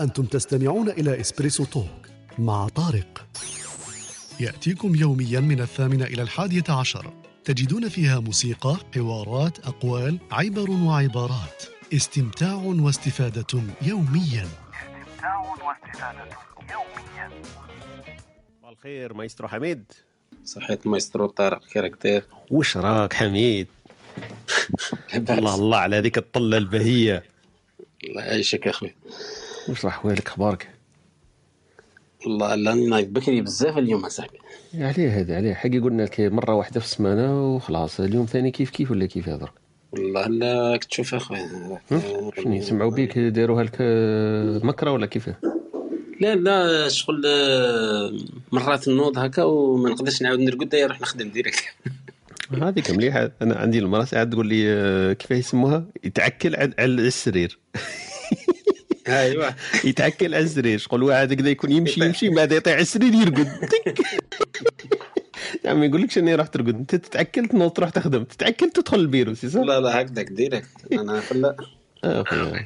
[0.00, 2.06] أنتم تستمعون إلى إسبريسو توك
[2.38, 3.26] مع طارق.
[4.40, 7.12] يأتيكم يوميا من الثامنة إلى الحادية عشر.
[7.44, 11.62] تجدون فيها موسيقى، حوارات، أقوال، عبر وعبارات.
[11.94, 14.48] استمتاع واستفادة يوميا.
[14.48, 16.28] استمتاع واستفادة
[16.70, 17.30] يوميا.
[18.70, 19.92] الخير مايسترو حميد.
[20.44, 23.66] صحيت مايسترو طارق كي راك داير وش راك حميد؟
[25.14, 27.22] الله الله على هذيك الطلة البهية.
[28.04, 28.94] الله يعيشك أخوي.
[29.70, 30.68] وش راح حوالك أخبارك؟
[32.26, 34.38] والله لا نايض بكري بزاف اليوم أصاحبي.
[34.74, 35.54] عليه هذا عليه.
[35.54, 39.48] حقي قلنا لك مرة واحدة في السمانة وخلاص اليوم ثاني كيف كيف ولا كيف هذا
[39.92, 41.48] والله لا تشوف أخويا.
[42.36, 43.76] شنو يسمعوا بيك داروها لك
[44.64, 45.30] مكرة ولا كيف؟
[46.20, 48.12] لا لا شغل آه،
[48.52, 51.64] مرات نوض هكا وما نقدرش نعاود نرقد نروح نخدم ديريكت
[52.62, 53.30] هذيك مليحة.
[53.42, 57.58] أنا عندي المراه ساعات تقول لي آه، كيف يسموها؟ يتعكل على السرير.
[59.20, 59.50] ايوا
[59.84, 63.48] يتعكل على السرير شغل واحد هكذا يكون يمشي يمشي بعد يطيح على السرير يرقد.
[65.64, 66.68] يا عمي يقول لك شنو راح ترقد.
[66.68, 68.24] أنت تتعكل تنوض تروح تخدم.
[68.24, 71.56] تتعكل تدخل ال bureau c'est؟ لا لا هكذاك direct أنا لا
[72.04, 72.64] آه، أخويا.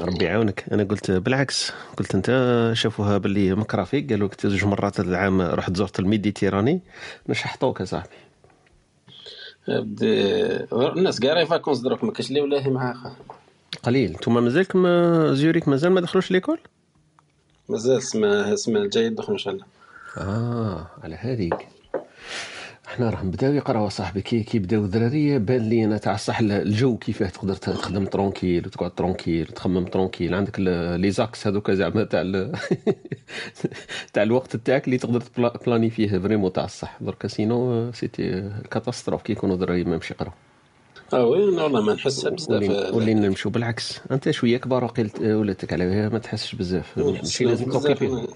[0.00, 0.64] ربي يعاونك.
[0.72, 1.72] أنا قلت بالعكس.
[1.96, 6.06] قلت أنت شافوها باللي مكرة فيك؟ قالوا لك زوج مرات هذا العام رحت زرت ال
[6.06, 6.80] Méditerranée
[7.28, 8.10] نشحطوك يا صاحبي
[9.68, 13.16] بدي- الناس كاع راهي vacances دروك ما كاش اللي ولا معاه أخا.
[13.88, 14.10] قليل.
[14.10, 14.86] أنتم مازالكم
[15.34, 16.58] زيوريك مازال ما دخلوش l'école؟
[17.68, 19.64] مازال السمانة السمانة الجاي يدخل إن شاء الله.
[20.18, 21.68] آه على هذيك.
[22.88, 25.38] إحنا راه بداو يقراو صاحبي كي كي بداو الدراري.
[25.38, 27.28] بان لي أنا تاع الصح الجو كيفاه.
[27.28, 30.34] تقدر تخدم tranquille وتقعد tranquille وتخمم ترونكيل.
[30.34, 30.60] عندك
[31.00, 32.52] les axes هذوك زعما تاع ال-
[34.12, 36.98] تاع الوقت تاعك اللي تقدر ت pla- planifier vraiment تاع الصح.
[37.00, 39.22] دركا sinon c'était catastrophe.
[39.22, 40.32] كي يكونوا الدراري ما يمشي يقراو.
[41.12, 42.50] آه oui والله ما نحسها بزاف.
[42.50, 44.00] ولينا ولينا نمشيو بالعكس.
[44.10, 46.98] أنت شوية كبار وقيل ولاتك على ما تحسش بزاف.
[46.98, 47.70] ماشي لازم.
[47.70, 48.26] t'occuper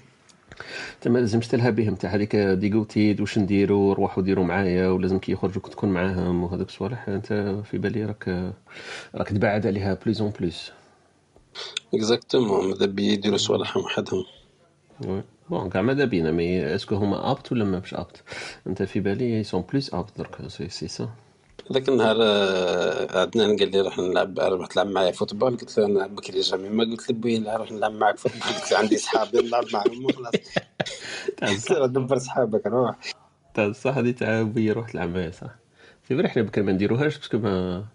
[0.95, 5.31] انت ما لازمش تلها بهم تاع هذيك ديغوتيد واش نديروا روحوا ديروا معايا ولازم كي
[5.31, 8.53] يخرجوا تكون معاهم وهذوك الصوالح أنت في بالي راك
[9.15, 10.71] راك تبعد عليها plus en plus
[11.93, 14.23] exactement ماذا بي يديروا صوالحهم وحدهم.
[15.05, 15.23] oui.
[15.49, 18.23] bon كاع ماذا بينا mais est-ce que هما aptes ولا ما مش aptes؟
[18.67, 20.47] أنت في بالي sont plus aptes درك.
[20.47, 21.09] سي سي سا
[21.71, 25.57] ذاك النهار آه، عدنان قال لي روح نلعب روح تلعب معايا football.
[25.57, 26.69] قلت له أنا بكري jamais.
[26.69, 28.41] ما قلت له بوي لا روح نلعب معاك football.
[28.41, 30.05] قلت له عندي صحابي نلعب معاهم.
[30.05, 30.33] وخلاص
[31.93, 32.95] دبر صحابك روح.
[33.53, 35.55] تاع الصح هذه تاع بي روح تلعب معايا صح.
[36.07, 37.85] c'est vrai حنا بكري ما نديروهاش parce que ما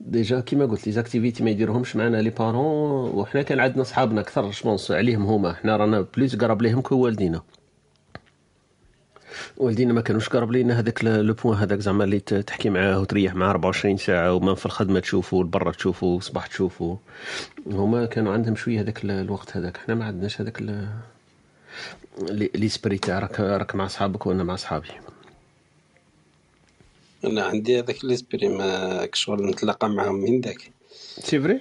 [0.00, 4.50] déjà كيما قلت les activités ما يديروهمش معنا les parents وحنا كان عندنا صحابنا أكثر
[4.50, 5.52] je pense عليهم هما.
[5.52, 7.08] حنا رانا plus قرب ليهم que
[9.56, 13.50] والدينا ما كانوش قرب لينا هذاك le point هذاك زعما اللي تحكي معاه وتريح معاه
[13.50, 16.98] 24 ساعة وما في الخدمة تشوفه برا تشوفه صباح تشوفه
[17.66, 19.76] هما كانوا عندهم شوية هذاك ال- الوقت هذاك.
[19.76, 24.88] حنا ما عندناش هذاك لي l'esprit تاع راك راك مع صحابك وأنا مع صحابي.
[27.24, 31.60] أنا عندي هذاك l'esprit ما شغل نتلاقى معاهم من ذاك c'est vrai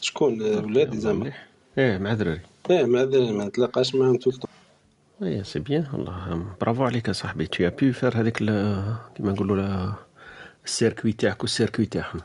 [0.00, 1.32] شكون؟ ولادي زعما.
[1.78, 2.40] إيه مع دراري.
[2.70, 4.34] إيه ما أدري، ما نتلاقاش معاهم طول
[5.26, 5.86] إيه c'est bien.
[5.92, 7.46] والله برافو عليك يا صاحبي.
[7.46, 9.92] Tu as pu faire هذيك كيما نقولوا
[10.64, 12.20] ال circuit تاعك وال circuit تاعهم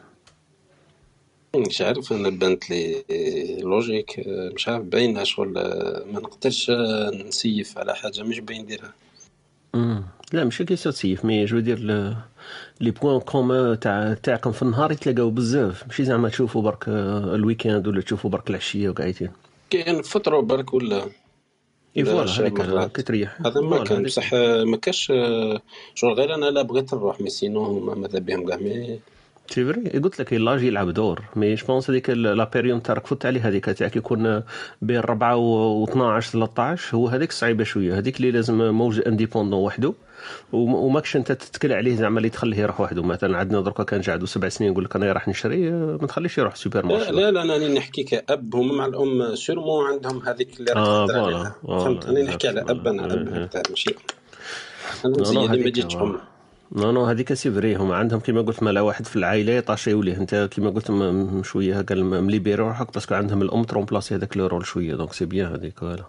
[1.55, 3.03] مش عارف أنا بانت لي
[3.61, 5.53] logique مش عارف باينه شغل
[6.13, 6.71] ما نقدرش
[7.27, 8.93] نسيف على حاجة مش باين نديرها.
[10.33, 11.79] لا ماشي كيسير تسيف mais je dirais
[12.81, 15.87] les points communs تاع تاعكم في النهار يتلاقاو بزاف.
[15.87, 19.31] ماشي زعما تشوفوا برك ال week-end ولا تشوفوا برك العشية وقاعدين.
[19.69, 21.09] كاين فطروا برك ولا؟
[21.97, 22.95] اي لا، voilà شاب هذيك مرات.
[22.95, 24.03] كي تريح هذا ما كان.
[24.03, 24.33] بصح
[24.63, 25.11] ما كاش
[25.95, 28.99] شغل غير أنا لا بغيت نروح mais sinon هما ماذا بهم كاع mais
[29.49, 33.25] c'est vrai قلت لك l'âge يلعب دور mais je pense هذيك la période تاع ركفت
[33.25, 34.43] عليه هذيك تاع كي يكون
[34.81, 39.93] بين 4 و 12 13 هو هذيك صعيبة شوية هذيك اللي لازم موج indépendant وحده
[40.53, 43.03] وماكش أنت تتكل عليه زعما اللي تخليه يروح وحده.
[43.03, 46.07] مثلا عندنا دركا كان جا عنده سبع سنين يقول لك أنا راح نشري آه، ما
[46.07, 50.71] تخليش يروح supermarché لا لا أنا نحكي كاب هما مع الأم sûrement عندهم هذيك اللي
[50.71, 51.51] راك آه، voilà.
[51.63, 53.05] voilà، فهمت؟ أنا نحكي على اب أنا.
[53.13, 53.95] اب ماشي.
[55.05, 55.15] أنا
[55.47, 55.95] اللي ما جيتش.
[55.95, 56.19] هم
[56.75, 57.75] non non هذيك c'est vrai.
[57.75, 60.91] هما عندهم كيما قلت مالا واحد في العائلة يطاشيو ليه أنت كيما قلت
[61.45, 64.95] شوية م- م libéré روحك parce que عندهم الأم ت remplacer هذاك le rôle شوية.
[64.95, 66.03] donc c'est bien هذيك voilà.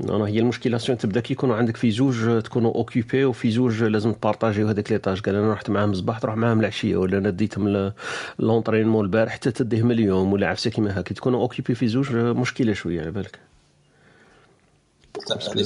[0.00, 4.12] non non هي المشكلاسيون تبدأ كي يكونوا عندك في زوج تكونوا occupés وفي زوج لازم
[4.12, 7.68] تبارطاجيو هذاك les tâches قال أنا رحت معاهم الصباح تروح معاهم العشية ولا أنا ديتهم
[7.68, 7.92] ل-
[8.38, 11.14] l'entraînement البارح حتى تديهم اليوم ولا عفسة كيما هكا.
[11.14, 13.38] تكونوا occupés في زوج مشكلة شوية على بالك.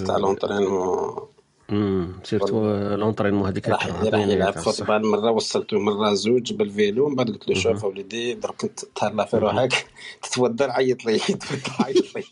[0.07, 1.34] تاع l'entraînement
[1.71, 7.31] امم surtout l'entraînement هذيك راح يلعب football مرة وصلته مرة زوج بال vélo من بعد
[7.31, 9.87] قلت له شوف أوليدي درك تهلا في روحك
[10.23, 11.21] تتودر عيط لي
[11.81, 12.25] عيط لي.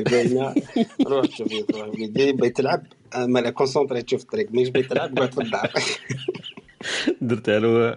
[0.02, 0.54] باينه
[1.06, 2.82] روح شوف روح وليدي بغيت تلعب
[3.16, 4.48] مالا concentré تشوف الطريق.
[4.50, 5.70] مش بغيت تلعب قعد الدار
[7.20, 7.96] درت له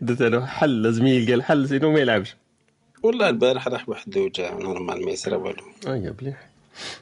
[0.00, 2.36] درت له حل لازم يلقى الحل sinon ما يلعبش.
[3.02, 5.62] والله البارح راح وحده وجا normal ما يصير والو.
[5.86, 6.47] اي مليح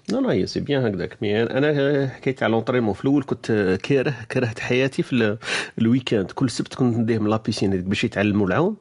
[0.08, 4.58] لا لا c'est bien هكذاك mais أنا حكيت على l'entraînement في الأول كنت كاره كرهت
[4.58, 5.38] حياتي في
[5.78, 8.76] ال week-end كل سبت كنت نديه من la piscine باش يتعلموا العوم.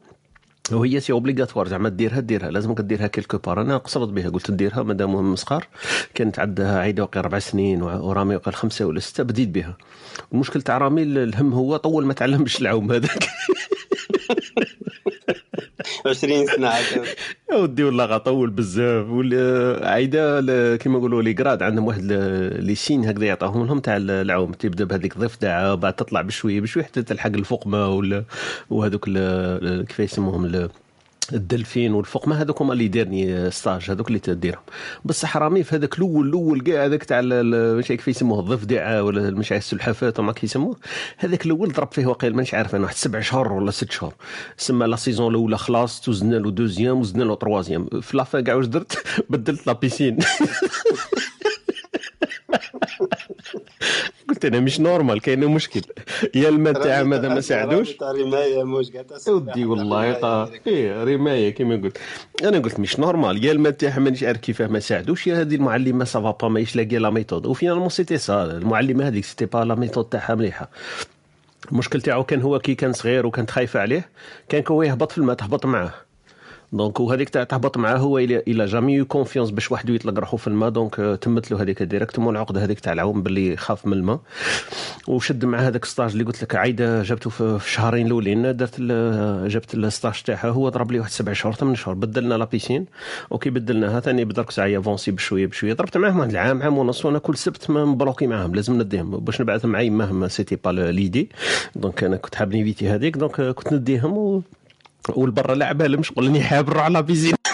[0.72, 2.52] وهي c'est obligatoire زعما ديرها ديرها.
[2.52, 5.68] لازم كديرها quelque part أنا قصرت بها قلت نديرها مادام هم صغار
[6.14, 9.78] كانت عندها عايده وقي أربع سنين ورامي وقي خمسة ولا ستة بديت بها.
[10.34, 13.28] المشكل تاع رامي الهم هو طول ما تعلمش العوم هذاك.
[16.06, 16.70] 20 سنة
[17.52, 19.06] يا ودي والله غطول بزاف.
[19.84, 20.42] عايده
[20.76, 22.02] كيما نقولوا les grades عندهم واحد
[22.60, 24.52] les signes هكذا يعطاهم لهم تاع العوم.
[24.52, 27.86] تبدأ بهذيك الضفدع بعد تطلع بشوية بشوية حتى تلحق الفوق ما
[28.70, 29.10] وهذوك
[29.88, 30.46] كيف يسموهم؟
[31.34, 34.62] الدلفين والفقمه هذوك هما اللي dernier stage هذوك اللي تديرهم.
[35.06, 39.52] بصح رامي في هذاك الأول الأول كاع هذاك تاع مش كيف يسموه الضفدع ولا مش
[39.52, 40.78] عارف السلحفات وما كيسموه
[41.18, 44.13] هذاك الأول ضرب فيه واقيلا مانيش عارف أنا واحد سبع شهور ولا ست شهور.
[44.57, 47.86] سما la saison الأولى خلاص وزدنا له deuxième وزدنا له troisième.
[48.02, 50.18] في la fin كاع واش درت؟ بدلت la piscine.
[54.36, 55.82] قلت أنا مش نورمال كاين مشكل.
[56.36, 57.96] يا الماء تاعها ماذا ما ساعدوش.
[58.02, 58.86] رمايه موش
[59.28, 61.98] ودي والله طا إيه رمايه كيما قلت.
[62.44, 65.28] أنا قلت مش normal يا الماء تاعها مانيش عارف كيفاه ما ساعدوش.
[65.28, 69.26] يا هذه المعلمة سافا با ماهيش لاقيه la méthode و finalement c'était ça المعلمة هذيك
[69.25, 70.70] c'était pas la méthode تاعها مليحة.
[71.72, 74.10] المشكل تاعو كان هو كي كان صغير وكانت خايفه عليه
[74.50, 75.94] كان كو يهبط في الماء تهبط معاه.
[76.75, 80.38] donc وهذيك تاع تهبط معاه هو il a jamais eu confiance باش وحده يطلق روحه
[80.38, 80.69] في الماء.
[80.69, 84.19] donc تمت له هذيك directement العقده هذيك تاع العوم باللي خاف من الماء.
[85.07, 88.56] وشد مع هذاك stage اللي قلت لك عايدة جابته في الشهرين الأولين.
[88.57, 88.81] درت
[89.51, 90.50] جبت ال stage تاعها.
[90.50, 91.95] هو ضرب لي واحد سبع شهور ثمان شهور.
[91.95, 92.86] بدلنا la piscine
[93.31, 94.00] OK بدلناها.
[94.00, 95.74] ثاني بدرك ساعة ي avancer بشويه بشوية.
[95.74, 97.06] ضربت معاهم واحد العام عام ونص.
[97.06, 98.56] وأنا كل سبت م bloqué معاهم.
[98.56, 99.18] لازم نديهم.
[99.18, 101.30] باش نبعثهم معايا يماهم c'était pas l'idée
[101.75, 103.18] دونك أنا كنت حاب نيفيتي هذيك.
[103.18, 104.42] دونك كنت نديهم و
[105.10, 107.34] والبرا لا عبالهم شغل راني حاب نروح على بيزين.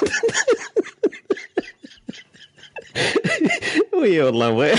[4.01, 4.73] وي والله بغي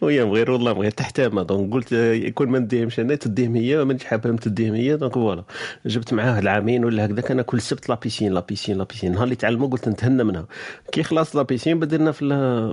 [0.00, 4.36] وي بغير والله بغير تحتامى دونك قلت يكون ما نديهمش أنا تديهم هي مانيش حابهم
[4.36, 5.44] تديهم هي دونك فوالا.
[5.86, 9.88] جبت معاه العامين ولا هكذاك أنا كل سبت لابيسين لابيسين لابيسين النهار اللي تعلموا قلت
[9.88, 10.46] نتهنى منها.
[10.92, 12.24] كي خلاص لابيسين بدلنا في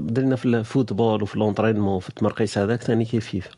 [0.02, 3.50] بدلنا في الفوتبول وفي لونترينمون وفي التمرقيس هذاك ثاني كيف كيف.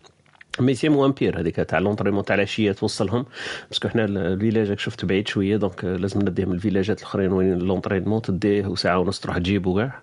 [0.60, 3.26] mais c'est moins pire هذيك تاع l'entraînement تاع العشيه توصلهم
[3.70, 8.22] parce que حنا ال village شفت بعيد شوية donc لازم نديهم الفيلاجات الأخرين وين l'entraînement
[8.22, 10.02] تديه وساعة ونص تروح تجيبو كاع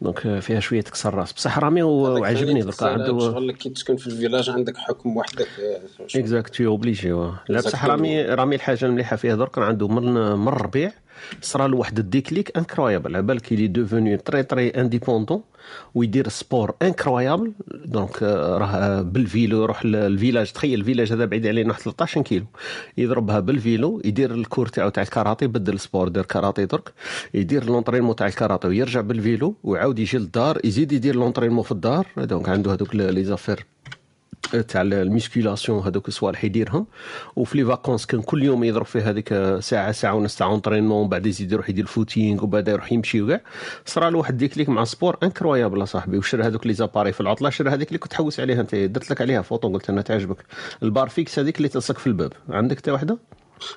[0.00, 4.12] donc فيها شوية تكسر راس بصح رامي وعجبني درك عنده شغل كي تسكن في ال
[4.12, 5.48] village عندك حكم وحدك
[6.16, 10.92] exact t'es obligé لا بصح رامي رامي الحاجة المليحة فيها درك عنده من من الربيع
[11.42, 15.42] صرا له واحد ال déclic incroyable على بالك il est devenu très très indépendant
[15.94, 17.52] ويدير sport incroyable
[17.84, 22.44] donc راه بال vélo يروح لل village تخيل ال village هذا بعيد علينا 13 كيلو.
[22.98, 26.92] يضربها بال vélo يدير ال cours تاعو تاع الكاراتي بدل sport يدير كاراتي درك
[27.34, 32.06] يدير l'entraînement تاع الكاراتي ويرجع بال vélo ويعاود يجي للدار يزيد يدير l'entraînement في الدار.
[32.16, 33.66] donc عنده هذوك les affaires
[34.68, 36.86] تاع ال musculation هذوك الصوالح يديرهم.
[37.36, 41.26] وفي les vacances كان كل يوم يضرب فيه هذيك ساعة ساعة ونص تاع entraînement وبعد
[41.26, 43.40] يزيد يروح يدير footing وبعد يروح يمشي وكاع.
[43.86, 47.70] صرا له واحد déclic مع sport incroyable صاحبي وشرى هذوك les appareils في العطلة شرى
[47.70, 48.60] هذيك اللي كنت تحوس عليها.
[48.60, 50.44] أنت درت لك عليها فوطو قلت أنا تعجبك.
[50.82, 52.32] ال barre fixe هذيك اللي تلصق في الباب.
[52.48, 53.18] عندك انت واحدة؟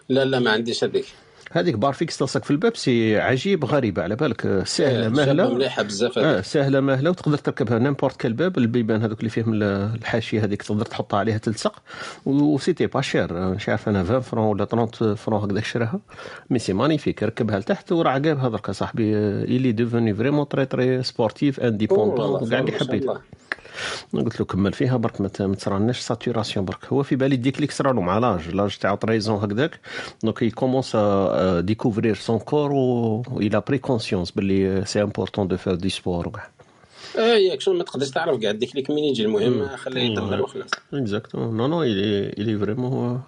[0.09, 1.05] لا لا ما عنديش هذيك.
[1.53, 4.63] هذيك barre fixe تلصق في الباب c'est عجيب غريبه على بالك.
[4.65, 5.53] سهلة مهلة.
[5.53, 10.43] مليحة بزاف آه سهلة مهلة وتقدر تركبها n'importe كل باب البيبان هذوك اللي فيهم الحاشية
[10.43, 11.81] هذيك تقدر تحطها عليها تلصق.
[12.25, 13.33] و c'était pas cher.
[13.33, 15.99] مش عارف أنا 20 francs ولا 30 francs هكذا شراها.
[16.49, 21.03] mais c'est magnifique ركبها لتحت وراه عقابها درك صاحبي il est devenu vraiment très très
[21.03, 23.05] sportif indépendant كاع اللي حبيت
[24.13, 26.85] قلت له كمل فيها برك ما تصرالناش saturation برك.
[26.85, 29.79] هو في بالي déclic صرالو مع l'âge l'âge تاع treize ans هكذاك.
[30.23, 30.95] donc il commence
[31.59, 36.27] découvrir son corps et il a pris conscience باللي c'est important de faire du sport
[36.27, 36.47] وكاع
[37.17, 40.69] آه ياك شنو ما تقدرش تعرف كاع déclic منين يجي المهم خليه يدمر وخلاص.
[40.93, 43.21] exactement non non il est vraiment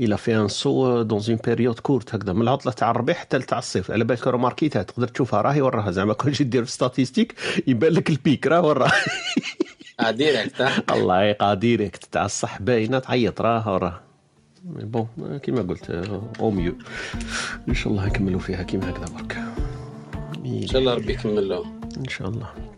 [0.00, 2.32] il a fait un saut dans une période courte هكذا.
[2.32, 3.90] من العطلة تاع الربيع حتى تاع الصيف.
[3.90, 5.90] على بالك راه ماركيتها تقدر تشوفها راهي وراها.
[5.90, 7.34] زعما كون جي دير في statistiques
[7.66, 8.92] يبان لك ال pic راه وراه
[10.00, 10.60] آه directe
[10.94, 14.00] الله يقع directe تاع الصح باينة تعيط راه راه.
[14.64, 15.90] bon كيما قلت
[16.40, 16.74] au mieux
[17.68, 19.38] إن شاء الله نكملوا فيها كيما هكذا برك.
[20.44, 21.52] إن شاء الله ربي يكمل
[21.96, 22.73] إن شاء الله.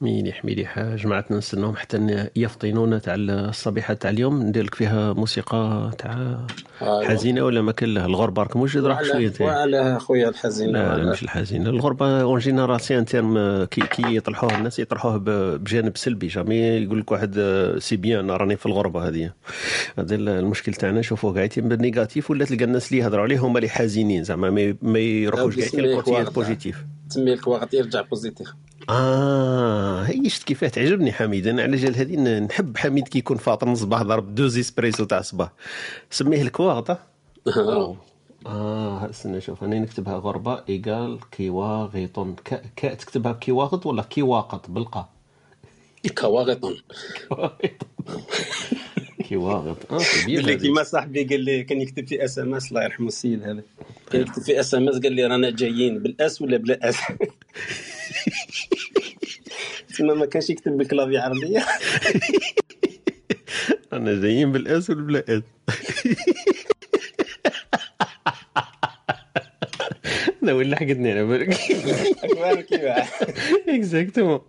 [0.00, 4.42] مليح مليح جماعتنا نستناهم حتى يفطنونا تاع الصبيحة تاع اليوم.
[4.42, 6.38] ندير لك فيها موسيقى تاع
[6.82, 7.04] أيوة.
[7.08, 11.22] حزينة ولا ما كان الغربة راك موجد راك شوية؟ وعلى خويا الحزين لا لا مش
[11.22, 11.70] الحزينة.
[11.70, 16.26] الغربة en général c'est un terme كي كي يطرحوه الناس يطرحوه بجانب سلبي.
[16.26, 17.40] jamais يقول لك واحد
[17.78, 19.30] c'est bien راني في الغربة هذه.
[19.98, 21.02] هذا ال- المشكل تاعنا.
[21.02, 24.24] شوفوه قاعدين بال négatif ولا تلقى الناس اللي يهضروا عليه هما اللي حزينين.
[24.24, 24.50] زعما
[24.82, 28.48] ما- يروحوش ال côté ال- ال positif تسمي لك وقت يرجع positif.
[28.90, 31.46] آه هي شفت كيفاه تعجبني حميد.
[31.46, 35.52] أنا على جال هذه نحب حميد كي يكون فاطر الصباح ضرب dose espresso تاع الصباح
[36.10, 36.98] سميه الكواغطة.
[38.46, 42.62] آه استنى شوف أنا نكتبها غربة égale كيواغيطون ك...
[42.76, 42.80] ك...
[42.80, 45.08] تكتبها كيواغط ولا كيواقط؟ بالقاء.
[49.28, 50.56] كواغط كيواغط آه اللي.
[50.56, 53.62] كيما صاحبي قال لي كان يكتب في SMS الله يرحمه السيد هذا.
[54.12, 56.96] كان يكتب في SMS قال لي رانا جايين بال S ولا بلا S
[59.88, 61.66] تسمى ما كانش يكتب بال clavier عربيه
[63.92, 65.42] أنا جايين بال S ولا بلا S
[70.42, 71.48] أنا وين لحقتني أنا؟ بالك
[72.24, 73.04] أخبارك كيما
[73.68, 74.40] exactement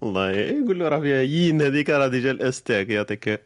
[0.00, 3.40] والله يقول له راه فيها يين هذيك راه déjà ال S تاعك يعطيك.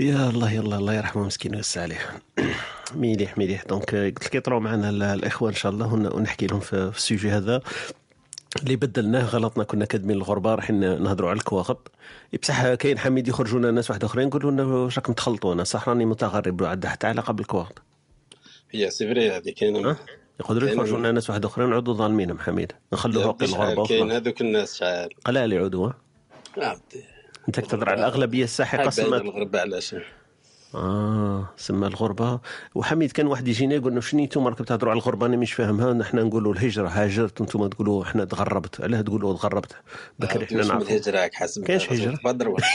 [0.00, 1.98] يا الله يلا الله يرحمه مسكين ويوسع عليه.
[2.94, 3.64] مليح مليح.
[3.64, 7.02] donc قلت لك يطلعوا معنا ال- الإخوة إن شاء الله ون- ونحكي لهم في, ال
[7.02, 7.60] sujet هذا.
[8.62, 11.90] اللي بدلناه غلطنا كنا كاتبين الغربة راح نهضروا على الكواغط
[12.42, 15.88] بصح كاين حميد يخرجوا لنا ناس واحد آخرين يقولوا لنا واش راكم تخلطوا أنا صح
[15.88, 17.82] راني متغرب عندها حتى علاقة بالكواغط
[18.70, 19.96] هي c'est vrai هذه كاينة؟
[20.50, 24.10] يقدروا لنا ناس واحد آخرين نعودوا ظالمينهم حميد نخلوها وقت الغربة كاين.
[24.12, 25.90] هذوك الناس شحال قلال يعودوا؟
[26.58, 27.04] عبدي
[27.48, 29.96] أنت تهضر على الأغلبية الساحقة سمات الغربة علاش؟
[30.74, 32.40] آه سما الغربة.
[32.74, 35.92] وحميد كان واحد يجينا يقول لنا شنو نتوما راكم تهضروا على الغربة؟ أنا مش فاهمها
[35.92, 38.80] نحن نقولوا الهجرة هاجرت وأنتم تقولوا إحنا تغربت.
[38.80, 39.72] علاه تقولوا تغربت.
[40.18, 41.86] بكري إحنا الهجرة راك حاسب كاينش؟
[42.24, 42.56] بدر لا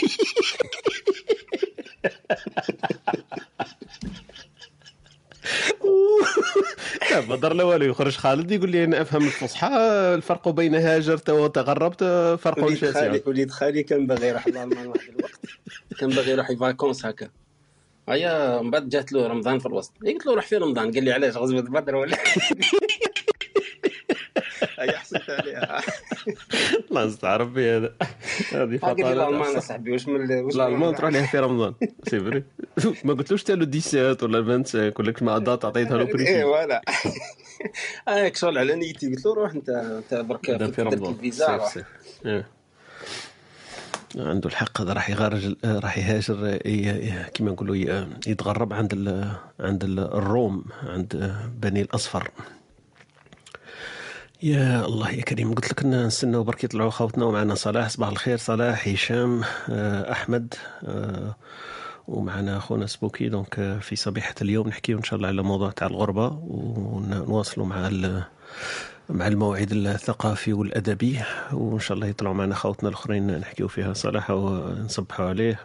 [7.29, 7.85] بدر لا والو.
[7.85, 9.67] يخرج خالد يقول لي أنا أفهم الفصحى
[10.15, 12.03] الفرق بين هاجرت وتغربت
[12.43, 12.99] فرق وليد شاسع.
[12.99, 15.39] خالي وليد خالي كان باغي يروح لألمان واحد الوقت.
[15.99, 17.29] كان باغي يروح vacances هكا.
[18.09, 19.91] هيا من بعد جات له رمضان في الوسط.
[20.05, 20.91] قلت له روح في رمضان.
[20.91, 22.17] قال لي علاش؟ غزوة بدر ولا؟
[24.79, 25.81] هيا حسيت عليها.
[26.91, 27.93] الله يستعرف بي هذا.
[28.51, 31.73] هذه فطاله الالمان اصاحبي واش من الالمان تروح لها في رمضان.
[32.09, 32.43] c'est vrai.
[33.03, 36.41] ما قلتلوش تا له 17 ولا 25 يقول لك ما دات عطيتها له إيه précis
[36.41, 36.81] voilà.
[38.07, 41.13] هاك شغل على نيتي قلت له روح أنت أنت برك في رمضان.
[41.13, 41.69] الفيزا
[42.25, 42.47] إيه.
[44.15, 46.57] عنده الحق هذا راح يغرج راح يهاجر
[47.33, 49.31] كما نقولوا ي- يتغرب عند ال...
[49.59, 52.31] عند ال- الروم عند بني الأصفر.
[54.43, 58.37] يا الله يا كريم قلت لك إن نستناو برك يطلعوا خوتنا ومعنا صلاح صباح الخير
[58.37, 60.53] صلاح هشام آه، أحمد
[60.83, 61.35] آه،
[62.07, 63.29] ومعنا أخونا سبوكي.
[63.29, 67.87] donc آه، في صبيحة اليوم نحكيو إن شاء الله على موضوع تاع الغربة ونواصلوا مع
[67.87, 68.23] ال-
[69.09, 71.19] مع الموعد الثقافي والأدبي
[71.53, 73.93] وإن شاء الله يطلعوا معنا خوتنا الأخرين نحكيو فيها.
[73.93, 75.59] صلاح ونصبحوا عليه.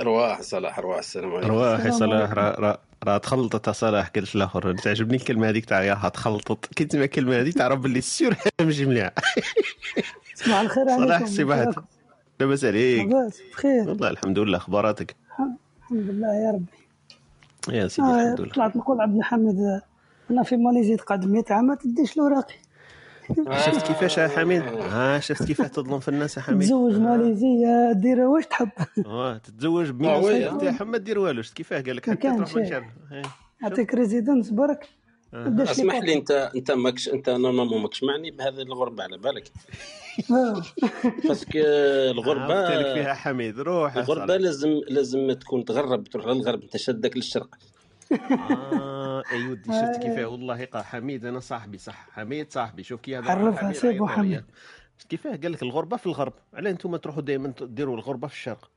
[0.00, 1.50] رواح صلاح رواح السلام عليكم.
[1.52, 6.08] رواح يا صلاح راه را راه تخلطت صلاح قالت الآخر تعجبني الكلمة هذيك تاع ياها
[6.08, 9.12] تخلطت كي تسمع الكلمة هذه تعرف باللي c'est sûr ماشي مليحه
[10.34, 11.74] صباح الخير عليكم صلاح سي واحد؟
[12.40, 14.58] لاباس عليك؟ لاباس بخير والله الحمد لله.
[14.58, 15.16] أخباراتك؟
[15.82, 17.78] الحمد لله يا ربي.
[17.78, 18.52] يا سيدي آه الحمد لله.
[18.52, 19.80] طلعت نقول عبد الحميد
[20.30, 22.54] أنا في ماليزيا تقعد 100 عام ما تديش الوراقي
[23.66, 26.98] شفت كيفاش يا حميد ها شفت كيفاه تظلم في الناس يا حميد تزوج آه.
[26.98, 28.68] ماليزية دير واش تحب
[29.06, 30.58] آه تتزوج آه، oui.
[30.58, 33.22] تاعهم ما دير والو شفت كيفاه قال لك ما حتى تروح إيه.
[33.62, 34.88] يعطيك résidence برك
[35.34, 35.62] آه.
[35.62, 39.52] اسمح لي انت انت ماكش انت normalement ماكش معني بهذه الغربة على بالك
[40.30, 40.62] آه.
[41.24, 41.58] parce que
[42.10, 44.36] الغربه فيها حميد روح يا الغربة.
[44.36, 47.54] لازم لازم تكون تغرب تروح للغرب انت شدك للشرق
[48.12, 52.08] آه اي ودي شفت كيفاه؟ والله قا حميد أنا صاحبي صح.
[52.12, 54.44] حميد صاحبي شوف كي هذا عرفها عيط حميد.
[55.08, 56.32] كيفاه؟ قال لك الغربة في الغرب.
[56.54, 58.70] علاه أنتم تروحوا دائما ديروا الغربة في الشرق.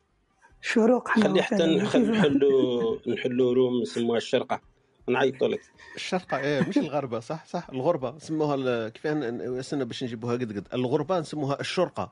[0.62, 4.62] شروق حنا خلي حتى نحلوا نحلوا روم نسموها الشرقة.
[5.07, 5.62] نعيطوا لك.
[5.95, 7.69] الشرقة إيه مش الغربة صح صح.
[7.69, 9.13] الغربة سموها كيفاه
[9.59, 10.67] استنى باش نجيبوها قد قد.
[10.74, 12.12] الغربة نسموها الشرقة.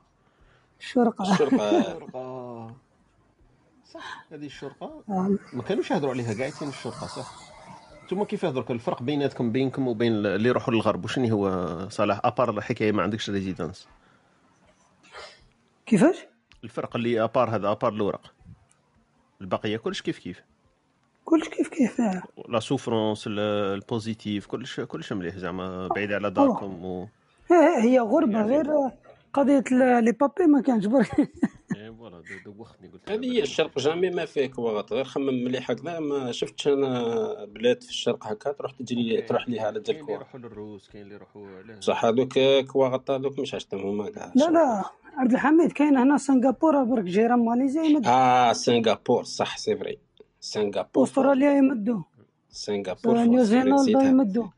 [0.80, 1.32] الشرقة.
[1.32, 2.87] الشرقة.
[3.88, 4.24] صح.
[4.32, 5.36] هذه الشرقة آه.
[5.52, 7.32] ما كانوش يهضروا عليها قاعدين الشرطة صح.
[8.02, 12.50] أنتم كيف درك الفرق بيناتكم بينكم وبين اللي يروحوا للغرب؟ وشنو هو صلاح؟ à part
[12.50, 13.88] الحكاية ما عندكش résidence
[15.86, 16.16] كيفاش؟
[16.64, 18.32] الفرق اللي à part هذا à part الورق.
[19.40, 20.42] البقية كلش كيف كيف.
[21.24, 22.22] كلش كيف كيف آه.
[22.48, 23.38] la souffrance ال-
[23.74, 27.08] ال positif كلش كلش مليح زعما بعيد على داركم و
[27.50, 28.66] إيه، هي غربة غير
[29.38, 31.10] قضية ال- les papiers ما كانش برك.
[31.76, 35.70] إيه voilà دو- دوختني قلت هذه هي الشرق jamais ما فيه كواغط غير خمم مليح
[35.70, 36.00] هكذا.
[36.00, 38.52] ما شفتش أنا بلاد في الشرق هكا.
[38.52, 42.04] تروح تجري تروح ليها على كاين ديال اللي يروحوا للروس كاين اللي يروحوا علاه صح
[42.04, 42.38] هذوك
[42.72, 44.32] كواغط هذوك مش عشتهم هما كاع.
[44.34, 44.84] لا لا.
[45.16, 49.22] عبد الحميد كاين هنا سنغافورة برك جيران ماليزيا يمدوا آه سنغافور.
[49.24, 49.98] صح c'est vrai.
[50.40, 51.04] سنغافور.
[51.04, 52.02] أستراليا يمدوا
[52.50, 54.52] سنغافور آه، نيوزيلندا نسيتها.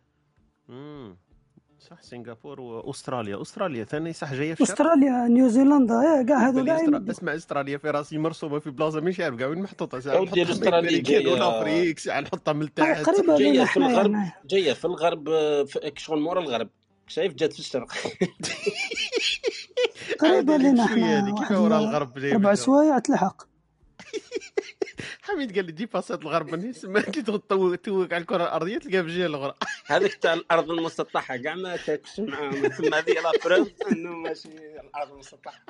[1.91, 3.43] صح؟ سنغافور وأستراليا.
[3.43, 5.95] أستراليا ثاني صح؟ جاية في أستراليا نيوزيلندا.
[6.01, 9.37] إيه، كاع هذو كاع أسترا- يمدوا اسمع أستراليا في راسي مرسومه في بلاصة مش عارف
[9.37, 10.01] كاع وين محطوطة.
[10.01, 13.09] ساعة أودي نحطها من ولا افريك ساعة نحطها من تحت.
[13.09, 14.15] قريبة جاية في الغرب.
[14.47, 15.25] جاية في الغرب
[15.67, 16.69] في- شغل مورا الغرب.
[17.07, 17.93] شايف جات في الشرق.
[20.21, 23.50] قريبة عادي لنا حنا هذه، كيف ورا ال- الغرب جاي ربع؟ سوايع تلحق.
[25.23, 29.09] حميد قال لي جي باسات الغرب يسمى كي تغ- توك على الكرة الأرضية تلقاها في
[29.09, 29.55] الجهة الأخرى.
[29.87, 34.49] هذيك تاع الأرض المسطحه كاع ما تاكش معاهم ثم هذه la preuve إنه ماشي
[34.81, 35.65] الأرض المسطحه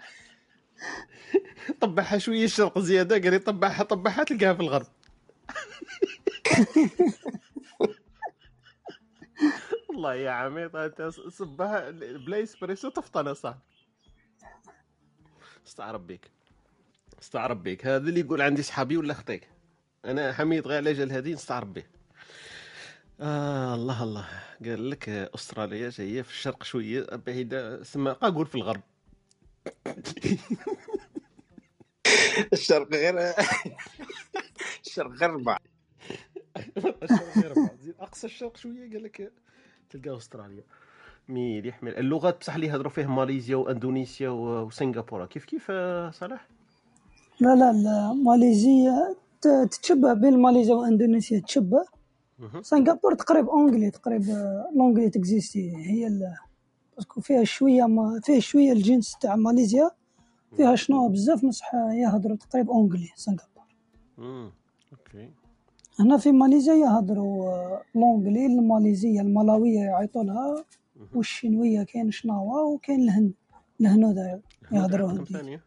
[1.80, 4.87] طبعها شوية الشرق زيادة قال لي طبعها طبعها تلقاها في الغرب.
[9.88, 13.58] والله يا عميط أنت صبها بلا إسبريسو تفطن صح.
[15.66, 16.30] استعرب بك
[17.23, 17.87] استعرب بك.
[17.87, 19.49] هذا اللي يقول عندي صحابي ولا خطيك؟
[20.05, 21.83] أنا حميد غير على جال هذه نستعرب به.
[23.21, 24.29] آه الله الله.
[24.65, 28.81] قال لك أستراليا جاية في الشرق شوية بعيدة سما قاقول في الغرب.
[32.53, 33.15] الشرق غير
[34.87, 35.59] الشرق غير ربع
[37.03, 37.55] الشرق غير
[38.00, 39.33] أقصى الشرق شوية قال لك
[39.91, 40.62] تلقاه أستراليا.
[41.29, 41.97] ميل يحمل.
[41.97, 45.27] اللغات بصح اللي يهضروا فيه ماليزيا وأندونيسيا وسنغافورة.
[45.27, 46.47] كيف كيف آه، صلاح؟
[47.40, 51.84] لا لا لا ماليزيا ت- تتشبه بين ماليزيا وإندونيسيا تشبه.
[52.62, 55.76] سنغافورة تقريب anglais تقريب آه، l'anglais ت existe.
[55.76, 56.34] هي ال-
[56.97, 59.91] parce que فيها شوية ما فيها شوية الجنس تاع ماليزيا.
[60.56, 63.65] فيها شنو؟ بزاف مصح يهضروا تقريب anglais سنغافورة
[64.93, 65.30] OK.
[65.99, 70.65] هنا في ماليزيا يهضروا آه، l'anglais الماليزية الملاوية يعيطوا لها.
[71.15, 73.32] والشينوية كاين شناوا وكاين الهند
[73.80, 74.41] الهنود
[74.73, 75.60] يهضروا عندكم هندي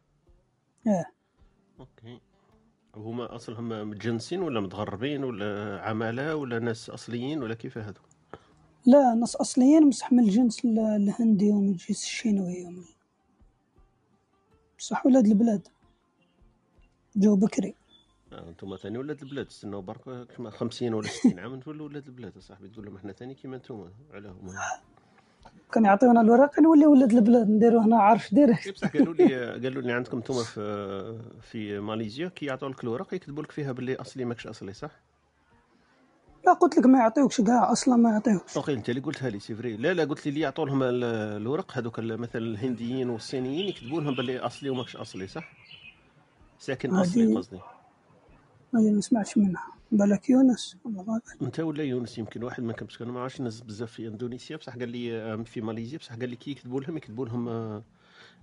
[1.83, 2.19] OK.
[2.95, 8.01] هما اصلهم متجنسين ولا متغربين ولا عمالة ولا ناس أصليين ولا كيف هذو
[8.85, 12.83] لا ناس أصليين بصح من الجنس ال- الهندي ومن الجنس الشينوي ومن
[14.79, 15.67] بصح ولاد البلاد.
[17.15, 17.75] جو بكري.
[18.33, 19.45] آه، أنتم ثاني ولاد البلاد.
[19.47, 23.33] استناو برك كما 50 ولا 60 عام تولوا ولاد البلاد صاحبي تقول لهم إحنا ثاني
[23.35, 24.53] كيما أنتم على هما.
[25.73, 29.91] كان يعطيونا الوراق نولي ولاد البلاد نديرو هنا عارف direct بصح قالوا لي قالوا لي
[29.91, 34.47] عندكم أنتم في في ماليزيا كي يعطوا لك الورق يكتبوا لك فيها باللي أصلي ماكش
[34.47, 34.91] أصلي صح؟
[36.45, 38.57] لا قلت لك ما يعطيوكش كاع أصلا ما يعطيوكش.
[38.57, 39.77] OK أنت اللي قلتها لي c'est vrai.
[39.77, 41.03] لا لا قلت لي اللي يعطوا لهم ال-
[41.41, 45.53] الورق هذوك مثلا الهنديين والصينيين يكتبوا لهم باللي أصلي وماكش أصلي صح؟
[46.59, 47.59] ساكن أصلي قصدي.
[48.75, 49.63] هذه ما سمعتش منها.
[49.97, 51.21] بالك يونس والله ما.
[51.41, 54.57] أنت ولا يونس؟ يمكن واحد ما كنتش أنا ما عرفتش الناس بزاف في إندونيسيا.
[54.57, 55.97] بصح قال لي آه، في ماليزيا.
[55.97, 57.83] بصح قال لي كي يكتبوا لهم يكتبوا لهم آه،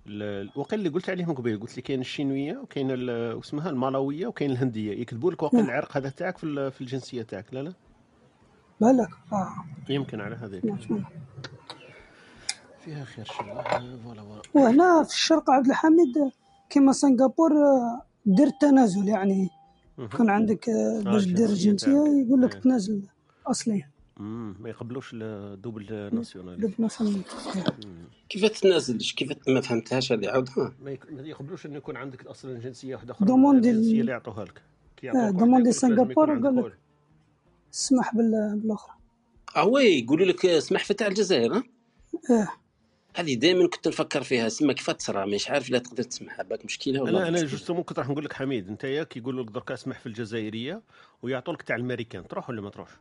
[0.07, 1.59] ال- وقيل اللي قلت عليهم قبيل.
[1.59, 5.01] قلت لي كاين الشينوية وكاين واسمها المالاوية وكاين الهندية.
[5.01, 7.53] يكتبوا لك واقيل العرق هذا تاعك في في الجنسية تاعك.
[7.53, 7.73] لا لا.
[8.81, 9.65] بالك آه.
[9.89, 11.09] يمكن على هذاك منها.
[12.85, 13.61] فيها خير إن شاء الله.
[13.61, 14.41] آه، voilà voilà.
[14.53, 16.31] وهنا في الشرق عبد الحميد
[16.69, 19.49] كما سنغافور آه، دير التنازل يعني.
[20.01, 21.95] يكون عندك آه، باش دير تاعك.
[22.27, 22.61] يقول لك إيه.
[22.61, 23.01] تنازل
[23.47, 23.85] أصلي
[24.17, 27.21] مم، ما يقبلوش ال double nationalité دب مثلا
[28.29, 33.13] كيف تنازلش كيف ما فهمتهاش هذه؟ عاودها ما يقبلوش إنه يكون عندك أصلا جنسية واحدة
[33.13, 33.27] أخرى.
[33.27, 34.61] demander الجنسيه ال- اللي يعطوها لك.
[35.05, 35.73] آه، demander عندك
[36.45, 36.77] قال لك.
[37.73, 38.95] اسمح بال- بالأخرى.
[39.55, 41.63] آه oui يقولوا لك اسمح في تاع الجزائر ها؟
[42.31, 42.47] آه
[43.15, 44.49] هذه دائما كنت نفكر فيها.
[44.49, 47.43] سما كيف تصرى مش عارف لا تقدر تسمعها باك مشكلة ولا أنا أنا.
[47.43, 50.81] justement كنت راح نقول لك حميد أنت يا كيقولوا لك درك اسمح في الجزائرية
[51.21, 52.91] ويعطوا لك تاع الامريكان تروح ولا ما تروحش؟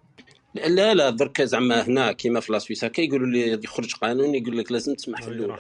[0.54, 4.72] لا لا درك زعما هنا كيما في لاسويس هكا يقولوا لي يخرج قانون يقول لك
[4.72, 5.58] لازم تسمح في الاولى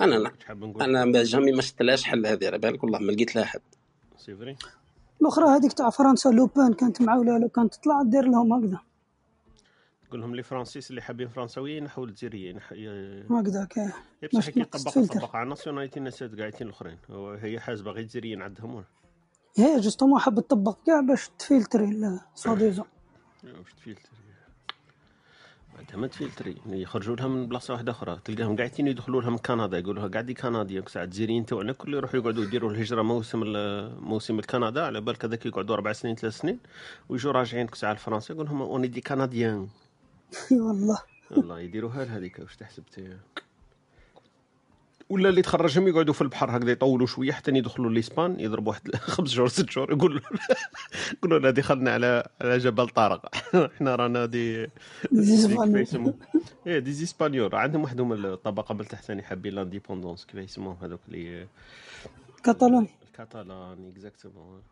[0.00, 0.32] أنا لا.
[0.80, 3.60] أنا ما jamais ما شفتلاش حل هذه على بالك والله ما لقيت لها حل.
[4.18, 4.56] c'est vrai؟
[5.22, 8.80] الأخرى هذيك تاع فرنسا لوبان كانت معاولة لو كانت تطلع دير لهم هكذا.
[10.10, 12.60] تقول لهم les Français اللي حابين فرنساويين ينحوا الجزائريين.
[13.30, 13.92] هكذاك إيه
[14.34, 15.00] بصح كي فلتر.
[15.00, 16.98] يطبق على ال nationalité الناس قاعدين الأخرين.
[17.42, 18.84] هي حاسبه غير الجزائريين عندهم ولا؟
[19.56, 22.84] هي justement حب تطبق كاع باش ت filtrer ال- soi-disant
[23.44, 24.10] واش ت filtrer
[25.78, 26.56] عندها ما ت filtrer.
[26.66, 28.20] يخرجوا لها من بلاصة واحدة أخرى.
[28.24, 29.78] تلقاهم قاعدين يدخلوا لها من كندا.
[29.78, 33.42] يقولوا لها قاعدين كنديين ساعة الجزائريين تاعنا كل يروحوا يقعدوا يديروا الهجرة موسم
[34.00, 34.86] موسم الكندا.
[34.86, 36.58] على بالك هذاك يقعدوا أربع سنين ثلاث سنين
[37.08, 38.34] ويجوا راجعين ساعة لفرنسا.
[38.34, 39.68] يقول لهم on est des Canadiens.
[40.66, 40.98] والله.
[41.30, 43.16] والله يديروها لهذيك واش تحسب انت
[45.10, 49.30] ولا اللي تخرجهم يقعدوا في البحر هكذا يطولوا شوية حتى يدخلوا لإسبان يضربوا واحد خمس
[49.30, 50.20] شهور ست شهور يقولوا
[51.18, 53.26] يقولوا لنا دخلنا على على جبل طارق.
[53.54, 54.66] إحنا رانا des
[55.12, 55.46] des
[56.66, 57.54] إيه des Espagnols.
[57.54, 61.46] عندهم وحدهم الطبقة من تحت ثاني حابين l'indépendance كيف يسموهم هذوك اللي
[62.44, 62.88] كاتالوني.
[63.08, 64.62] الكاتالان exactement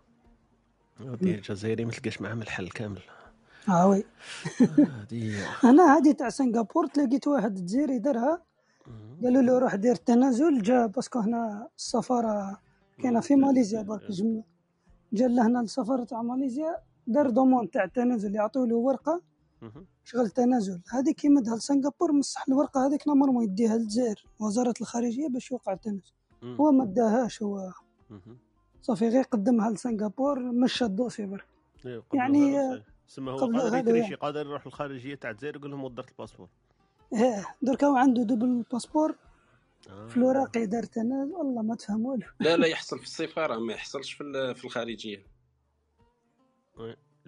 [1.00, 3.00] الجزائري ما تلقاش معاهم الحل كامل.
[3.68, 4.04] آه oui
[4.61, 8.42] هذه أنا هادي تاع سنغافور تلاقيت واحد جزيري دارها
[9.22, 12.61] قالوا له روح دير التنازل جا parce que هنا السفارة
[12.98, 14.42] كاينة في ماليزيا برك جم.
[15.12, 16.76] جا لهنا السفاره تاع ماليزيا
[17.07, 19.22] دار demande تاع التنازل يعطيو له ورقه.
[20.04, 25.72] شغل تنازل هذيك يمدها لسنغافور مسح الورقه هذيك normal يديها للجزائر وزارة الخارجية باش يوقع
[25.72, 26.12] التنازل.
[26.61, 27.72] هو ما داهاش هو.
[28.83, 31.46] صافي غير قدمها لسنغافور مشى ال dossier برك.
[31.87, 32.83] إيه، يعني،.
[33.08, 34.14] سما هو قادر ي tricher يعني.
[34.14, 36.48] قادر يروح الخارجية تاع الجزائر يقول لهم ودرت ال passeport.
[37.12, 39.14] إيه دركا هو عنده double passeport
[39.90, 40.06] آه.
[40.06, 44.12] في الوراق دار تنازل والله ما تفهم والو لا لا يحصل في السفاره ما يحصلش
[44.12, 45.26] في في الخارجية.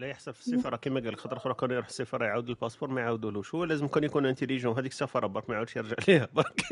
[0.00, 3.00] لا يحصل في السفارة كما قال خاطر أخرى كان يروح السفارة يعاود ال passeport ما
[3.00, 3.54] يعاودولوش.
[3.54, 6.62] هو لازم كان يكون intelligent هذيك السفارة برك ما يعاودش يرجع ليها برك.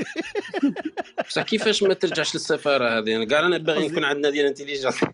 [1.28, 5.04] بصح كيفاش ما ترجعش للسفارة هذه؟ أنا كاع أنا باغي نكون عندنا ديال intelligence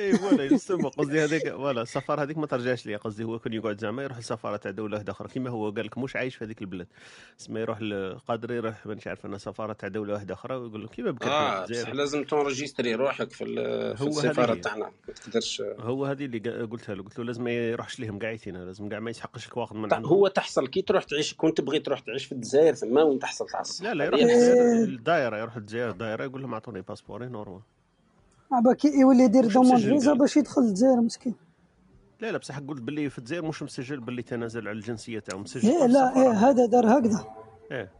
[0.00, 0.90] et voilà يسمى.
[0.90, 4.56] قصدي هذيك voilà السفارة هذيك ما ترجعش ليا قصدي هو كان يقعد زعما يروح لسفارة
[4.56, 5.28] تاع دولة واحدة أخرى.
[5.28, 6.86] كما هو قال لك مش عايش في هذيك البلاد.
[7.36, 7.78] سما يروح
[8.28, 11.64] قادر يروح مانيش عارف أنا سفارة تاع دولة واحدة أخرى ويقول لك كيما بكرت آه.
[11.66, 13.44] بصح لازم ت enregistrer روحك في,
[13.96, 14.54] في السفارة.
[14.54, 14.90] تاعنا.
[15.08, 17.02] ما تقدرش هو هذه اللي قلتها له.
[17.02, 19.94] قلت له لازم ما يروحش ليهم قاعدين لازم كاع ما يسحقش لك واخذ من طيب
[19.94, 23.46] عندهم هو تحصل كي تروح تعيش كون تبغي تروح تعيش في الجزائر ثم وين تحصل
[23.46, 24.20] تعصب لا لا يروح.
[24.22, 27.60] الدائره يروح للجزائر الدائره يقول لهم أعطوني passeport ي normal
[28.52, 30.12] عباك يولي يدير مسجل فيزا.
[30.12, 31.34] باش يدخل الجزائر مسكين
[32.20, 35.68] لا لا بصح قلت باللي في الجزائر مش مسجل باللي تنازل على الجنسية تاعو مسجل
[35.68, 36.22] إيه لا السفارة.
[36.26, 37.24] إيه هذا دار هكذا
[37.72, 37.90] إيه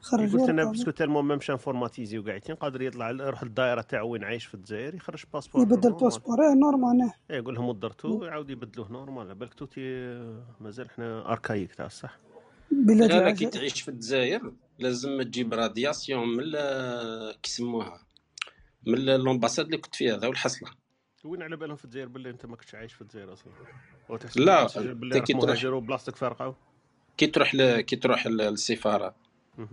[0.00, 0.64] خرج قلت أنا.
[0.64, 4.54] parce que tellement ما مشى informatisé وقاعدين قادر يطلع يروح للدائره تاعو وين عايش في
[4.54, 5.92] الجزائر يخرج passeport يبدل.
[5.92, 7.14] passeport إيه normal إيه.
[7.30, 9.80] إيه يقول لهم ودرتوه يعاود يبدلوه normal بالك توتي
[10.60, 12.18] مازال إحنا archaïque تاع الصح
[12.70, 18.00] بلاد لا لا كي تعيش في الجزائر لازم تجيب radiation من ال- كيسموها
[18.86, 20.70] من ال ambassade اللي كنت فيها هذا والحصلة
[21.24, 23.52] وين على بالهم في الجزائر باللي أنت ما كنتش عايش في الجزائر أصلا
[24.36, 26.54] لا، باللي كي تروح- مهاجر وبلاصتك فارقة
[27.16, 27.80] كي تروح ل...
[27.80, 29.14] كي تروح للسفارة.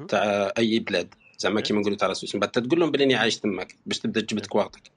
[0.07, 1.15] تاع أي بلاد.
[1.37, 4.45] زعما كيما نقولوا تاع سويس من بعد تقول لهم بلي عايش تماك باش تبدا تجيب
[4.45, 4.91] كواغتك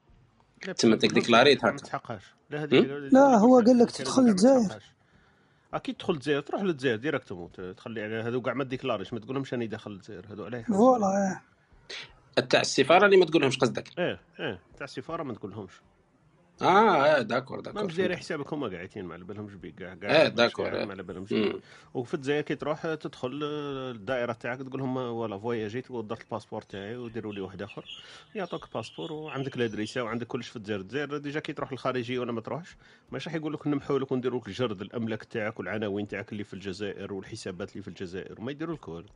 [0.78, 1.76] تما بس- تديكلاريت ما هكا.
[1.78, 4.82] تحقهاش لا لا، هو قال لك تدخل الجزائر.
[5.74, 9.66] أكيد تدخل الجزائر تروح للجزائر directement تخلي على هذو كاع ما ديكلاريش ما تقولهمش راني
[9.66, 10.26] داخل الجزائر.
[10.30, 10.62] هذو عليه.
[10.62, 11.06] voilà
[12.36, 12.42] إيه.
[12.42, 13.88] تاع السفارة اللي ما تقولهمش قصدك.
[13.98, 14.60] إيه إيه.
[14.76, 15.72] تاع السفارة ما تقولهمش.
[16.62, 19.94] آه آه d'accord ما d'accord الجزائر حسابك هما قاعدين ما على بالهمش بيك كاع آه،
[19.94, 20.84] كاع d'accord، آه.
[20.84, 21.34] ما على بالهمش.
[21.94, 26.96] وفي الجزائر كي تروح تدخل الدائرة تاعك تقول لهم ولا فواياجيت ودرت ال passeport تاعي
[26.96, 27.84] وديروا لي واحد آخر.
[28.34, 30.80] يعطوك passeport وعندك ال adresse وعندك كلش في الجزائر.
[30.80, 32.76] الجزائر déjà كي تروح للخارجية ولا ما تروحش
[33.12, 36.54] مش راح يقول لك نمحوا لك ونديروا لك جرد الأملاك تاعك والعناوين تاعك اللي في
[36.54, 39.08] الجزائر والحسابات اللي في الجزائر وما يديروا لك والو.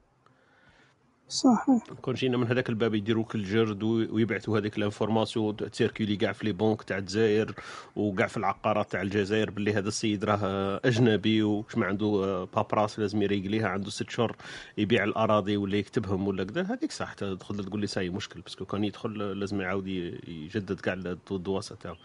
[1.29, 1.95] صح إيه.
[2.03, 6.33] كون جينا من هذاك الباب يديروا لك الجرد ويبعثوا هذيك ال information ت circuler كاع
[6.33, 7.55] في les banques تاع الجزائر
[7.97, 12.99] وكاع في العقارات تاع الجزائر باللي هذا السيد راه أجنبي وش ما عنده آه، بابراس
[12.99, 14.37] لازم ي régler ها عنده ست شهور
[14.79, 16.63] يبيع الأراضي ولا يكتبهم ولا كذا.
[16.63, 19.87] هذيك صح تدخل تقول لي ساي مشكل parce que كان يدخل لازم يعاود
[20.29, 20.95] يجدد كاع
[21.31, 21.97] الدواسة تاعو.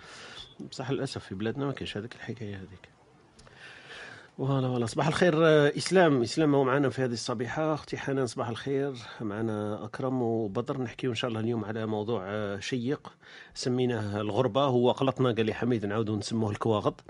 [0.72, 2.97] بصح للأسف في بلادنا ما كاينش هذيك الحكاية هذيك.
[4.38, 6.22] voilà voilà صباح الخير آه، إسلام.
[6.22, 7.74] إسلام هو معنا في هذه الصبيحة.
[7.74, 8.94] أختي حنان صباح الخير.
[9.22, 10.82] معنا أكرم وبدر.
[10.82, 13.14] نحكيو إن شاء الله اليوم على موضوع آه، شيق.
[13.54, 14.64] سميناه الغربة.
[14.64, 17.04] هو غلطنا قال لي حميد نعاودوا نسموه الكواغط.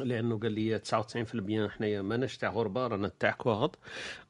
[0.00, 3.78] لأنه قال لي 99% حنايا ماناش تاع غربة رانا تاع كواغط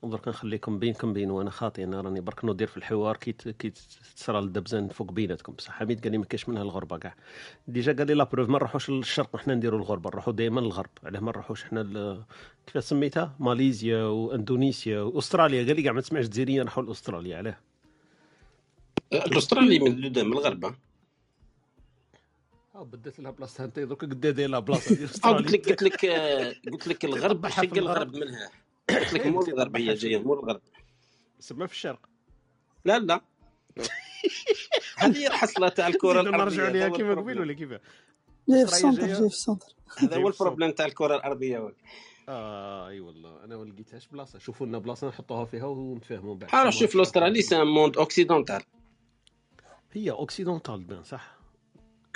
[0.03, 3.73] درك نخليكم بينكم بين وأنا خاطي أنا راني برك ندير في الحوار كي كي
[4.17, 5.53] تصرى الدبزان فوق بيناتكم.
[5.53, 7.15] بصح حميد قال لي ما كاش منها الغربة كاع.
[7.69, 11.21] déjà قال لي la preuve ما نروحوش للشرق حنا نديروا الغربة نروحوا دائما للغرب علاه
[11.21, 12.25] ما نروحوش حنا
[12.67, 15.67] كيف سميتها؟ ماليزيا وإندونيسيا وأستراليا.
[15.67, 17.59] قال لي كاع ما تسمعش جزائريين راحوا لأستراليا علاه.
[19.13, 20.69] الاسترالي من الغربة.
[20.69, 20.88] آه
[22.83, 26.05] بدات لها بلاصه أنت درك قد داير لها بلاصة ديال آه قلت لك قلت لك
[26.05, 28.17] آه، قلت لك الغرب شق الغرب.
[28.17, 28.51] منها.
[29.01, 30.61] قلت لك مو الغرب هي جاية مو الغرب.
[31.41, 32.09] سما في الشرق.
[32.85, 33.21] لا لا.
[34.99, 36.85] هذه هي الحصلة تاع الكرة نرجعوا الأرضية ليها.
[36.85, 37.15] هذا هو كيما.
[37.15, 37.69] قبيل ولا كيف؟
[38.49, 39.07] جاي في جاية.
[39.07, 39.67] جاي في ال centre.
[39.99, 40.29] هذا هو.
[40.29, 41.73] ال problème تاع الكرة الأرضية
[42.29, 43.45] آه أي والله.
[43.45, 44.39] أنا ما لقيتهاش بلاصة.
[44.39, 46.51] شوفوا لنا بلاصة نحطوها فيها ونتفاهموا بعد.
[46.51, 48.63] حاول شوف الأسترالي c'est un monde occidental
[49.93, 51.38] هي occidentale بان صح؟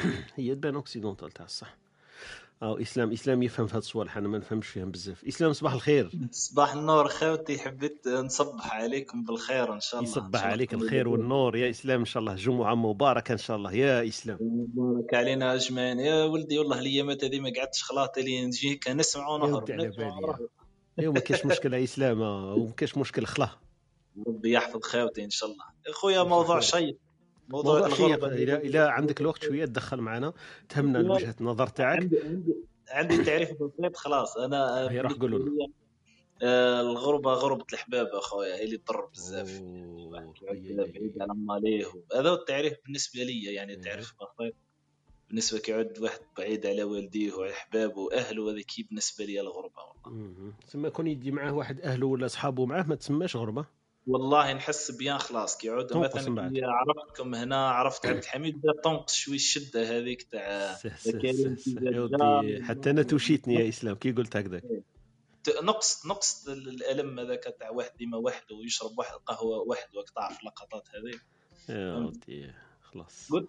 [0.36, 1.76] هي تبان occidentale تاع الصح.
[2.62, 5.24] آه إسلام إسلام يفهم في هاد الصوالح أنا ما نفهمش فيهم بزاف.
[5.24, 6.10] إسلام صباح الخير.
[6.30, 10.12] صباح النور خوتي حبيت نصبح عليكم بالخير إن شاء الله.
[10.12, 11.08] يصبح شاء عليك الخير.
[11.08, 11.56] والنور.
[11.56, 13.72] يا إسلام إن شاء الله جمعة مباركة إن شاء الله.
[13.72, 14.38] يا إسلام.
[14.40, 15.98] مبارك علينا أجمعين.
[15.98, 19.70] يا ولدي والله الايامات هذه ما قعدتش خلاط اللي نجي كنسمع ونهرب.
[19.70, 20.48] على بالي.
[20.98, 22.20] ايوا ما كاش مشكل يا إسلام.
[22.58, 23.50] وما كاش مشكل خلاه
[24.26, 25.64] ربي يحفظ خوتي إن شاء الله.
[25.86, 26.98] إخويا موضوع شيق.
[27.48, 28.34] موضوع, موضوع شيق الغربة.
[28.34, 30.32] اذا إذا عندك الوقت شوية تدخل معنا
[30.68, 31.12] تهمنا.
[31.14, 32.18] وجهة النظر تاعك عندي
[32.88, 35.68] عندي تعريف بسيط خلاص أنا هي راح قولوا لنا.
[36.42, 39.62] آه، الغربة غربة الحباب أخويا هي اللي تضر بزاف
[40.42, 43.80] بعيد على ماليه هذا هو التعريف بالنسبة لي يعني إيه.
[43.80, 44.54] تعريف بسيط
[45.28, 50.52] بالنسبة كيعد واحد بعيد على والديه وأحبابه وأهله هذا كي بالنسبة لي الغربة والله مهم.
[50.66, 53.64] تسمى كون يدي معاه واحد أهله ولا أصحابه معاه ما تسماش غربة
[54.06, 55.56] والله نحس بيان خلاص.
[55.56, 56.52] تنقص من مثلا.
[56.52, 60.74] كي عرفتكم هنا عرفت عبد الحميد بدا تنقص شوي الشدة هذيك تاع.
[62.62, 63.94] حتى أنا توشيتني يا إسلام.
[63.94, 64.62] كي قلت هكذاك.
[65.44, 70.88] ت- نقص نقص الألم هذاك تاع واحد ديما وحده ويشرب واحد قهوه وحده في اللقطات
[70.94, 71.20] هذه
[71.68, 71.96] يا.
[71.96, 72.52] ودي
[72.94, 73.28] خلاص.
[73.32, 73.48] قلت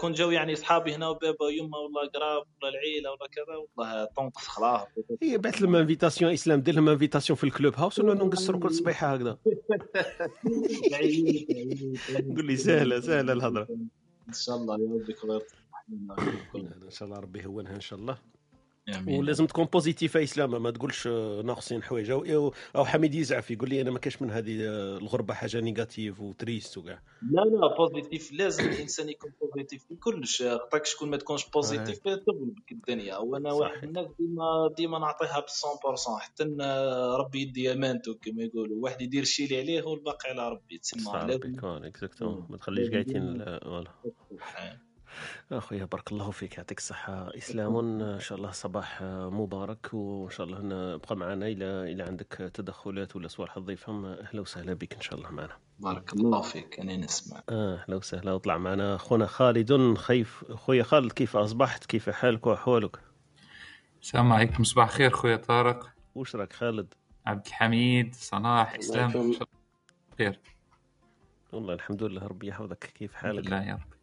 [0.00, 4.46] كون جاو يعني أصحابي هنا وبابا ويما ولا قراب ولا العيلة ولا كذا والله تنقص
[4.46, 4.86] خلاص.
[5.22, 9.14] هي بعث لهم invitation إسلام دير لهم invitation في ال Clubhouse ولا نقصروا كل صبيحه
[9.14, 9.38] هكذا؟
[12.36, 13.68] قول لي سهلة سهلة الهضرة.
[14.28, 15.14] إن شاء الله يا ربي
[16.84, 18.33] إن شاء الله ربي يهونها إن شاء الله.
[19.08, 22.10] ولازم تكون positif يا إسلام ما تقولش آه، ناقصين حوايج.
[22.10, 26.20] أو أو حميد يزعف يقول لي أنا ما كاش من هذه آه، الغربة حاجة négatif
[26.20, 27.02] و triste وكاع.
[27.30, 30.42] لا لا positif لازم الإنسان يكون positif في كلش.
[30.42, 33.16] خطاك شكون ما تكونش positif تغلبك الدنيا.
[33.16, 33.52] وأنا.
[33.52, 36.60] واحد من الناس ديما ديما نعطيها ب 100% حتى إن
[37.20, 38.82] ربي يدي امانته كما يقولوا.
[38.82, 41.02] واحد يدير الشيء اللي عليه والباقي على ربي تسمى.
[41.02, 42.46] صح ربي يكون exactement.
[42.50, 43.90] ما تخليش قايتين voilà.
[44.40, 44.93] صح.
[45.52, 47.36] اخويا بارك الله فيك يعطيك الصحة.
[47.36, 50.58] إسلام إن شاء الله صباح مبارك وإن شاء الله
[50.94, 55.30] نبقى معنا إلى إلى عندك تدخلات ولا صوالح تضيفهم أهلا وسهلا بك إن شاء الله
[55.30, 55.56] معنا.
[55.78, 57.42] بارك الله فيك أنا نسمع.
[57.48, 58.94] آه، أهلا وسهلا وطلع معنا.
[58.94, 63.00] أخونا خالد خيف خويا خالد كيف أصبحت؟ كيف حالك؟ واحوالك
[64.02, 65.90] السلام عليكم صباح الخير خويا طارق.
[66.14, 66.94] وش راك خالد؟
[67.26, 69.10] عبد الحميد صلاح إسلام.
[69.10, 69.38] الله
[70.18, 70.40] خير.
[71.52, 72.92] والله الحمد لله ربي يحفظك.
[72.94, 73.93] كيف الحمد حالك لله يا رب.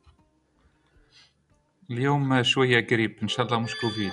[1.91, 4.11] اليوم شوية قريب إن شاء الله مش كوفيد.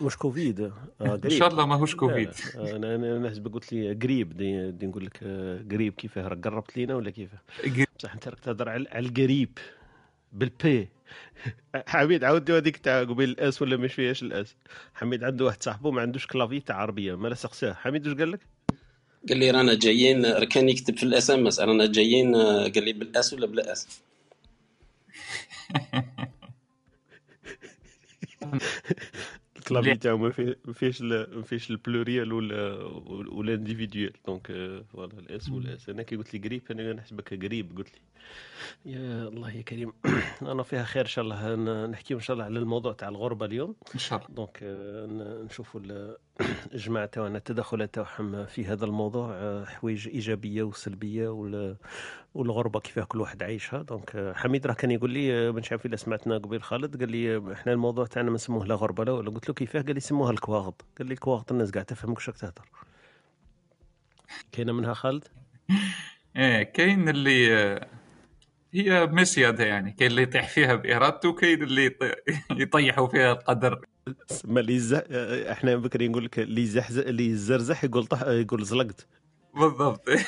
[0.00, 0.72] مش كوفيد آه
[1.24, 2.30] إن شاء الله ماهوش كوفيد.
[2.54, 2.76] لا.
[2.76, 6.76] أنا أنا الناس قلت لي قريب دي, دي نقول لك آه، قريب كيفاه راك قربت
[6.76, 7.38] لينا ولا كيفاه.
[7.98, 9.58] بصح أنت راك تهضر على القريب
[10.32, 10.88] بالبي.
[11.86, 14.56] حميد عاودوا هذيك تاع قبيل الأس ولا مش فيهاش الأس.
[14.94, 18.40] حميد عنده واحد صاحبه ما عندوش كلافي تاع عربية ما سقساه حميد واش قال لك؟
[19.28, 23.32] قال لي رانا جايين كان يكتب في الأس إم إس رانا جايين قال لي بالأس
[23.32, 24.00] ولا بلا اس
[29.56, 32.72] الكلافي تاعو ما فيه- ما فيهش ما فيهش البلوريال ولا
[33.32, 34.46] ولا individuel donc
[34.92, 38.00] voilà ال S وال S أنا كي قلت لي قريب أنا نحسبك قريب قلت لي
[38.92, 39.92] يا الله يا كريم
[40.42, 41.56] أنا فيها خير ان شاء الله
[41.86, 44.58] نحكيو ان شاء الله على الموضوع تاع الغربه اليوم ان شاء الله donc
[45.44, 45.80] نشوفوا
[46.74, 51.76] الجماعه تاعنا التدخلات تاعهم في هذا الموضوع آه، حوايج إيجابية وسلبية وال-
[52.34, 53.82] والغربة كيفاه كل واحد عايشها.
[53.82, 57.10] donc آه، حميد راه كان يقول لي آه، مش عارف اذا سمعتنا قبيل خالد قال
[57.10, 59.30] لي إحنا الموضوع تاعنا ما نسموه لا غربة لا ولا.
[59.30, 60.84] قلت له كيفاه؟ قال لي سموها الكواغط.
[60.98, 62.68] قال لي الكواغط الناس قاعد تفهم واش راك تهضر.
[64.52, 65.24] كاينة منها خالد؟
[66.36, 67.50] إيه كاين اللي
[68.74, 69.92] هي مسيادة يعني.
[69.92, 72.16] كاين اللي يطيح فيها بإرادته وكاين اللي يطي-
[72.62, 73.80] يطيحوا فيها القدر.
[74.28, 75.02] سما اللي يزح...
[75.50, 78.22] إحنا بكري نقول لك اللي يزحزح اللي يزرزح يقول طح...
[78.22, 79.06] يقول زلقت.
[79.54, 80.08] بالضبط.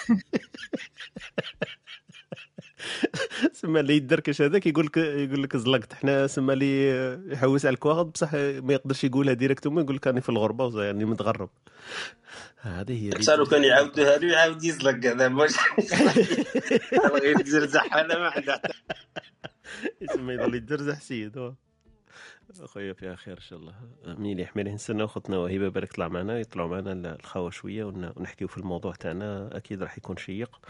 [3.53, 5.93] سما اللي يدركش هذاك يقول لك يقول لك زلقت.
[5.93, 6.91] إحنا سما اللي
[7.33, 11.05] يحوس على الكواغد بصح ما يقدرش يقولها ديريكتومون يقول لك راني في الغربة وزا- يعني
[11.05, 11.51] متغرب.
[12.61, 15.51] هذه هي اللي- صاروا كان يعاودوها له يعاود يزلق هذا مش
[17.23, 18.63] غير يزرزح هذا ما عنده
[20.01, 21.55] يسمى يضل يتزرزح سيد هو.
[22.59, 23.75] اخويا فيها خير إن شاء الله.
[24.07, 28.59] مليح مليح نستناو خوتنا وهبة بارك طلع معنا يطلعوا معنا الخاوه شوية ون- ونحكيو في
[28.59, 29.57] الموضوع تاعنا.
[29.57, 30.61] أكيد راح يكون شيق.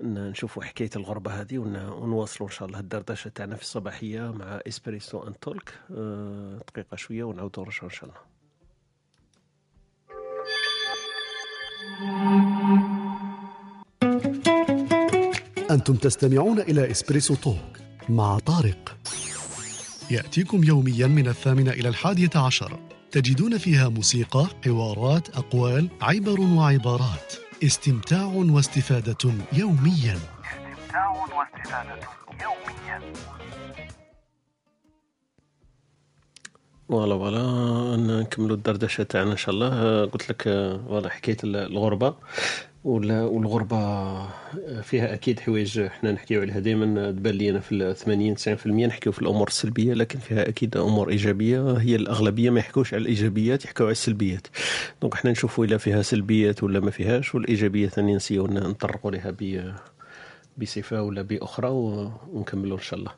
[0.00, 5.22] نشوفوا حكاية الغربة هذه ون- ونواصلوا إن شاء الله الدردشة تاعنا في الصباحية مع إسبريسو
[5.28, 5.78] ان تولك.
[5.90, 8.20] أه دقيقة شوية ونعاودوا نرجعوا إن شاء الله.
[15.70, 17.56] أنتم تستمعون إلى Espresso Talk
[18.08, 18.96] مع طارق.
[20.10, 22.78] يأتيكم يوميا من الثامنة إلى الحادية عشر.
[23.10, 27.32] تجدون فيها موسيقى، حوارات، أقوال، عبر وعبارات.
[27.64, 30.18] استمتاع واستفادة يومياً.
[30.18, 32.00] استمتاع واستفادة
[32.42, 33.12] يوميا.
[36.88, 40.04] voilà voilà نكملوا الدردشة تاعنا إن شاء الله.
[40.04, 40.42] قلت لك
[40.88, 42.14] voilà حكاية ال- الغربة.
[42.86, 44.16] والغربة
[44.82, 49.12] فيها أكيد حوايج إحنا نحكيو عليها دائما تبان لي أنا في ال 80 90% نحكيو
[49.12, 51.72] في الأمور السلبية لكن فيها أكيد أمور إيجابية.
[51.72, 54.46] هي الأغلبية ما يحكوش على الإيجابيات يحكوا على السلبيات.
[55.02, 59.72] donc إحنا نشوفوا إلا فيها سلبيات ولا ما فيهاش والإيجابية ثاني نسيو نطرقوا لها ب
[60.58, 63.12] بصفة ولا بأخرى ونكملوا إن شاء الله.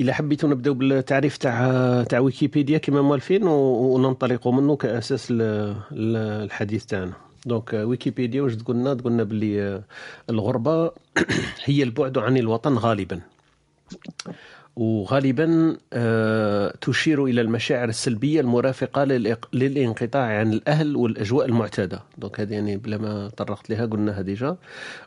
[0.00, 7.29] إلا حبيتوا نبدأو بالتعريف تاع تاع ويكيبيديا كما موالفين وننطلقوا منه كأساس الحديث تاعنا.
[7.46, 9.82] donc ويكيبيديا واش تقولنا تقولنا باللي
[10.30, 10.92] الغربه
[11.64, 13.20] هي البعد عن الوطن غالبا
[14.76, 19.04] وغالبا آه، تشير إلى المشاعر السلبية المرافقة
[19.52, 22.02] للانقطاع عن الأهل والأجواء المعتادة.
[22.18, 24.56] donc هذه يعني بلا ما طرقت لها قلناها déjà.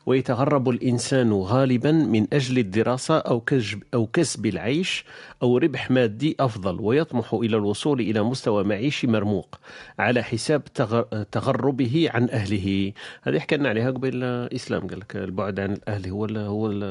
[0.06, 5.06] ويتغرب الإنسان غالبا من أجل الدراسة أو كسب أو كسب العيش
[5.44, 9.60] أو ربح مادي أفضل ويطمح إلى الوصول إلى مستوى معيشي مرموق
[10.00, 12.92] على حساب تغ- تغربه عن أهله.
[13.22, 16.84] هذه حكينا عليها قبل الاسلام قال لك البعد عن الأهل هو هو ال-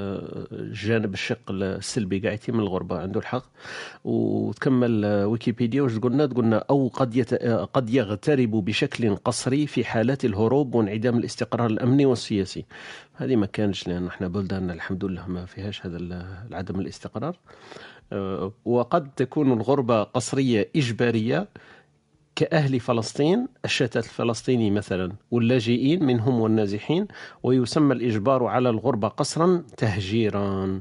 [0.52, 3.44] الجانب الشق السلبي قاعد من الغربة عنده الحق.
[4.04, 7.34] وتكمل ويكيبيديا واش قلنا؟ قلنا أو قد يت...
[7.74, 12.64] قد يغترب بشكل قصري في حالات الهروب وانعدام الاستقرار الأمني والسياسي.
[13.14, 17.36] هذه ما كانش لأن إحنا بلداننا الحمد لله ما فيهاش هذا عدم الاستقرار.
[18.12, 21.48] أه، وقد تكون الغربة قصرية إجبارية
[22.36, 27.06] كأهل فلسطين الشتات الفلسطيني مثلا واللاجئين منهم والنازحين
[27.42, 30.80] ويسمى الإجبار على الغربة قسرا تهجيرا.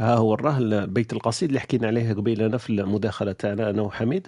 [0.00, 4.26] ها هو الراه البيت القصيد اللي حكينا عليه قبيل أنا في المداخلة تاعنا أنا وحميد.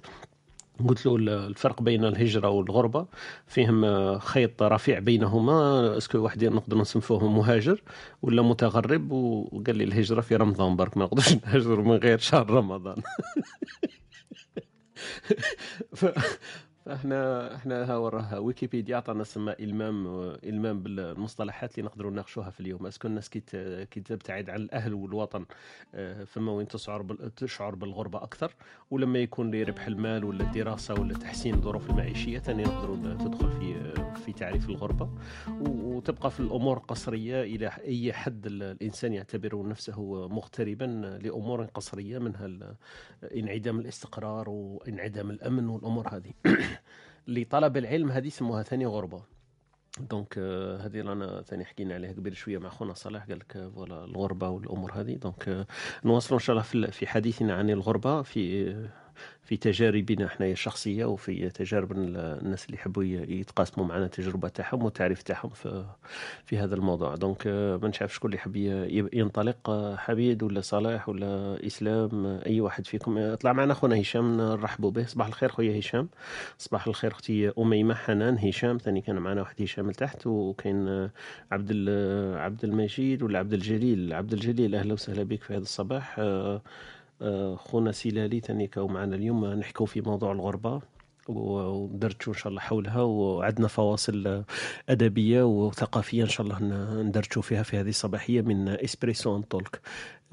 [0.89, 3.07] قلت له الفرق بين الهجرة والغربة
[3.47, 5.97] فيهم آه، خيط رفيع بينهما.
[5.99, 7.83] اسكو واحد نقدر نصنفوه مهاجر
[8.23, 12.97] ولا متغرب؟ وقال لي الهجرة في رمضان برك ما نقدرش نهاجر من غير شهر رمضان.
[15.95, 16.39] ف-
[16.87, 20.07] فاحنا إحنا ها وراه ويكيبيديا عطانا سما إلمام
[20.45, 22.87] إلمام بالمصطلحات اللي نقدروا نناقشوها في اليوم.
[22.87, 23.41] اسكو الناس كي
[23.85, 25.45] كي تبتعد عن الأهل والوطن
[25.95, 27.03] آه، فما وين تشعر
[27.37, 28.55] تشعر بالغربة أكثر
[28.91, 33.93] ولما يكون لربح المال ولا الدراسة ولا تحسين الظروف المعيشية ثاني نقدروا تدخل في
[34.25, 35.09] في تعريف الغربة.
[35.61, 42.51] وتبقى في الأمور القصريه إلى أي حد ال- الإنسان يعتبر نفسه مغتربا لأمور قصرية منها
[43.37, 46.33] انعدام الاستقرار وانعدام الأمن والأمور هذه.
[47.29, 49.23] لطلب العلم هذه يسموها ثاني غربة.
[50.01, 54.05] donc آه، هذه رانا ثاني حكينا عليها قبل شوية مع خونا صلاح قال لك voilà
[54.05, 55.15] الغربة والأمور هذه.
[55.15, 55.67] donc آه،
[56.05, 58.75] نواصلوا إن شاء الله في حديثنا عن الغربة في
[59.43, 65.23] في تجاربنا إحنا الشخصية وفي تجارب ال- الناس اللي يحبوا يتقاسموا معنا التجربة تاعهم والتعريف
[65.23, 65.85] تاعهم في
[66.45, 67.15] في هذا الموضوع.
[67.15, 68.57] donc آه، ما نعرف شكون اللي يحب
[69.15, 73.19] ينطلق آه، حميد ولا صلاح ولا إسلام آه، أي واحد فيكم.
[73.19, 75.07] اطلع معنا خونا هشام نرحبوا به.
[75.07, 76.09] صباح الخير خويا هشام.
[76.59, 78.79] صباح الخير أختي أميمة حنان هشام.
[78.79, 80.89] ثاني كان معنا واحد هشام لتحت وكاين
[81.53, 81.71] عبد
[82.37, 84.13] عبد المجيد ولا عبد الجليل.
[84.13, 86.21] عبد الجليل أهلا وسهلا بك في هذا الصباح.
[87.57, 90.81] خونا سلالي ثاني كاو معنا اليوم نحكوا في موضوع الغربة
[91.29, 94.45] وندرجوا إن شاء الله حولها وعندنا فواصل آه،
[94.89, 96.59] أدبية وثقافية إن شاء الله
[97.03, 99.81] ندرجوا فيها في هذه الصباحية من إسبريسو ان تولك.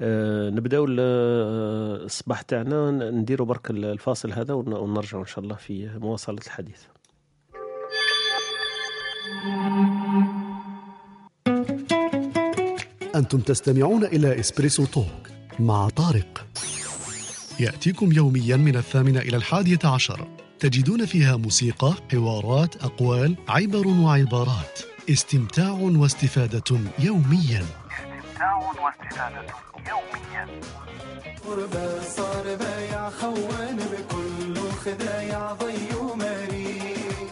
[0.00, 5.90] آه، نبداو آه، الصباح تاعنا نديروا برك الفاصل هذا ون- ونرجعوا إن شاء الله في
[5.98, 6.80] مواصلة الحديث.
[13.14, 15.30] أنتم تستمعون إلى إسبريسو توك.
[15.58, 16.46] مع طارق.
[17.60, 20.28] يأتيكم يوميا من الثامنة إلى الحادية عشر.
[20.60, 24.78] تجدون فيها موسيقى، حوارات، أقوال، عبر وعبارات.
[25.10, 27.64] استمتاع واستفادة يوميا.
[27.90, 29.46] استمتاع واستفادة
[29.88, 30.60] يوميا
[31.46, 37.28] غربة صار بايع خوان بكل خدايع ضي ومريء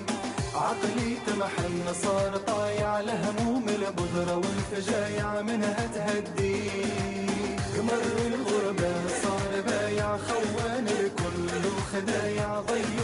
[0.55, 7.08] عقلي تمحن صار طايع لهموم البذرة والفجايع منها تهدي.
[8.77, 12.98] صار بايع خوان بكل خدايع ضي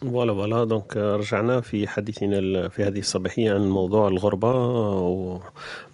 [0.00, 4.52] voilà donc رجعنا في حديثنا ال- في هذه الصباحية عن موضوع الغربة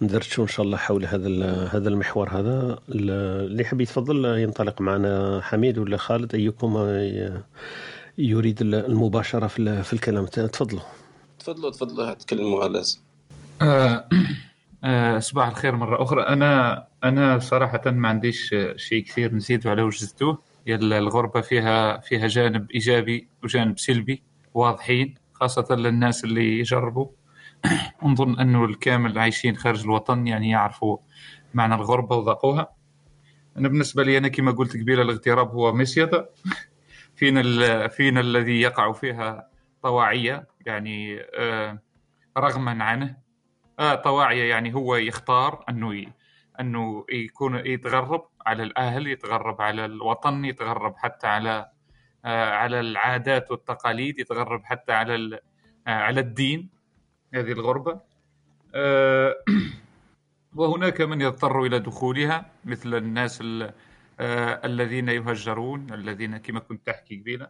[0.01, 2.79] وندردشوا إن شاء الله حول هذا ال- هذا المحور هذا.
[2.89, 3.11] ال-
[3.45, 6.77] اللي يحب يتفضل ينطلق معنا حميد ولا خالد أيكم
[8.17, 10.25] يريد ال- المباشرة في في الكلام.
[10.25, 10.81] تفضلوا.
[11.39, 12.81] تفضلوا تفضلوا تكلموا على
[13.61, 14.07] آه،
[14.83, 16.21] آه، صباح الخير مرة أخرى.
[16.23, 20.37] أنا أنا صراحة ما عنديش شيء كثير نزيد على وجدته يلا
[20.75, 27.07] الغربة فيها فيها جانب إيجابي وجانب سلبي واضحين خاصة للناس اللي يجربوا.
[28.03, 30.97] نظن أنه الكامل عايشين خارج الوطن يعني يعرفوا
[31.53, 32.69] معنى الغربة وذاقوها.
[33.57, 36.29] أنا بالنسبة لي أنا كما قلت قبيل الاغتراب هو مسيدة
[37.17, 39.49] فينا فينا الذي يقع فيها
[39.83, 41.79] طواعية يعني آه،
[42.37, 43.17] رغما عنه.
[43.79, 46.05] آه طواعية يعني هو يختار أنه.
[46.59, 48.27] أنه يكون يتغرب.
[48.47, 51.69] على الأهل يتغرب على الوطن يتغرب حتى على
[52.25, 55.39] آه على العادات والتقاليد يتغرب حتى على.
[55.87, 56.69] آه على الدين
[57.33, 58.01] هذه الغربة
[58.75, 59.35] آه
[60.55, 63.73] وهناك من يضطر إلى دخولها مثل الناس ال...
[64.65, 67.47] الذين يهجرون الذين كما كنت تحكي قبيلة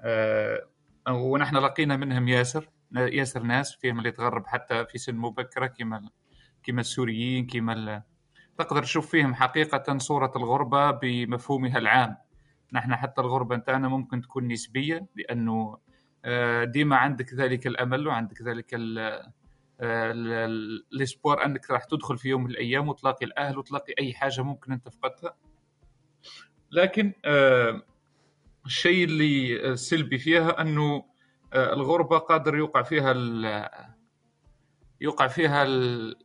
[0.00, 0.66] آه
[1.08, 6.10] ونحن لقينا منهم ياسر ياسر ناس فيهم اللي تغرب حتى في سن مبكرة كما
[6.62, 8.02] كما السوريين كما.
[8.62, 12.16] تقدر تشوف فيهم حقيقة صورة الغربة بمفهومها العام.
[12.72, 15.78] نحن حتى الغربة نتاعنا ممكن تكون نسبية لأنه
[16.24, 18.98] آه، ديما عندك ذلك الأمل وعندك ذلك آه، ال-
[20.32, 24.72] ال- الإسبوار أنك راح تدخل في يوم من الأيام وتلاقي الأهل وتلاقي أي حاجة ممكن
[24.72, 25.34] أنت فقدتها
[26.70, 27.82] لكن آه،
[28.66, 31.04] الشيء اللي السلبي فيها أنه
[31.52, 33.12] آه، الغربة قادر يوقع فيها
[35.00, 36.16] يوقع فيها ال-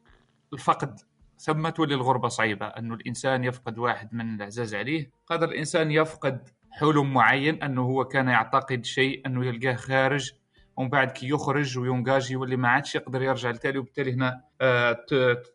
[0.53, 0.99] الفقد.
[1.37, 5.11] ثم تولي الغربه صعيبة انه الإنسان يفقد واحد من العزاز عليه.
[5.27, 10.31] قادر الإنسان يفقد حلم معين أنه هو كان يعتقد شيء أنه يلقاه خارج
[10.77, 14.97] ومن بعد كي يخرج وينجاج يولي ما عادش يقدر يرجع لتالي وبالتالي هنا آه،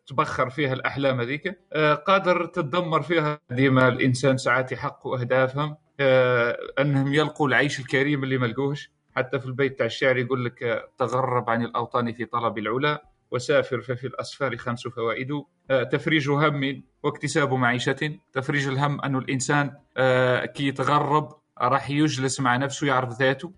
[0.07, 1.59] تبخر فيها الأحلام هذيك.
[1.73, 8.37] آه، قادر تتدمر فيها ديما الإنسان ساعات يحققوا أهدافهم آه، أنهم يلقوا العيش الكريم اللي
[8.37, 8.91] ما لقوهش.
[9.15, 13.10] حتى في البيت تاع الشعر يقول لك تغرب عن الأوطان في طلب العلا.
[13.31, 15.31] وسافر ففي الأسفار خمس فوائد.
[15.69, 18.19] آه، تفريج هم واكتساب معيشة.
[18.33, 21.29] تفريج الهم انه الإنسان آه، كي يتغرب
[21.61, 23.53] راح يجلس مع نفسه يعرف ذاته.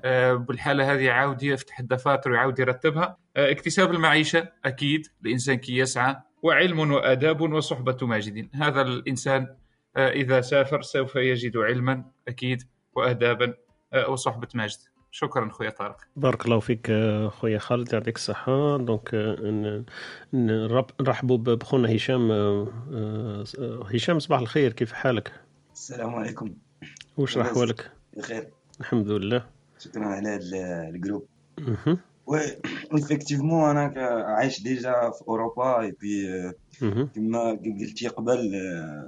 [0.00, 3.16] آه، بالحالة هذه عاود يفتح الدفاتر ويعاود يرتبها.
[3.36, 5.06] اكتساب المعيشة أكيد.
[5.24, 8.48] الإنسان كي يسعى وعلم وآداب وصحبة ماجد.
[8.54, 9.56] هذا الإنسان
[9.96, 12.62] إذا سافر سوف يجد علما أكيد
[12.94, 13.54] وآدابا
[14.08, 14.78] وصحبة ماجد.
[15.14, 19.84] شكرا خويا طارق بارك الله فيك آه، خويا خالد يعطيك الصحة donc آه،
[21.00, 23.44] نرحبوا بخونا هشام آه،
[23.94, 25.32] هشام صباح الخير كيف حالك؟
[25.72, 26.54] السلام عليكم
[27.16, 28.48] وش لاباس؟ أحوالك؟ بخير
[28.80, 29.46] الحمد لله
[29.78, 31.26] شكرا على هذا ال groupe
[31.58, 31.98] مهم.
[32.26, 32.40] oui
[32.94, 36.52] effectivement أنا عايش déjà في أوروبا اي بي.
[37.14, 38.52] كما قلتي قبل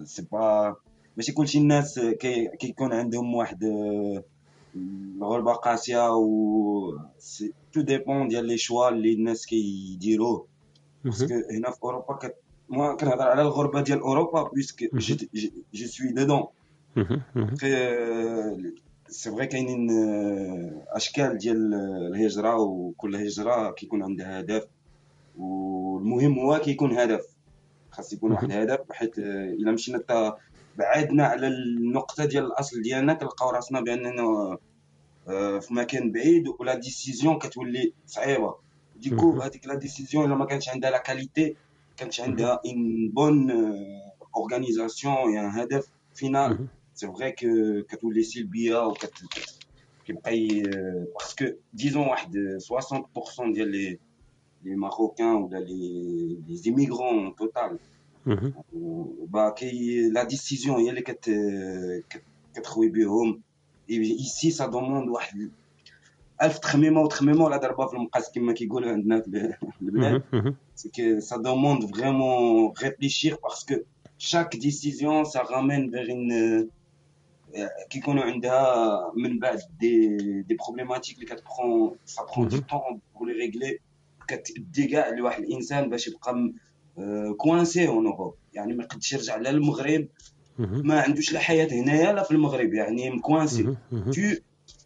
[0.04, 0.76] c'est pas
[1.16, 3.64] ماشي كلشي الناس كي كيكون عندهم واحد
[4.76, 6.98] الغربة قاسية و
[7.72, 10.46] tout dépend ديال les choix اللي الناس كيديروه.
[11.04, 12.34] parce que هنا في اوروبا كت...
[12.72, 14.94] moi كنهضر على الغربة ديال اوروبا puisque
[15.74, 16.14] j'y suis.
[16.96, 17.22] مهم.
[19.08, 19.90] c'est vrai كاينين
[20.88, 24.66] اشكال ديال الهجره وكل هجره كيكون عندها هدف
[25.38, 27.26] والمهم هو كيكون هدف
[27.90, 30.36] خاص يكون واحد هدف حيت الا مشينا تا
[30.78, 34.58] بعدنا على النقطة ديال الأصل ديالنا كنلقاو راسنا بأننا
[35.28, 38.54] آه، في مكان بعيد و la décision كتولي صعيبة
[38.96, 39.40] du coup مهم.
[39.42, 41.56] هذيك la décision إلا ما كانش عندها la qualité
[41.96, 43.50] كانش عندها une bonne
[44.36, 46.68] organisation يعني هدف final مهم.
[46.94, 47.46] c'est vrai que
[47.88, 49.12] كتولي سلبية وكت
[50.04, 50.32] كيبقى
[51.14, 53.98] parce que disons واحد 60% ديال les
[54.62, 57.78] les marocains ولا les les immigrants total
[58.26, 58.52] مهم.
[59.26, 61.30] parce que la décision هي اللي كت
[62.10, 62.22] كت-
[62.54, 63.40] كتخوي بهم
[63.90, 65.50] ici ça demande واحد
[66.42, 70.40] الف تخميمه وتخميمه ولا ضربه في المقاس كما كيقولوا عندنا في البلاد مهم.
[70.42, 70.54] مهم.
[70.76, 73.74] c'est que ça demande vraiment réfléchir parce que
[74.18, 76.68] chaque décision ça ramène vers une
[77.90, 82.60] كيكونوا عندها من بعد des des problématiques اللي كت prend ça prend du مهم.
[82.70, 83.78] temps pour les régler
[84.28, 86.52] كتدي كاع لواحد الانسان باش يبقى
[87.36, 90.08] coincé en Europe يعني ما يقدش يرجع لا للمغرب.
[90.58, 90.86] مهم.
[90.86, 92.74] ما عندوش لا حياة هنايا لا في المغرب.
[92.74, 93.76] يعني م coincé مهم.
[93.92, 94.12] مهم.
[94.12, 94.40] tu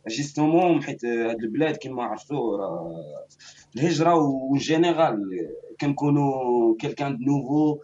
[0.08, 3.04] justement حيت هاد البلاد كما عرفتوا راه
[3.76, 5.22] الهجرة en général
[5.80, 7.78] كنكونوا quelqu'un de nouveau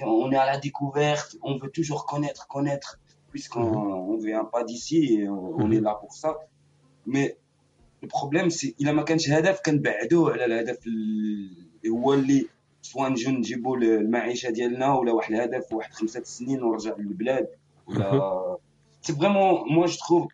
[0.00, 1.36] on est à la découverte.
[1.42, 2.90] On veut toujours connaître connaître
[3.30, 3.66] puisqu'on
[4.12, 5.00] on vient pas d'ici
[5.62, 6.30] on est là pour ça.
[7.06, 7.36] Mais
[8.02, 12.46] ال problème c'est الا ما كانش هدف كنبعدوه على الهدف اللي هو اللي
[12.84, 17.48] سواء نجيو نجيبوا المعيشة ديالنا ولا واحد الهدف واحد خمسة سنين ونرجع للبلاد
[17.86, 18.56] ولا
[19.04, 20.32] c'est vraiment moi je trouve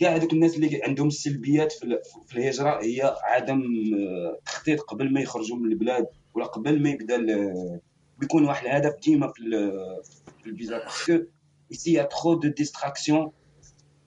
[0.00, 3.62] كاع هذوك الناس اللي عندهم السلبيات في ال- في الهجرة هي عدم
[3.94, 7.18] آه، تخطيط قبل ما يخرجوا من البلاد ولا قبل ما يبدا
[8.18, 9.42] بيكون واحد الهدف ديما في
[10.42, 10.78] في الفيزا.
[10.78, 11.18] parce que
[11.72, 13.24] ici il y a trop de distractions.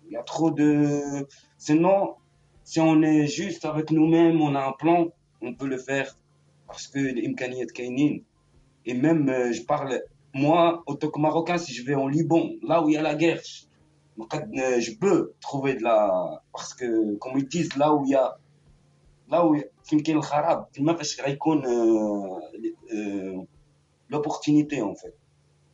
[0.07, 0.69] Il y a trop de
[1.67, 1.99] sinon
[2.63, 4.99] si on est juste avec nous-mêmes on a un plan
[5.47, 6.07] on peut le faire.
[6.69, 8.25] Parce que الامكانيات كاينين
[8.85, 10.01] et même euh, je parle
[10.33, 13.01] moi en tant que marocain si je vais en Liban là où il y a
[13.01, 13.41] la guerre
[14.17, 15.97] نقد- je peux trouver de la
[16.53, 16.87] parce que
[17.21, 18.25] comme ils disent là où il y a
[19.31, 19.49] là où
[19.83, 21.61] فين كاين الخراب تما فاش غيكون
[24.09, 25.15] l'opportunité en fait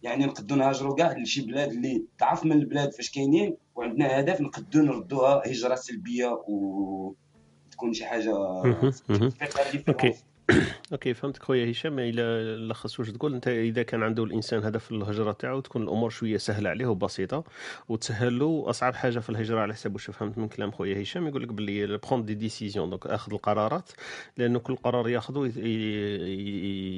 [0.04, 4.82] يعني نقدو نهاجروا كاع لشي بلاد اللي ضعف من البلاد فاش كاينين وعندنا هدف نقدو
[4.82, 9.30] نردوها هجره سلبيه وتكون شي حاجة مهم، مهم.
[9.30, 10.16] تفيق على أوكي différence.
[10.92, 12.00] أوكي فهمتك خويا هشام.
[12.00, 12.22] إلى
[12.70, 16.70] لخص واش تقول أنت إذا كان عنده الإنسان هدف الهجرة تاعو تكون الأمور شوية سهلة
[16.70, 17.44] عليه وبسيطة
[17.90, 18.64] وتسهل له.
[18.68, 21.98] أصعب حاجة في الهجرة على حسب واش فهمت من كلام خويا هشام يقول لك باللي
[21.98, 23.90] prend des décisions donc أخذ القرارات
[24.38, 25.52] لأنه كل قرار يأخذه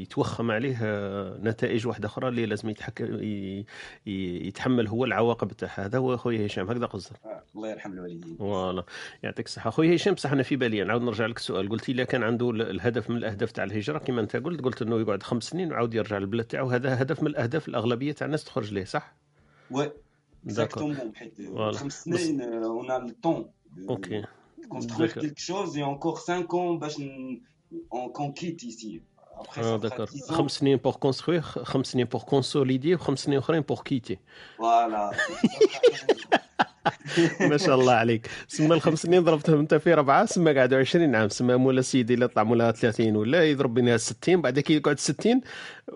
[0.01, 0.77] يتوخم عليه
[1.43, 3.19] نتائج واحدة أخرى اللي لازم يتحكم
[4.05, 5.85] يتحمل هو العواقب تاعها.
[5.85, 8.35] هذا هو خويا هشام هكذا قصدك آه، الله يرحم الوالدين.
[8.37, 8.83] voilà.
[9.23, 9.69] يعطيك الصحة.
[9.69, 11.69] خويا هشام بصح أنا في بالي نعاود نرجع لك السؤال.
[11.69, 14.99] قلت لي كان عنده ال- الهدف من الأهداف تاع الهجرة كما أنت قلت قلت أنه
[14.99, 16.69] يقعد خمس سنين وعاود يرجع للبلاد تاعو.
[16.69, 19.13] هذا هدف من الأهداف الأغلبية تاع الناس تخرج ليه صح؟
[19.71, 19.91] oui
[20.45, 21.77] exactement حيت voilà.
[21.77, 23.49] خمس سنين on a le temps
[24.69, 25.23] construire d'accord.
[25.23, 27.41] quelque chose et encore 5 ans باش ن-
[27.93, 28.99] on qu'on quitte ici
[29.57, 30.05] آه d'accord.
[30.05, 30.31] 10 ans.
[30.33, 34.17] خمس سنين pour construire خمس سنين pour consolider وخمس سنين أخرين pour quitter
[34.61, 35.15] voilà.
[37.41, 38.27] ما شاء الله عليك.
[38.47, 42.27] سما الخمس سنين ضربتهم انت في ربعه سما قعدوا 20 عام سما مولا سيدي اللي
[42.27, 45.41] طلع مولا 30 ولا يضرب بينها 60 بعد كي يقعد 60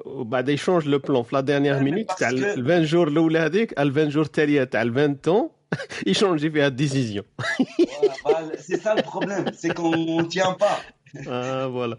[0.05, 3.91] وبعد يشونج le plan في la dernière minute تاع ال 20 jours الاولى هذيك ال
[3.91, 5.49] 20 jours التاليه تاع ال 20 تون
[6.07, 7.23] يشونجي فيها ال décision.
[8.83, 10.77] Ça le problème c'est qu'on tient pas.
[11.29, 11.97] آه voilà.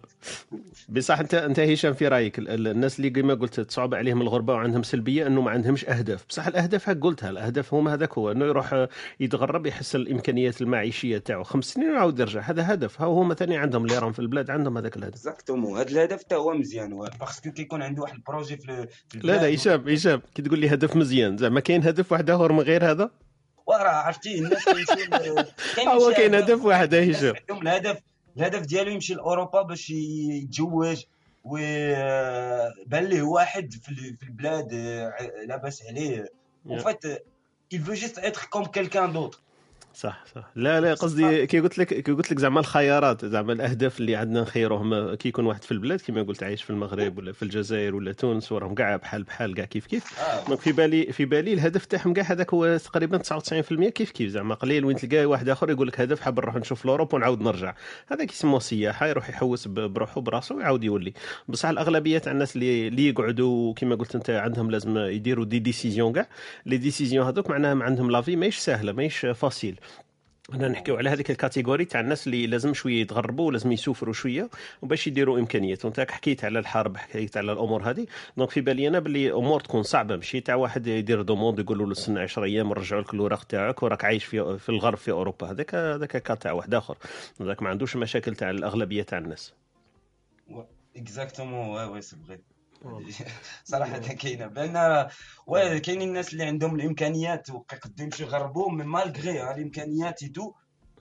[0.89, 4.53] بصح أنت أنت هشام في رأيك ال- ال- الناس اللي كما قلت تصعب عليهم الغربة
[4.53, 6.25] وعندهم سلبية انه ما عندهمش أهداف.
[6.29, 8.89] بصح الأهداف هاك قلتها الأهداف هما هذاك هو إنه يروح آه،
[9.21, 11.43] يتغرب يحس الإمكانيات المعيشية تاعو.
[11.43, 13.01] خمس سنين ويعاود يرجع هذا هدف.
[13.01, 15.15] ها هما ثاني عندهم اللي راهم في البلاد عندهم هذاك الهدف.
[15.15, 19.33] exactement هذا الهدف حتى هو مزيان parce que كيكون عنده واحد ال projet في لا
[19.33, 22.91] لا هشام هشام كي تقول لي هدف مزيان زعما كاين هدف واحد آخر من غير
[22.91, 23.11] هذا؟
[23.67, 24.65] وراه عرفتي الناس
[25.77, 27.35] كاين هو كاين هدف واحد هشام.
[27.51, 27.99] عندهم الهدف.
[28.37, 31.05] الهدف ديالو يمشي لأوروبا باش يتزوج
[31.45, 35.13] وبان ليه واحد في ال- في البلاد آه،
[35.47, 36.27] لاباس عليه
[36.67, 36.79] يا.
[36.79, 37.23] fait
[37.75, 39.43] il veut juste être comme quelqu'un d'autre
[39.95, 40.51] صح صح.
[40.57, 44.41] لا لا قصدي كي قلت لك كي قلت لك زعما الخيارات زعما الأهداف اللي عندنا
[44.41, 48.13] نخيروهم كي يكون واحد في البلاد كما قلت عايش في المغرب ولا في الجزائر ولا
[48.13, 50.21] تونس وراهم كاع بحال بحال كاع كيف كيف.
[50.21, 50.47] آه.
[50.49, 54.55] دونك في بالي في بالي الهدف تاعهم كاع هذاك هو تقريبا 99% كيف كيف زعما
[54.55, 57.75] قليل وين تلقى واحد آخر يقول لك هدف حاب نروح نشوف l'Europe ونعاود نرجع.
[58.07, 61.13] هذا كيسموه سياحة يروح يحوس بروحه براسه ويعاود يولي.
[61.49, 66.13] بصح الأغلبية تاع الناس اللي اللي يقعدوا كما قلت أنت عندهم لازم يديروا des décisions
[66.13, 66.27] كاع
[66.67, 69.81] les décisions هذوك معناها عندهم la vie ماهيش سهلة ماهيش facile
[70.51, 74.51] أنا نحكيو على هذيك ال catégorie تاع الناس اللي لازم شوية يتغربوا ولازم يسافروا شوية
[74.83, 75.85] وباش يديروا إمكانيات.
[75.85, 78.07] وانت حكيت على الحرب حكيت على الأمور هذه.
[78.37, 80.17] donc في بالي أنا باللي امور تكون صعبة.
[80.17, 84.05] ماشي تاع واحد يدير demande يقولوا له استنى 10 أيام ونرجعوا لك الاوراق تاعك وراك
[84.05, 85.51] عايش في في الغرب في أوروبا.
[85.51, 86.97] هذاك هذاك cas تاع واحد آخر.
[87.41, 89.55] هذاك ما عندوش مشاكل تاع الأغلبية تاع الناس.
[90.97, 92.17] exactement oui oui c'est
[93.65, 94.47] صراحة كاينة.
[94.47, 95.09] بأن
[95.47, 100.53] oui كاينين الناس اللي عندهم الإمكانيات وكيقدروا يمشيو يغربوا mais malgré الإمكانيات tout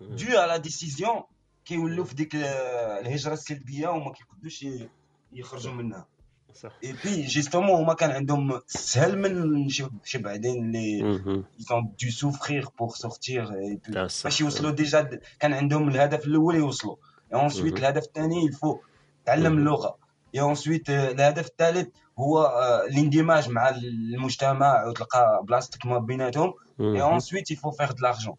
[0.01, 1.21] de la décision
[1.65, 4.89] كيولوا في ديك الهجرة السلبية وما كيقدروش ي-
[5.33, 6.05] يخرجوا منها.
[6.53, 6.71] صح.
[6.83, 11.43] et puis justement هما كان عندهم سهل من شي شي بعدين اللي مهم.
[11.59, 14.23] ils ont dû souffrir pour sortir et puis آه، صح.
[14.23, 16.95] باش يوصلوا déjà د- كان عندهم الهدف الأول يوصلوا.
[17.33, 17.77] Et ensuite مهم.
[17.77, 18.77] الهدف الثاني il faut
[19.25, 19.57] تعلم مهم.
[19.57, 20.00] اللغة.
[20.34, 26.80] et ensuite آه، الهدف الثالث هو آه، الاندماج مع المجتمع وتلقى بلاصتك ما بيناتهم et
[26.82, 27.20] مهم.
[27.20, 28.36] ensuite il faut faire de l'argent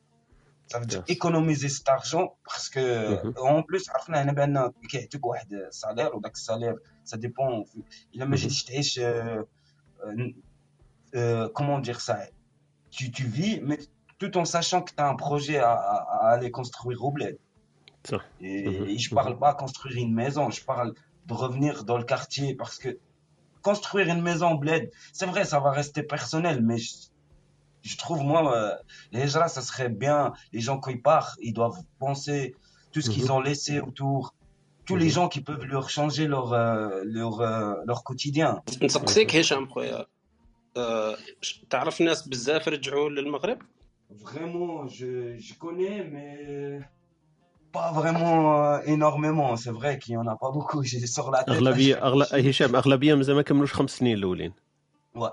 [0.74, 1.16] ça veut dire Yes.
[1.18, 2.80] économiser cet argent parce que
[3.24, 3.34] مهم.
[3.38, 6.76] en plus عرفنا هنا بان كيعطيك واحد السالير وداك السالير
[7.14, 7.66] ça dépend
[8.16, 9.46] الا ما جيتش تعيش آه،
[10.04, 10.34] آه،
[11.16, 12.18] euh, comment dire ça
[12.92, 13.80] tu, tu vis mais
[14.20, 17.38] tout en sachant que tu as un projet à, à- à aller construire au bled
[18.12, 18.86] صح et, Mhm.
[18.94, 20.90] et je parle pas construire une maison je parle
[21.30, 22.90] de revenir dans le quartier parce que
[23.70, 24.84] construire une maison au bled
[25.18, 26.92] c'est vrai ça va rester personnel mais je,
[27.90, 28.76] je trouve moi euh,
[29.14, 30.20] les hijra ça serait bien
[30.56, 32.40] les gens qui partent ils doivent penser
[32.94, 33.32] tout ce qu'ils Mhm.
[33.38, 34.22] ont laissé autour,
[34.88, 35.16] tous les Mhm.
[35.18, 38.62] gens qui peuvent leur changer leur, euh, leur, euh, leur quotidien.
[38.84, 40.06] نسقسيك هشام خويا
[40.78, 43.60] آه، ش- تعرف ناس بزاف رجعوا للمغرب
[44.26, 46.80] Vraiment, je, je connais, mais
[47.73, 48.33] pas vraiment
[48.65, 49.57] euh, énormément.
[49.57, 50.83] C'est vrai qu'il y en a pas beaucoup.
[50.91, 51.49] J'ai sur la tête.
[51.49, 52.23] là, اغلبيه أغل...
[52.49, 54.53] هشام اغلبيه مازال ما كملوش خمس سنين الاولين
[55.15, 55.31] Ouais.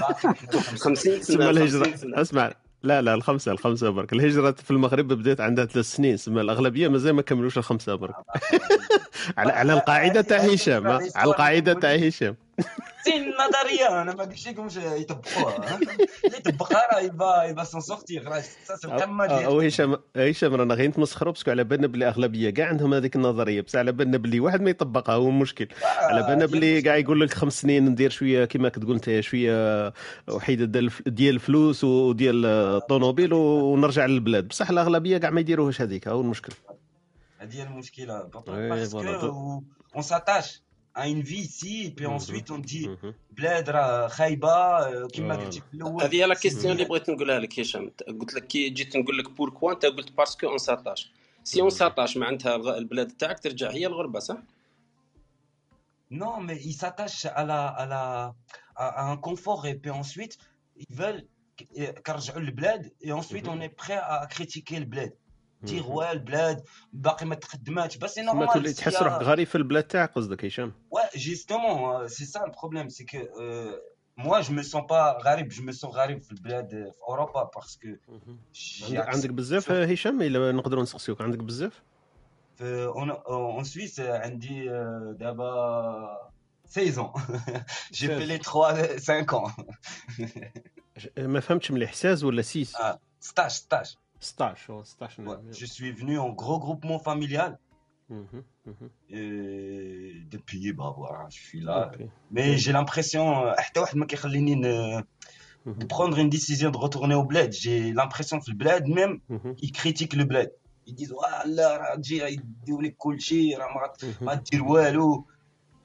[0.00, 2.52] بعرفك 50 تسمى سنه الهجره 50 سنه اسمع
[2.82, 7.12] لا لا الخمسة الخمسة برك الهجرة في المغرب بدات عندها ثلاث سنين سما الاغلبيه مازال
[7.12, 8.14] ما كملوش الخمسة برك
[9.38, 12.36] على على القاعدة تاع هشام؟ على القاعدة تاع هشام
[13.06, 18.40] Une نظرية أنا ما قلتش لكمش يطبقوها اللي يطبقها راه يبا يبا s'en sortir راه
[18.64, 22.08] سا سي القمة أو ديال هشام هشام رانا غير نتمسخروا parce que على بالنا بلي
[22.08, 26.22] أغلبية كاع عندهم هذيك النظرية بصح على بالنا بلي واحد ما يطبقها هو المشكل على
[26.22, 29.92] بالنا بلي كاع يقول لك خمس سنين ندير شوية كما كتقول انت شوية
[30.28, 34.48] وحيدة ديال الف- ديال الفلوس وديال الطوموبيل ونرجع للبلاد.
[34.48, 36.52] بصح الأغلبية كاع ما يديروهاش هذيك هو المشكل.
[37.38, 38.28] هذه هي المشكلة.
[38.34, 40.63] Oui, parce voilà.
[40.94, 42.12] Que on s'attache à une vie ici et puis Mhm.
[42.16, 43.14] ensuite on dit مهم.
[43.30, 45.40] بلاد راه خايبة آه، كما Voilà.
[45.44, 46.88] قلتي في الأول هذه هي لا c'est question اللي bien.
[46.88, 47.90] بغيت نقولها لك هشام
[48.20, 51.10] قلت لك كي جيت نقول لك pourquoi انت قلت parce que on s'attache
[51.44, 54.36] si on s'attache معناتها الغ- البلاد تاعك ترجع هي الغربه صح؟
[56.12, 58.02] Non, mais ils s'attachent à la, à la,
[58.76, 60.38] à, à un confort et puis ensuite
[60.76, 61.24] ils veulent
[62.04, 65.12] كنرجعوا للبلاد et ensuite on est prêt à critiquer le bled
[70.90, 73.76] Oui, justement, euh, c'est ça le problème, c'est que euh,
[74.16, 77.50] moi je ne me sens pas raré, je me sens raré pour le en Europe
[77.52, 77.98] parce que...
[78.88, 81.14] Il y a un débit, Hichem, il est en train de sortir.
[81.18, 81.70] Il y a un débit, Hichem?
[82.60, 84.68] dit Suisse, euh, Andy
[87.92, 89.50] J'ai fait les 3-5 ans.
[91.16, 92.74] Mais femme, tu aimes les 16 ou les 6?
[93.20, 93.94] Stage, stage.
[94.20, 94.70] Stache,
[95.52, 97.58] je suis venu en gros groupement familial.
[99.10, 101.90] Et depuis, bah, voilà, je suis là.
[102.30, 103.78] Mais j'ai l'impression, eh,
[104.66, 105.00] euh,
[105.66, 107.52] de prendre une décision de retourner au bled.
[107.52, 109.20] J'ai l'impression que le bled, même,
[109.58, 110.52] il critique le bled.
[110.86, 112.20] Ils disent, ouais, là, il dit,
[112.72, 113.56] oh, cool, il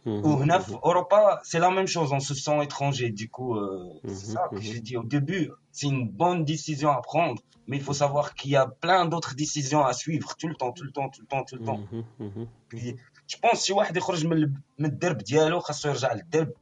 [0.05, 0.29] كل شيء راه ما مهم.
[0.29, 0.39] ما دير والو مهم.
[0.39, 4.27] وهنا في اوروبا c'est la même chose on se sent étranger du coup euh, c'est
[4.27, 4.63] Mhm, ça que mhm.
[4.63, 8.51] j'ai dit au début c'est une bonne décision à prendre mais il faut savoir qu'il
[8.51, 11.29] y a plein d'autres décisions à suivre tout le temps tout le temps tout le
[11.33, 12.05] temps tout le temps مهم.
[12.21, 12.49] مهم.
[12.69, 12.97] puis
[13.33, 16.53] je pense شي واحد يخرج من ال- من الدرب ديالو خاصو يرجع للدرب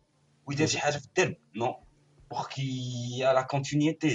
[0.47, 1.75] ويدير شي حاجه في الدرب non
[2.35, 4.13] pour qu'il y a la continuité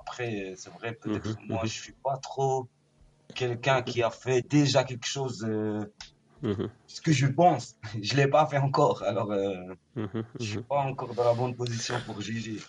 [0.00, 1.68] après c'est vrai peut-être Mhm, moi mhm.
[1.72, 2.68] je suis pas trop
[3.40, 5.84] quelqu'un qui a fait déjà quelque chose euh,
[6.45, 6.69] مهم.
[6.87, 7.75] ce que je pense
[8.09, 10.23] je l'ai pas fait encore alors euh, مهم.
[10.39, 10.63] je suis مهم.
[10.69, 12.61] pas encore dans la bonne position pour juger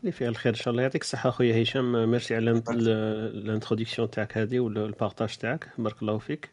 [0.00, 4.38] اللي فيها الخير ان شاء الله يعطيك الصحه اخويا هشام ميرسي على ال introduction تاعك
[4.38, 6.50] هذه وال partage تاعك بارك الله فيك آه،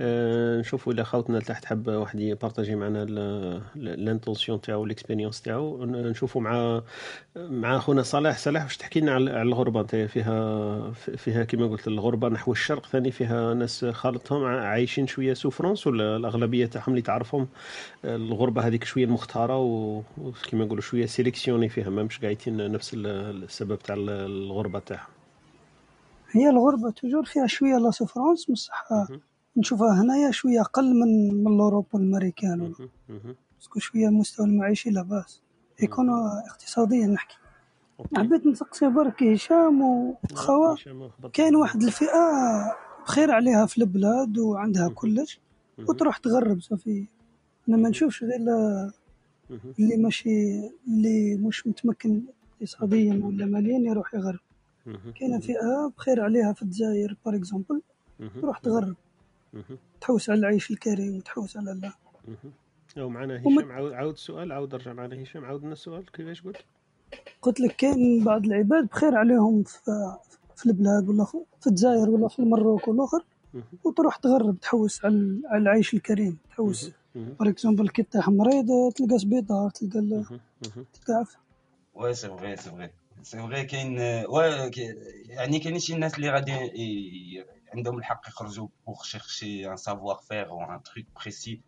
[0.00, 3.02] نشوفوا إلى خاوتنا لتحت حب واحد يبارطاجي معنا
[3.76, 5.84] ال intention تاعو ال expérience تاعو.
[5.84, 6.82] نشوفوا مع
[7.36, 12.28] مع خونا صلاح صلاح واش تحكي لنا على الغربة؟ أنت فيها فيها كما قلت الغربة
[12.28, 17.48] نحو الشرق ثاني فيها ناس خالطهم عايشين شوية souffrance ولا الأغلبية تاعهم اللي تعرفهم؟
[18.04, 23.06] الغربة هذيك شوية المختارة وكما نقولوا شوية sélectionnée فيها ما مش قايتين نفس ال-
[23.44, 25.10] السبب تاع الغربة تاعهم.
[26.30, 28.88] هي الغربة toujours فيها شوية la souffrance بصح.
[29.56, 31.56] نشوفها هنايا شوية أقل من من
[32.62, 32.88] مهم.
[33.08, 33.36] مهم.
[33.58, 35.42] parce que شوية المستوى المعيشي لاباس
[35.82, 36.10] يكون
[36.50, 37.36] اقتصاديا نحكي.
[38.16, 40.74] حبيت نسقسي برك هشام وخوا.
[41.32, 42.30] كاين واحد الفئة
[43.04, 45.40] بخير عليها في البلاد وعندها كلش.
[45.88, 47.06] وتروح تغرب صافي
[47.68, 48.40] أنا ما نشوفش غير.
[49.78, 50.30] اللي ماشي
[50.88, 52.22] اللي مش متمكن
[52.56, 54.40] اقتصاديا ولا ماليا يروح يغرب.
[55.20, 57.82] كاينة فئة بخير عليها في الجزائر par exemple.
[58.40, 58.96] تروح تغرب.
[60.00, 61.92] تحوس على العيش الكريم وتحوس على لا.
[63.02, 66.56] أو معنا هشام عاود عاود السؤال عاود رجع معنا هشام عاود لنا السؤال كيفاش قلت
[67.42, 70.16] قلت لك كاين بعض العباد بخير عليهم في,
[70.56, 71.24] في البلاد ولا
[71.60, 73.24] في الجزائر ولا في المروك والاخر
[73.54, 73.64] مهم.
[73.84, 76.90] وتروح تغرب تحوس على على العيش الكريم تحوس.
[77.14, 80.00] par exemple كي طيح مريض تلقى سبيطار تلقى.
[80.92, 81.38] تلقى عفا
[81.96, 82.88] Ouais, c'est vrai, c'est vrai.
[83.30, 83.98] C'est vrai كاين
[84.70, 84.96] كاين-
[85.28, 86.52] يعني كاينين شي ناس اللي غادي
[88.84, 91.62] pour chercher un savoir-faire ou un truc précis.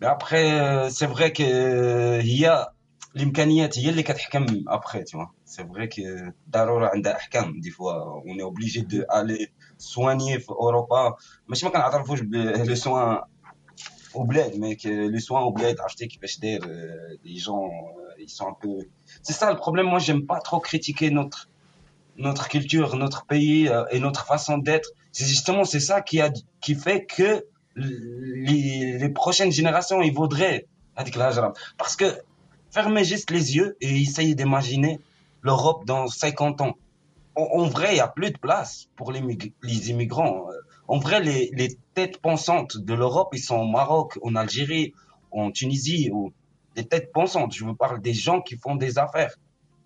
[0.00, 2.72] Mais après, c'est vrai que euh, il y a
[3.14, 4.20] l'imkaniyat, il y a les quatre
[4.66, 5.30] après, tu vois.
[5.44, 8.20] C'est vrai que Darura a des fois.
[8.26, 10.90] On est obligé d'aller soigner en Europe.
[11.48, 13.22] Mais je ne sais pas le soin
[14.14, 17.66] au bled, mais que les soins au bled, acheter qui pêche d'air, euh, les gens,
[17.66, 18.88] euh, ils sont un peu.
[19.22, 19.86] C'est ça le problème.
[19.86, 21.48] Moi, j'aime pas trop critiquer notre
[22.16, 24.90] notre culture, notre pays euh, et notre façon d'être.
[25.12, 27.44] C'est justement c'est ça qui a qui fait que
[27.74, 30.66] les, les prochaines générations ils voudraient
[31.78, 32.04] parce que
[32.70, 35.00] fermez juste les yeux et essayez d'imaginer
[35.42, 36.76] l'Europe dans 50 ans.
[37.34, 39.22] En, vrai, il n'y a plus de place pour les,
[39.62, 40.48] les immigrants.
[40.86, 44.92] En vrai, les, les têtes pensantes de l'Europe, ils sont au Maroc, en Algérie,
[45.30, 46.32] en Tunisie, ou
[46.76, 47.54] des têtes pensantes.
[47.54, 49.34] Je vous parle des gens qui font des affaires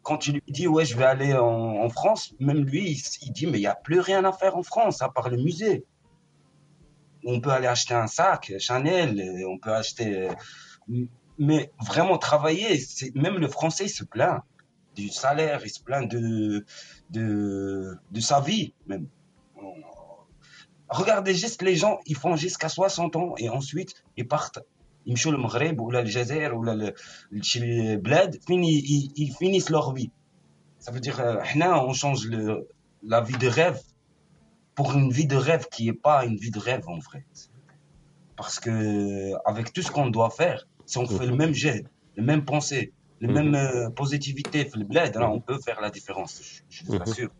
[0.06, 3.46] quand tu lui dis, ouais, je vais aller en, France, même lui, il, il dit,
[3.46, 5.84] mais il n'y a plus rien à faire en France, à part le musée.
[7.24, 10.28] On peut aller acheter un sac, Chanel, euh, on peut acheter...
[10.28, 11.04] euh,
[11.38, 12.80] Mais vraiment travailler,
[13.16, 14.42] même le français il se plaint
[14.94, 16.64] du salaire, il se plaint de,
[17.10, 19.08] de, de sa vie, même.
[20.88, 24.60] Regardez juste les gens, ils font jusqu'à 60 ans et ensuite ils partent.
[25.05, 26.93] يمشوا للمغرب ولا الجزائر ولا ل-
[27.31, 30.11] لشي بلاد فين ي- ي- ils finissent leur vie.
[30.79, 32.67] Ça veut dire, euh, حنا, on change le,
[33.03, 33.79] la vie de rêve
[34.75, 37.23] pour une vie de rêve qui est pas une vie de rêve en vrai.
[38.39, 38.75] Parce que
[39.51, 41.81] avec tout ce qu'on doit faire, si on fait le même jet,
[42.19, 42.85] le même pensée,
[43.19, 46.95] le même euh, positivité في البلاد, là, on peut faire la différence, je, je vous
[47.05, 47.31] assure.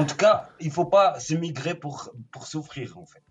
[0.00, 1.96] En tout cas, il faut pas se migrer pour,
[2.32, 3.22] pour souffrir en fait.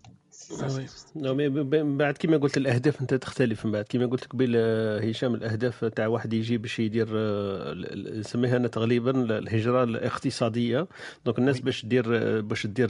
[1.15, 3.85] من بعد كما قلت الأهداف أنت تختلف من بعد.
[3.89, 7.73] كما قلت لك قبيل آه، هشام الأهداف تاع واحد يجي باش يدير آه،
[8.19, 10.87] نسميها أنا تقريبا الهجرة الاقتصادية.
[11.25, 12.89] donc الناس باش دير آه، باش دير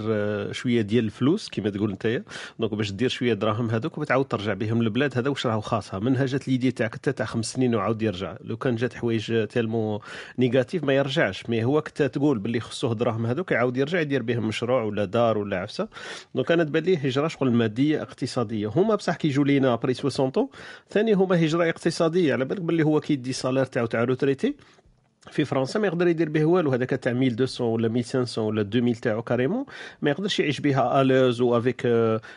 [0.54, 2.24] شوية ديال الفلوس كما تقول أنت.
[2.60, 6.00] donc باش دير شوية دراهم هذوك وتعاود ترجع بهم للبلاد هذا واش راهو خاصها.
[6.00, 8.38] منها جات l'idée تاعك حتى تاع خمس سنين وعاود يرجع.
[8.42, 10.02] لو كان جات حوايج tellement
[10.40, 11.50] négatives ما يرجعش.
[11.50, 15.38] mais هو كنت تقول باللي خصوه دراهم هذوك يعاود يرجع يدير بهم مشروع ولا دار
[15.38, 15.88] ولا عفسة.
[16.36, 20.50] donc أنا تبان لي هجرة شغل ماديه اقتصاديه هما بصح كيجوا لينا après 60 ans
[20.90, 22.34] ثاني هما هجرة اقتصادية.
[22.34, 24.56] على بالك باللي هو كيدي salaire تاعو تاع retraité
[25.32, 26.72] في فرنسا ما يقدر يدير به والو.
[26.72, 29.66] هذاك تاع 1200 ولا 1500 ولا 2000 تاعو carrément.
[30.02, 31.88] ما يقدرش يعيش بها à l'aise و avec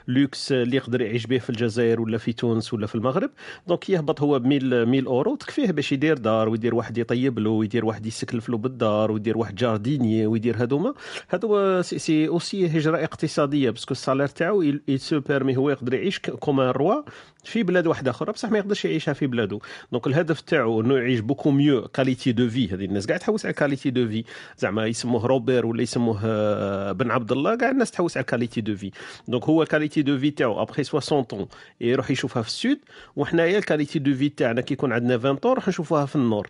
[0.08, 3.30] luxe اللي يقدر يعيش به في الجزائر ولا في تونس ولا في المغرب.
[3.68, 5.34] donc يهبط هو ب 1000 1000 أورو.
[5.36, 9.54] تكفيه باش يدير دار ويدير واحد يطيب له ويدير واحد يسكلف له بالدار ويدير واحد
[9.54, 10.94] jardinier ويدير هذوما
[11.28, 14.80] هذو سي- سي اوسي هجرة اقتصادية parce que ال salaire تاعو il
[15.28, 17.02] permet هو يقدر يعيش comme un roi
[17.44, 19.60] في بلاد واحدة أخرى بصح ما يقدرش يعيشها في بلادو
[19.92, 23.54] donc الهدف تاعو إنه يعيش beaucoup mieux qualité de vie هذه الناس كاع تحوس على
[23.54, 24.24] qualité de vie
[24.58, 28.76] زعما يسموه روبير ولا يسموه آه، بن عبد الله كاع الناس تحوس على qualité de
[28.76, 28.90] vie
[29.28, 31.48] donc هو qualité de vie تاعو après 60 ans
[31.80, 32.78] يروح يشوفها في ال sud
[33.16, 36.22] وحنايا ال qualité de vie تاعنا كي يكون عندنا 20 طون نروح نشوفوها في ال
[36.22, 36.48] nord.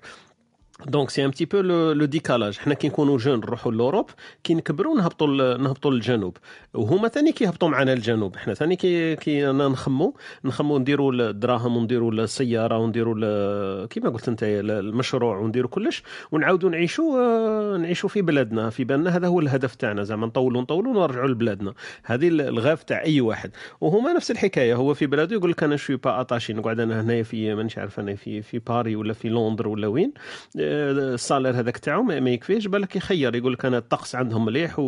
[0.86, 4.10] donc c'est un petit peu le décalage حنا كي نكونوا jeunes نروحوا l'Europe
[4.44, 6.36] كي نكبروا نهبطوا نهبطوا للجنوب
[6.74, 12.78] وهما ثاني كيهبطوا معنا للجنوب حنا ثاني كي كي نخمو نخمو نديروا الدراهم ونديروا السياره
[12.78, 16.02] ونديروا كيما قلت انت المشروع ونديروا كلش
[16.32, 20.92] ونعاودوا نعيشوا آه، نعيشوا في بلادنا في بالنا هذا هو الهدف تاعنا زعما نطولوا نطولوا
[20.92, 21.74] ونرجعوا لبلادنا
[22.04, 23.50] هذه ال rêve تاع اي واحد
[23.80, 27.00] وهما نفس الحكاية هو في بلاده يقول لك أنا je suis pas attaché نقعد أنا
[27.00, 30.12] هنايا في مانيش عارف أنا في في باري ولا في لندن ولا وين
[30.60, 34.78] آه، ال salaire هذاك تاعو ما يكفيش بالك يخير يقول لك أنا الطقس عندهم مليح.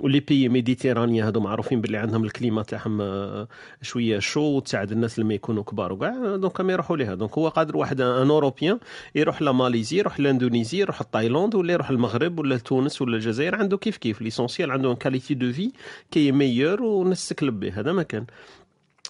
[0.00, 3.48] و les pays méditerranéens هذو معروفين باللي عندهم ال climat تاعهم آه،
[3.82, 7.14] شوية chaud وتساعد الناس لما يكونوا كبار وكاع donc ما يروحوا ليها.
[7.14, 8.78] donc هو قادر واحد un Européen
[9.14, 13.96] يروح لماليزي يروح لإندونيزي يروح لتايلاند ولا يروح المغرب ولا تونس ولا الجزائر عنده كيف
[13.96, 14.22] كيف.
[14.22, 15.72] l'essentiel عنده qualité de vie
[16.10, 18.26] qui meilleure والناس تكلب به هذا ما كان.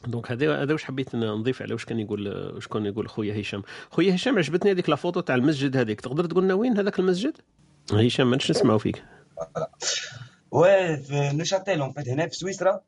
[0.07, 3.63] donc هذا هذا واش حبيت نضيف على واش كان يقول واش كان يقول خويا هشام؟
[3.91, 6.01] خويا هشام عجبتني هذيك la photo تاع المسجد هذيك.
[6.01, 7.37] تقدر تقول لنا وين هذاك المسجد؟
[7.93, 9.03] هشام ما نسمعوا فيك.
[10.55, 12.81] Ouais, في نوشاتيل en fait هنا في سويسرا.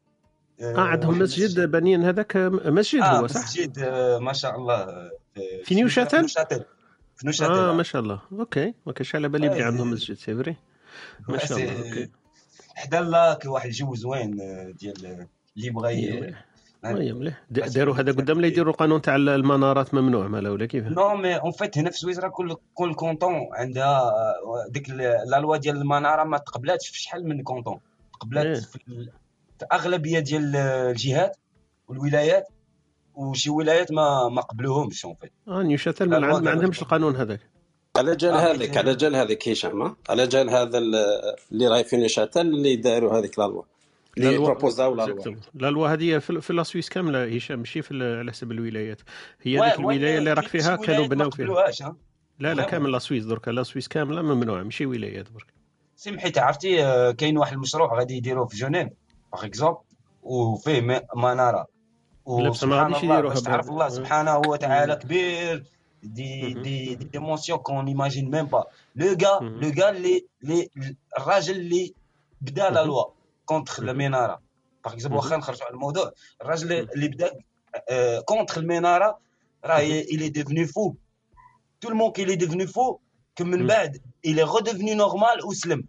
[0.61, 5.11] آه عندهم مسجد بنين هذاك مسجد هو صح؟ مسجد آه، ما شاء الله آه،
[5.65, 6.29] في نيوشاتل؟
[7.17, 7.75] في نوشاتل آه آه.
[7.75, 8.21] ما شاء الله.
[8.33, 10.57] أوكي ما كانش على بالي بلي آه، عندهم مسجد c'est vrai
[11.29, 12.11] ما شاء الله أوكي.
[12.75, 16.35] حدا ال lac واحد الجو زوين آه، ديال اللي بغى
[16.85, 21.17] مليح د- داروا هذا قدام لا يديروا القانون تاع المنارات ممنوع مالا ولا كيف؟ non
[21.17, 25.77] mais en fait هنا في سويسرا كل كل canton عندها آه، ديك la loi ديال
[25.77, 27.81] المنارة ما تقبلاتش في شحال من canton
[28.21, 28.55] تقبلات إيه.
[28.55, 29.11] في ال-
[29.59, 31.37] في أغلبية ديال الجهات
[31.89, 32.49] والولايات
[33.15, 35.33] وشي ولايات ما ما قبلوهمش en fait.
[35.49, 37.41] آه نيوشاتل ما, عندهمش القانون هذاك.
[37.97, 40.95] على جال آه، هذيك حيت- على جال هذيك هشام ها؟ على جال هذا ال-
[41.53, 43.63] اللي راهي في نشاتل اللي داروا هذيك la loi.
[44.19, 45.39] اللي بروبوزاو la loi Exactement.
[45.55, 49.01] la loi هذه في, في la Suisse كاملة هشام ماشي في ال- على حسب الولايات
[49.43, 51.67] هي هذيك الولاية اللي راك فيها كانوا بناو فيها
[52.39, 52.63] لا لا.
[52.63, 55.47] كامل la Suisse درك la Suisse كاملة ممنوع ماشي ولايات برك
[55.97, 58.89] c'est حيت عرفتي آه، كاين واحد المشروع غادي يديروه في جنيف
[59.33, 59.79] par exemple
[60.23, 61.67] وفيه منارة
[62.25, 63.69] وسبحان الله باش تعرف.
[63.69, 63.89] الله آه.
[63.89, 65.65] سبحانه وتعالى كبير
[66.05, 68.65] des émotions qu'on n'imagine même pas.
[69.03, 69.61] Le gars, Mhm.
[69.65, 70.69] le gars, les, les,
[71.19, 71.95] الراجل اللي
[72.41, 72.85] بدا la.
[72.85, 73.05] loi
[73.52, 73.80] كونتر Mhm.
[73.90, 74.42] المناره
[74.86, 75.24] باغ اكزومبل Mhm.
[75.24, 76.12] واخا نخرجوا على الموضوع
[76.42, 76.90] الراجل Mhm.
[76.96, 77.32] اللي بدا
[78.26, 79.20] كونتر المناره
[79.66, 80.06] راه Mhm.
[80.06, 80.96] il est devenu fou
[81.86, 83.00] tout le monde qu'il est devenu fou
[83.40, 83.68] que من Mhm.
[83.68, 83.98] بعد
[84.28, 85.84] il est redevenu normal وسلم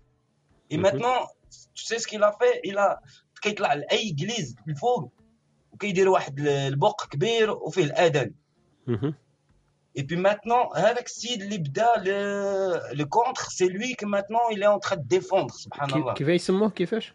[0.72, 0.82] et Mhm.
[0.82, 1.26] maintenant
[1.74, 2.98] tu sais ce qu'il a fait il a
[3.42, 5.12] كيطلع لاي جليز الفوق
[5.72, 8.34] وكيدير واحد البوق كبير وفيه الاذان
[8.88, 9.12] Mhm.
[9.98, 12.20] Et puis maintenant, avec Sid Libda, le,
[13.00, 16.14] le contre, c'est lui que maintenant il est en train de défendre, كي- subhanallah.
[16.14, 17.12] كيف يسموه كيفاش؟ J'ai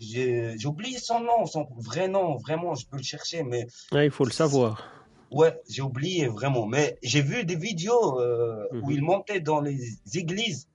[0.00, 3.66] j'ai oublié son nom, son vrai nom, vraiment, je peux le chercher, mais.
[3.92, 4.82] Il faut le savoir.
[5.30, 8.90] Ouais, j'ai oublié vraiment, mais j'ai vu des vidéos euh, où mhm.
[8.90, 9.78] il montait dans les
[10.14, 10.66] églises.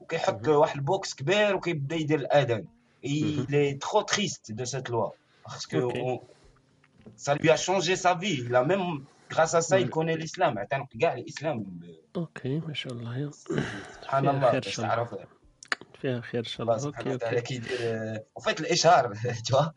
[0.00, 0.16] Mhm.
[3.04, 3.54] Et il mhm.
[3.54, 5.78] est trop triste de cette loi parce que
[7.16, 8.38] ça lui a changé sa vie.
[8.44, 10.58] Il même, grâce à ça, il connaît l'islam.
[11.26, 11.64] l'islam.
[12.14, 13.30] Ok, mashallah.
[14.02, 14.60] Subhanallah.
[16.02, 17.78] فيها خير إن شاء الله أوكي أوكي كيدير
[18.38, 19.72] en fait الإشهار autre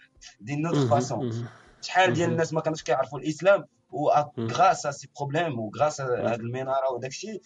[0.74, 1.48] Mhm, façon mhm.
[1.82, 2.30] شحال ديال.
[2.30, 4.10] الناس ما كانوش كيعرفوا الإسلام و.
[4.40, 6.02] grâce à ces problèmes و grâce.
[6.02, 7.42] هاد المنارة وداك الشيء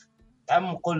[0.47, 0.95] تعمقوا.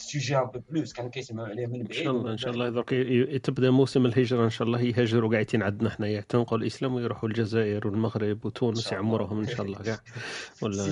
[0.00, 2.50] ال sujet un peu plus كانوا كيسمعوا عليه من إن بعيد شاء الله إن شاء
[2.52, 2.84] الله.
[2.92, 7.86] ي- تبدا موسم الهجرة إن شاء الله يهاجروا قاعدين عندنا حنايا يعتنقوا الإسلام ويروحوا الجزائر
[7.86, 8.92] والمغرب وتونس.
[8.92, 9.78] يعمروهم إن شاء الله.
[9.78, 9.98] كاع.
[10.62, 10.86] ولا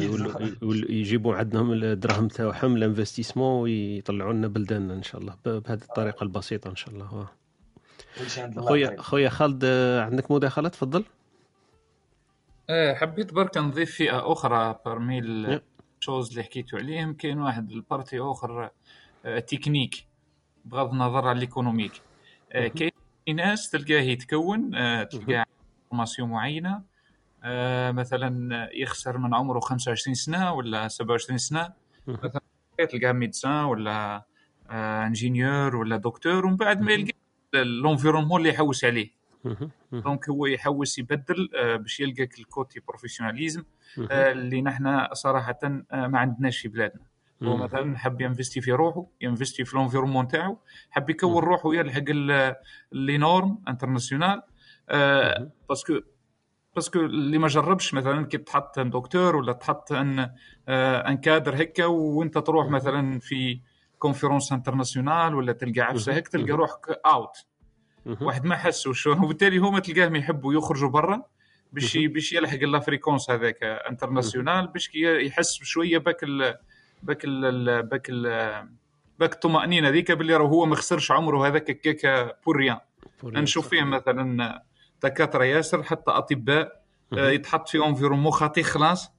[0.90, 5.34] يجيبوا عندهم الدراهم تاعهم ال investissement ويطلعوا لنا بلداننا إن شاء الله.
[5.44, 7.28] ب- بهذه الطريقة البسيطة إن شاء الله.
[8.58, 8.96] خويا.
[9.02, 9.64] خويا خالد
[10.04, 11.04] عندك مداخلة؟ تفضل.
[12.70, 15.16] آه، حبيت برك نضيف فئة أخرى parmi.
[15.16, 15.62] les
[16.00, 17.12] choses اللي حكيتوا عليهم.
[17.14, 18.70] كاين واحد ال partie آه،
[19.22, 20.06] تكنيك
[20.64, 21.92] بغض النظر على ال économique
[22.52, 22.68] آه،.
[22.68, 22.92] كاين
[23.36, 25.44] ناس تلقاه يتكون آه، تلقاه
[25.90, 26.82] formation معينة
[27.44, 31.72] آه، مثلا يخسر من عمره 25 سنة ولا 27 سنة
[32.06, 32.18] مهم.
[32.24, 32.40] مثلا
[32.90, 34.24] تلقاه médecin ولا
[34.70, 36.92] آه، ingénieur ولا دكتور ومن بعد ما.
[36.92, 37.12] يلقى
[37.54, 39.18] ال environnement اللي يحوس عليه.
[39.92, 43.64] donc هو يحوس يبدل آه، باش يلقاك ال côté professionnalisme.
[44.10, 47.02] آه، اللي نحن صراحة آه، ما عندناش في بلادنا
[47.42, 47.56] هو.
[47.56, 50.58] مثلا حب ينفستي في روحه ينفستي في ال environnement تاعو
[50.90, 51.44] حب يكون.
[51.44, 52.10] روحه يلحق
[52.92, 54.42] les normes internationales
[54.88, 55.50] آه،.
[55.68, 56.00] parce que
[56.74, 60.30] parce que اللي ما جربش مثلا كي تحط un docteur ولا تحط un
[60.68, 62.68] آه، ان كادر هكا وانت تروح.
[62.68, 63.60] مثلا في
[63.98, 66.14] كونفرنس انترناسيونال ولا تلقى عفسة.
[66.14, 66.52] هيك تلقى.
[66.52, 67.36] روحك اوت.
[68.20, 71.22] واحد ما حسوا شو وبالتالي هما تلقاهم يحبوا يخرجوا برا
[71.72, 71.96] باش.
[71.96, 76.24] باش يلحق لافريكونس هذاك انترناسيونال باش يحس بشويه باك
[77.02, 78.22] باك ال باك ال
[79.18, 82.78] باك الطمانينه ذيك باللي راه هو ما خسرش عمره هذاك هكاك بور ريان
[83.22, 83.68] بوريان نشوف.
[83.68, 84.62] فيه مثلا
[85.02, 86.82] دكاترة ياسر حتى أطباء
[87.12, 87.30] آه،.
[87.30, 89.12] يتحط في environnement خاطي خلاص.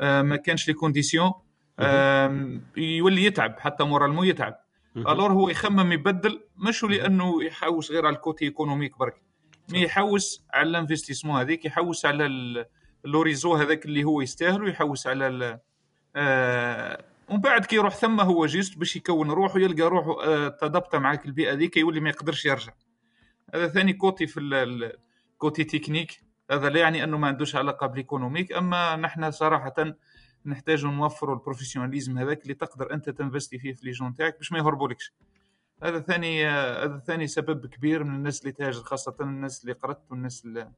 [0.00, 1.32] آه، ما كانش les conditions
[1.80, 4.58] آم، يولي يتعب حتى moralement يتعب.
[4.96, 9.22] alors هو يخمم يبدل مش لأنه يحوس غير على ال côté économique برك
[9.68, 12.66] mais يحوس على ال investissement هذيك يحوس على
[13.04, 15.58] le réseau هذاك اللي هو يستاهل ويحوس على
[16.16, 20.94] آه ومن بعد كي يروح ثم هو juste باش يكون روحه يلقى روحه آه تضبط
[20.94, 22.72] معك البيئة ذيك يولي ما يقدرش يرجع.
[23.54, 24.92] هذا ثاني côté في
[25.38, 26.24] côté technique.
[26.50, 29.74] هذا لا يعني أنه ما عندوش علاقة بال économique أما نحن صراحة
[30.46, 34.52] نحتاج نوفروا ال professionnalisme هذاك اللي تقدر أنت تنفستي فيه في les jeunes تاعك باش
[34.52, 35.12] ما يهربولكش.
[35.82, 40.10] هذا ثاني آه، هذا ثاني سبب كبير من الناس اللي تهاجر خاصة الناس اللي قرت
[40.10, 40.72] والناس اللي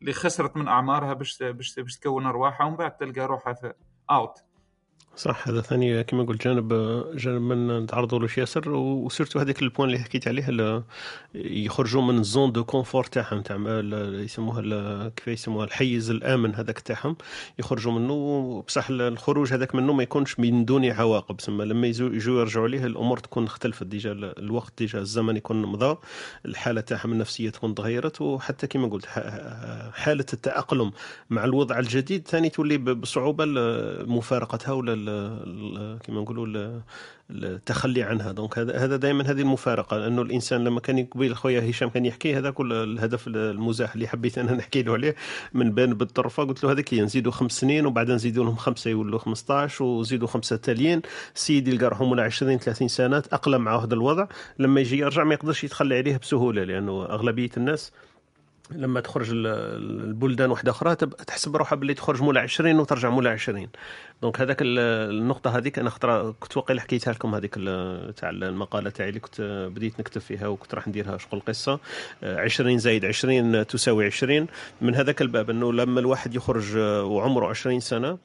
[0.00, 3.72] اللي خسرت من أعمارها باش باش باش تكون أرواحها ومن بعد تلقى روحها في
[4.10, 4.38] out
[5.18, 6.68] صح هذا ثاني كما قلت جانب
[7.16, 10.82] جانب من نتعرضوا له ياسر و surtout هذاك ال point اللي حكيت عليه
[11.34, 13.56] يخرجوا من ال zone de confort تاعهم تاع
[14.22, 17.16] يسموها كيف يسموها الحيز الآمن هذاك تاعهم
[17.58, 22.68] يخرجوا منه بصح الخروج هذاك منه ما يكونش من دون عواقب سما لما يجوا يرجعوا
[22.68, 25.96] ليه الأمور تكون اختلفت déjà ال- الوقت déjà الزمن يكون مضى
[26.46, 29.06] الحالة تاعهم النفسية تكون تغيرت وحتى كما قلت
[29.94, 30.92] حالة التأقلم
[31.30, 33.44] مع الوضع الجديد ثاني تولي بصعوبة
[34.06, 35.07] مفارقتها ولا
[36.04, 36.80] كما نقولوا ال-
[37.30, 38.32] التخلي عنها.
[38.32, 42.50] دونك هذا دائما هذه المفارقة لأنه الإنسان لما كان قبيل خويا هشام كان يحكي هذا
[42.50, 45.14] كل الهدف المزاح اللي حبيت أنا نحكي له عليه
[45.54, 49.84] من بين بالطرفة قلت له هذاك نزيدوا خمس سنين وبعدين نزيدوا لهم خمسة يولوا 15
[49.84, 51.02] وزيدوا خمسة تاليين.
[51.34, 54.26] السيد يلقى روحه ولا 20 30 سنة تاقلم مع هذا الوضع
[54.58, 57.92] لما يجي يرجع ما يقدرش يتخلى عليه بسهولة لأنه أغلبية الناس
[58.70, 63.30] لما تخرج ال- ال- البلدان واحدة أخرى تحسب روحها باللي تخرج مولا 20 وترجع مولا
[63.30, 63.68] 20
[64.22, 64.78] دونك هذاك ال-
[65.10, 67.54] النقطة هذيك أنا خطره كنت واقيلا حكيتها لكم هذيك
[68.16, 69.40] تاع المقالة تاعي اللي كنت
[69.74, 71.80] بديت نكتب فيها وكنت راح نديرها شغل قصة.
[72.22, 74.46] آه، 20 زائد 20 تساوي 20
[74.80, 78.18] من هذاك الباب أنه لما الواحد يخرج آه، وعمره 20 سنة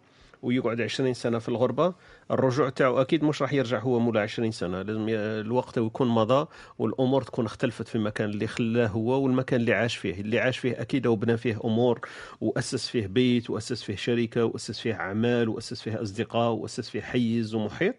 [0.44, 1.94] ويقعد 20 سنة في الغربة.
[2.32, 4.82] الرجوع تاعو أكيد مش راح يرجع هو مولا 20 سنة.
[4.82, 6.48] لازم الوقت يكون مضى
[6.80, 10.14] والأمور تكون اختلفت في المكان اللي خلاه هو والمكان اللي عاش فيه.
[10.22, 12.00] اللي عاش فيه أكيد وبنى فيه أمور
[12.42, 17.56] وأسس فيه بيت وأسس فيه شركة وأسس فيه أعمال وأسس فيه أصدقاء وأسس فيه حيز
[17.56, 17.96] ومحيط.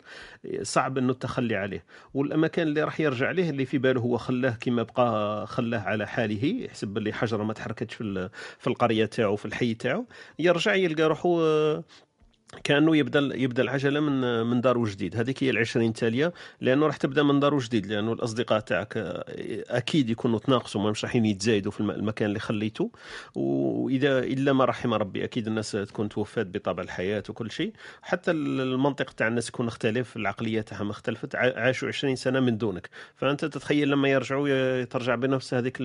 [0.63, 1.85] صعب إنه التخلي عليه.
[2.15, 6.45] والمكان اللي راح يرجع ليه اللي في باله هو خلاه كما بقى خلاه على حاله.
[6.45, 10.05] يحسب باللي حجره ما تحركتش في ال- في القرية تاعو في الحي تاعو.
[10.39, 11.29] يرجع يلقى روحه
[12.65, 15.17] كأنه يبدأ يبدأ العجلة من من دار جديد.
[15.17, 19.25] هذيك هي العشرين التاليه لأنه راح تبدأ من دار جديد لأنه الأصدقاء تاعك آه،
[19.71, 22.91] أكيد يكونوا تناقصوا ما مش رايحين يتزايدوا في الم- المكان اللي خليته
[23.35, 27.73] وإذا إلا ما رحم ربي أكيد الناس تكون توفات بطبع الحياة وكل شيء.
[28.03, 32.89] حتى المنطق تاع الناس يكون اختلف العقلية تاعهم اختلفت عاشوا 20 سنة من دونك.
[33.17, 35.79] فأنت تتخيل لما يرجعوا ترجع بنفس هذيك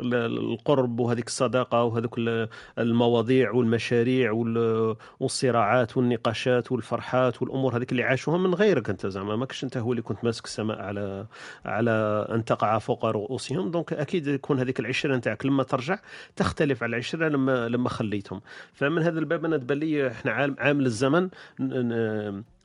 [0.00, 8.38] القرب وهذيك الصداقة وهذوك ال- المواضيع والمشاريع وال- والصراعات والنقاشات والفرحات والأمور هذيك اللي عاشوها
[8.38, 9.36] من غيرك أنت زعما.
[9.36, 11.26] ما كنتش أنت هو اللي كنت ماسك السماء على
[11.64, 13.70] على أن تقع فوق رؤوسهم.
[13.70, 15.98] donc أكيد يكون هذيك العشره نتاعك لما ترجع
[16.36, 18.40] تختلف على العشره لما لما خليتهم.
[18.72, 21.28] فمن هذا الباب أنا تبان لي إحنا عام- عامل الزمن.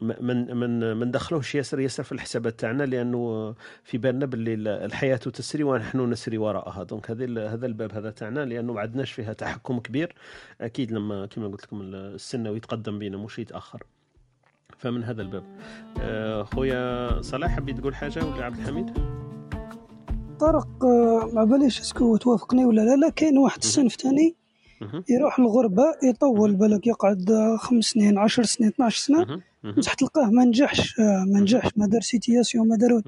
[0.01, 5.63] من من ما ندخلوش ياسر ياسر في الحسابات تاعنا لأنه في بالنا باللي الحياة تسري
[5.63, 6.83] ونحن نسري وراءها.
[6.83, 10.15] donc هذا هذا الباب هذا تاعنا لأنه ما عندناش فيها تحكم كبير.
[10.61, 13.83] أكيد لما كما قلت لكم السن يتقدم بينا مش يتأخر.
[14.77, 15.43] فمن هذا الباب.
[16.01, 18.93] آه، خويا صلاح حبيت تقول حاجة؟ ولا عبد الحميد؟
[20.39, 24.35] طارق آه، ما باليش est-ce que توافقني ولا لا لا كاين واحد الصنف ثاني.
[25.09, 27.25] يروح الغربة يطول بالك يقعد
[27.59, 29.41] خمس سنين عشر سنين 12 سنة.
[29.63, 33.01] بصح تلقاه ما نجحش آه، ما نجحش ما دار situation ما دار.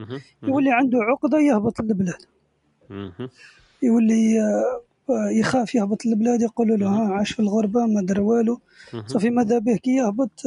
[0.44, 2.22] يولي عنده عقدة يهبط للبلاد.
[3.84, 8.60] يولي آه، آه، يخاف يهبط للبلاد يقولوا له ها عاش في الغربة ما دار والو.
[9.06, 10.42] صافي ماذا به كي يهبط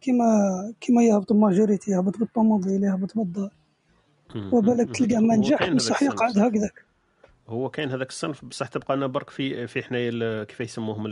[0.00, 0.26] كيما
[0.80, 3.50] كيما يهبط ال majorité يهبط بالطوموبيل يهبط بالدار.
[4.52, 6.38] وبالك تلقاه ما هو نجح كاين بصح يقعد.
[6.38, 6.84] هكذاك
[7.48, 11.06] هو كاين هذاك الصنف بصح تبقى لنا برك في في حنايا كيف يسموهم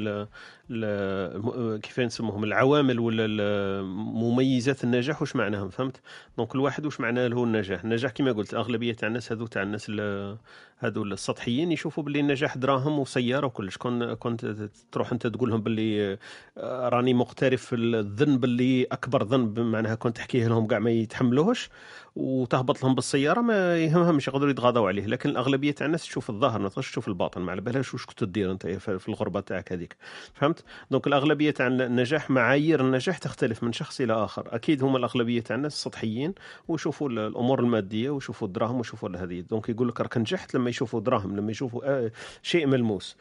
[1.82, 6.00] كيف نسموهم العوامل ولا مميزات النجاح واش معناهم؟ فهمت؟
[6.38, 9.86] donc الواحد واش معناه له النجاح؟ النجاح كما قلت أغلبية تاع الناس هذو تاع الناس
[9.88, 10.38] ال-
[10.80, 13.76] هذو السطحيين يشوفوا باللي النجاح دراهم وسيارة وكلش.
[13.76, 16.18] كون كنت تروح انت تقول لهم باللي
[16.58, 21.70] آه، راني مقترف الذنب اللي أكبر ذنب معناها كنت تحكيه لهم كاع ما يتحملوهش
[22.16, 25.06] وتهبط لهم بالسيارة ما يهمهمش يقدروا يتغاضوا عليه.
[25.06, 27.40] لكن الأغلبية تاع الناس تشوف الظاهر ما تقدرش تشوف الباطن.
[27.40, 29.96] ما على بالهاش واش كنت تدير أنت في الغربة تاعك هذيك.
[30.34, 30.57] فهمت؟
[30.90, 34.54] donc الأغلبية تاع النجاح معايير النجاح تختلف من شخص إلى آخر.
[34.54, 36.34] أكيد هما الأغلبية تاع الناس سطحيين
[36.68, 39.40] ويشوفوا ال- الأمور المادية ويشوفوا الدراهم ويشوفوا هذه.
[39.40, 42.10] donc يقول لك راك نجحت لما يشوفوا دراهم لما يشوفوا آه
[42.42, 43.16] شيء ملموس.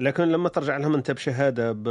[0.00, 1.82] لكن لما ترجع لهم انت بشهادة ب...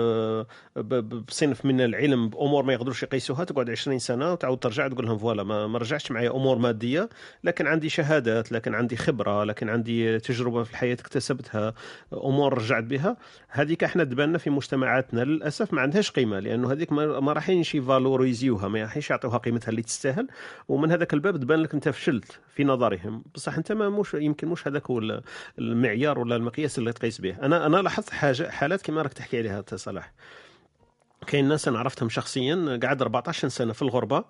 [0.76, 1.26] ب...
[1.26, 5.44] بصنف من العلم بأمور ما يقدروش يقيسوها تقعد 20 سنة وتعاود ترجع تقول لهم فوالا
[5.44, 7.10] ما, ما رجعتش معايا أمور مادية
[7.44, 11.74] لكن عندي شهادات لكن عندي خبرة لكن عندي تجربة في الحياة اكتسبتها
[12.14, 13.18] أمور رجعت بها.
[13.50, 18.68] هذيك إحنا تبان في مجتمعاتنا للأسف ما عندهاش قيمة لأنه هذيك ما ما رايحينش يفالوريزيوها
[18.68, 20.28] ما رايحينش يعطوها قيمتها اللي تستاهل.
[20.68, 23.24] ومن هذاك الباب تبان لك أنت فشلت في نظرهم.
[23.36, 25.22] بصح أنت ما مش يمكن مش هذاك هو ال-
[25.60, 27.36] المعيار ولا المقياس اللي تقيس به.
[27.42, 30.12] أنا أنا لاحظت حاجة حالات كما راك تحكي عليها صلاح.
[31.28, 34.24] كاين ناس أنا عرفتهم شخصيا قعد 14 سنة في الغربة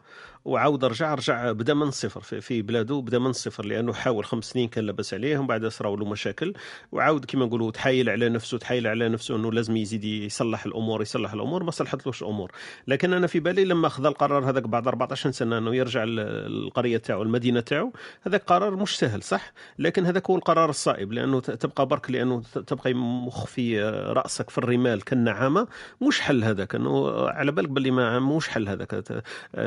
[0.45, 4.67] وعاود رجع رجع بدا من الصفر في, بلاده بدا من الصفر لأنه حاول خمس سنين
[4.67, 6.53] كان لاباس عليه ومن بعد صراو له مشاكل.
[6.91, 11.33] وعاود كما نقولوا تحايل على نفسه تحايل على نفسه إنه لازم يزيد يصلح الأمور يصلح
[11.33, 12.51] الأمور ما صلحتلوش الأمور.
[12.87, 16.97] لكن أنا في بالي لما أخذ القرار هذاك بعد 14 سنة إنه يرجع ل- القريه
[16.97, 21.85] تاعو المدينة تاعو هذاك قرار مش سهل صح؟ لكن هذاك هو القرار الصائب لأنه تبقى
[21.85, 25.67] برك لأنه تبقى مخفي رأسك في الرمال كالنعامة.
[26.01, 29.03] مش حل هذاك إنه على بالك باللي ما مش حل هذاك.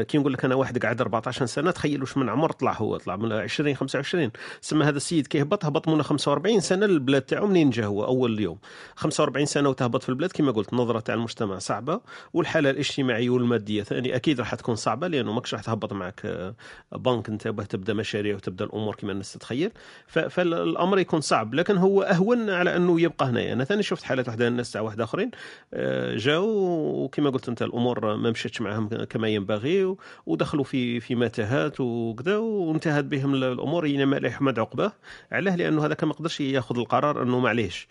[0.08, 3.16] كي نقول لك أنا واحد قاعد 14 سنة تخيل واش من عمر طلع هو طلع
[3.16, 7.86] من 20 25 سما هذا السيد كي هبط من 45 سنة للبلاد تاعو منين جا
[7.86, 8.58] هو؟ أول يوم
[8.96, 12.00] 45 سنة وتهبط في البلاد كما قلت النظره تاع المجتمع صعبة
[12.32, 16.54] والحالة الاجتماعية والمادية ثاني أكيد راح تكون صعبة لأنه ماكش راح تهبط معك آه،
[16.92, 19.70] بنك انت باه تبدأ مشاريع وتبدأ الأمور كما الناس تتخيل.
[20.06, 23.52] فالأمر يكون صعب لكن هو أهون على أنه يبقى هنايا.
[23.52, 25.30] أنا ثاني شفت حالات واحدة الناس تاع واحد آخرين
[25.74, 31.00] آه، جاوا وكما قلت أنت الأمور ما مشاتش معهم كما ينبغي و- ودخلوا دخلوا في
[31.00, 33.84] في متاهات وكذا وانتهت بهم الأمور.
[33.84, 34.92] اينما لا يحمد عقباه
[35.32, 37.88] علاه لأنه هذاك ما قدرش ياخذ القرار إنه معليش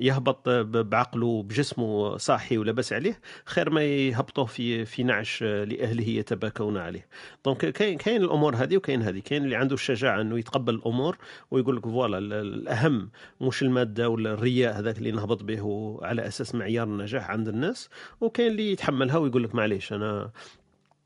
[0.00, 7.06] يهبط بعقله بجسمه صاحي ولاباس عليه خير ما يهبطوه في في نعش لأهله يتباكون عليه.
[7.44, 9.18] donc كاين كاين الأمور هذه وكاين هذه.
[9.18, 11.16] كاين اللي عنده الشجاعة إنه يتقبل الأمور
[11.50, 16.54] ويقول لك voilà ال- الأهم مش المادة ولا الرياء هذاك اللي نهبط به على أساس
[16.54, 17.88] معيار النجاح عند الناس.
[18.20, 20.30] وكاين اللي يتحملها ويقول لك معليش أنا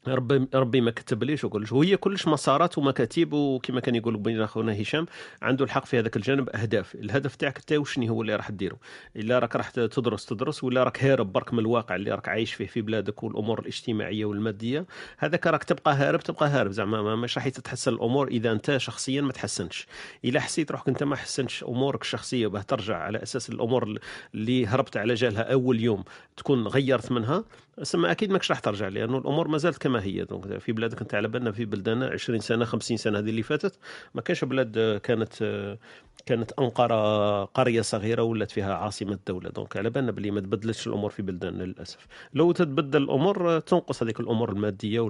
[0.09, 5.07] ربي ربي ما كتبليش وكلش وهي كلش مسارات ومكاتب وكما كان يقول بين أخونا هشام
[5.42, 6.94] عنده الحق في هذاك الجانب أهداف.
[6.94, 8.76] الهدف تاعك أنت وشني هو اللي راح ديره
[9.16, 12.66] إلا راك راح تدرس تدرس ولا راك هارب برك من الواقع اللي راك عايش فيه
[12.66, 14.86] في بلادك والأمور الاجتماعية والمادية؟
[15.18, 16.70] هذاك راك تبقى هارب تبقى هارب.
[16.70, 19.86] زعما ما- مش راح تتحسن الأمور إذا أنت شخصيا ما تحسنتش.
[20.24, 23.96] إلا حسيت روحك أنت ما حسنتش أمورك الشخصية باه ترجع على أساس الأمور
[24.34, 26.05] اللي هربت على جالها أول يوم
[26.36, 27.44] تكون غيرت منها
[27.82, 30.24] سما أكيد ماكش راح ترجع لأنه الأمور ما زالت كما هي.
[30.24, 33.78] donc في بلادك انت على بالنا في بلدان 20 سنة 50 سنة هذه اللي فاتت
[34.14, 35.78] ما كانش بلاد آه، كانت آه،
[36.26, 41.10] كانت أنقرة قرية صغيرة ولات فيها عاصمة الدولة donc على بالنا بلي ما تبدلتش الأمور
[41.10, 42.06] في بلداننا للأسف.
[42.34, 45.00] لو تتبدل الأمور آه، تنقص هذيك الأمور المادية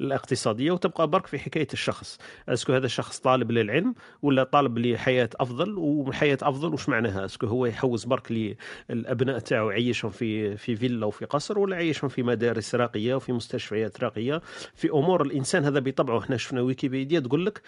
[0.00, 2.18] والاقتصاديه وتبقى برك في حكاية الشخص.
[2.48, 7.39] est-ce que هذا الشخص طالب للعلم ولا طالب لحياة أفضل؟ وحياة أفضل وش معناها؟ est-ce
[7.39, 8.56] que هو يحوز برك لي
[8.90, 14.00] الابناء تاعو يعيشهم في في فيلا وفي قصر ولا يعيشهم في مدارس راقية وفي مستشفيات
[14.04, 14.42] راقية.
[14.74, 17.62] في أمور الإنسان هذا بطبعه إحنا شفنا ويكيبيديا تقول لك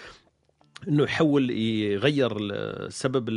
[0.88, 3.28] إنه يحول يغير السبب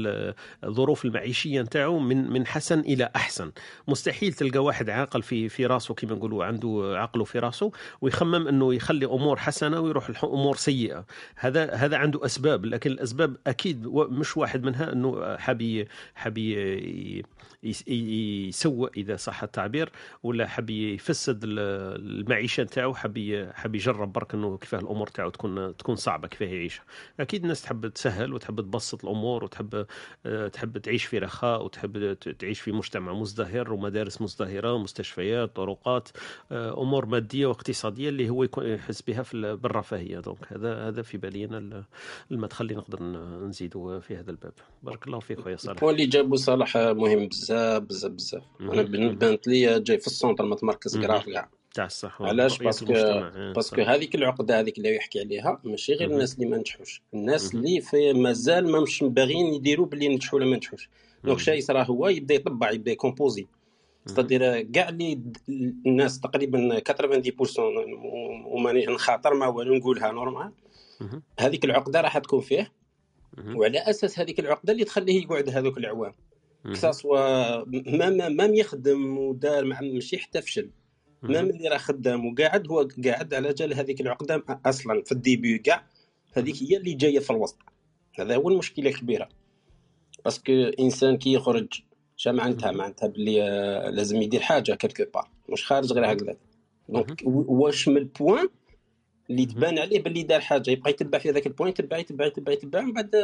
[0.64, 3.52] الظروف المعيشية نتاعو من من حسن إلى أحسن.
[3.88, 7.72] مستحيل تلقى واحد عاقل في في راسه كما نقولوا عنده عقله في راسه
[8.02, 11.06] ويخمم إنه يخلي أمور حسنة ويروح الأمور سيئة.
[11.36, 17.24] هذا هذا عنده أسباب لكن الأسباب أكيد مش واحد منها إنه حبي حبي
[17.64, 19.90] يسوء إذا صح التعبير
[20.24, 25.96] ولا حب يفسد المعيشة نتاعو حب حب يجرب برك إنه كيفاه الأمور تاعو تكون تكون
[25.96, 26.84] صعبة كيفاه يعيشها.
[27.30, 29.86] أكيد الناس تحب تسهل وتحب تبسط الأمور وتحب
[30.54, 36.10] تحب تعيش في رخاء وتحب تعيش في مجتمع مزدهر ومدارس مزدهرة ومستشفيات طرقات
[36.52, 40.20] أمور مادية واقتصادية اللي هو يحس بها في بالرفاهية.
[40.20, 41.84] donc هذا هذا في بالي أنا
[42.32, 43.04] المدخل اللي نقدر
[43.48, 44.54] نزيدوا في هذا الباب.
[44.84, 45.84] بارك الله فيك خويا صالح.
[45.84, 48.44] واللي جابوا صالح مهم بزاف بزاف بزاف.
[48.62, 51.50] أنا بانت لي جاي في ال centre متمركز grave كاع.
[51.74, 52.94] تاع الصح علاش parce que
[53.56, 57.02] باسكو هذيك العقده هذيك اللي يحكي عليها ماشي غير الناس اللي ما نجحوش.
[57.14, 60.90] الناس اللي في مازال ما مش باغيين يديروا باللي نجحوا ولا ما نجحوش.
[61.24, 63.48] دونك شاي يصرى هو يبدا يطبع يبدا يكومبوزي.
[64.06, 65.22] ستادير كاع اللي
[65.86, 67.60] الناس تقريبا 90%
[68.46, 70.52] وماني نخاطر ما والو نقولها نورمال
[71.40, 72.72] هذيك العقده راح تكون فيه.
[73.56, 76.14] وعلى أساس هذيك العقده اللي تخليه يقعد هذوك العوام
[76.66, 77.18] كساسوا
[78.08, 80.70] ما ما يخدم ودار ماشي حتى فشل.
[81.24, 85.58] ما اللي راه خدام وقاعد هو قاعد على جال هذيك العقده أصلا في ال début
[85.58, 85.88] كاع.
[86.34, 87.58] هذيك هي اللي جاية في الوسط.
[88.20, 89.30] هذا هو المشكلة الكبيره
[90.26, 91.82] parce que إنسان كي يخرج
[92.18, 93.40] شا معناتها؟ معناتها بلي
[93.92, 96.36] لازم يدير حاجة quelque part مش خارج غير هكذا
[96.90, 98.50] donc واش من ال point
[99.30, 102.52] اللي تبان عليه باللي دار حاجة يبقى يتبع في هذاك ال point يتبع يتبع يتبع
[102.52, 103.16] يتبع من بعد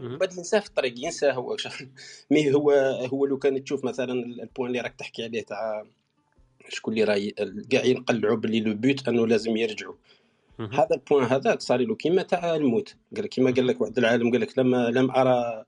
[0.00, 1.56] من بعد ينساه في الطريق ينساه هو.
[2.30, 2.70] mais هو
[3.12, 5.84] هو لو كان تشوف مثلا البوين اللي راك تحكي عليه تاع
[6.68, 7.30] شكون اللي راهي
[7.70, 9.94] كاع ينقلعوا باللي لو بوت انه لازم يرجعوا.
[10.60, 12.96] هذا البوان هذاك صار له كيما تاع الموت.
[13.16, 15.64] قال كيما قال لك واحد العالم قال لك لما لم ارى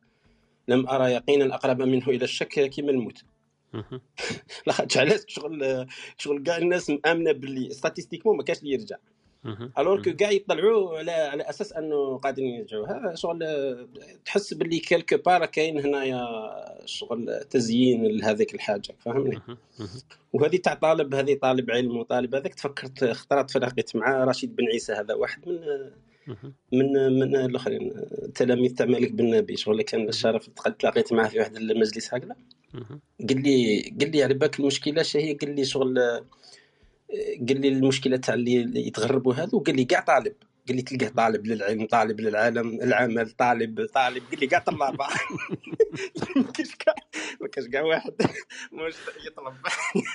[0.68, 3.24] لم أرى يقينا أقرب منه إلى الشك كيما الموت.
[4.66, 5.86] لاخاطش علاش؟ شغل
[6.18, 8.96] شغل كاع الناس مآمنة باللي ستاتيستيكمون ما كاش اللي يرجع.
[9.78, 12.86] الوغ كو كاع يطلعوا على على أساس أنه قادرين يرجعوا.
[12.86, 13.38] هذا شغل
[14.24, 16.26] تحس باللي كيلكو بار كاين هنايا
[16.84, 19.40] شغل تزيين لهذيك الحاجة فهمني
[20.32, 24.92] وهذه تاع طالب هذه طالب علم وطالب هذاك تفكرت خطرات تلاقيت مع رشيد بن عيسى
[24.92, 25.60] هذا واحد من
[26.72, 27.92] من من الآخرين.
[28.22, 32.36] التلاميذ تاع مالك بن نبي شغل كان الشرف تلاقيت معاه في واحد المجلس هكذا.
[33.28, 36.20] قال لي قال لي على بالك المشكلة هي قال لي شغل
[37.48, 40.34] قال لي المشكلة تاع اللي يتغربوا هذو قال لي كاع طالب.
[40.68, 44.22] قال لي تلقاه طالب للعلم طالب للعالم العمل طالب طالب.
[44.30, 45.06] قال لي كاع طلابة.
[46.36, 46.94] ما كاش كاع
[47.40, 48.12] ما كاش كاع واحد.
[48.72, 48.94] مش
[49.26, 49.54] يطلب.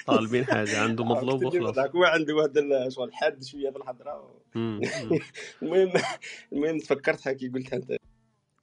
[0.07, 1.77] طالبين حاجة عنده مطلوب وخلاص.
[1.77, 4.41] هو عنده هذا شغل حاد شوية في الحضرة.
[5.61, 5.93] المهم
[6.51, 7.97] المهم تفكرتها كي قلتها انت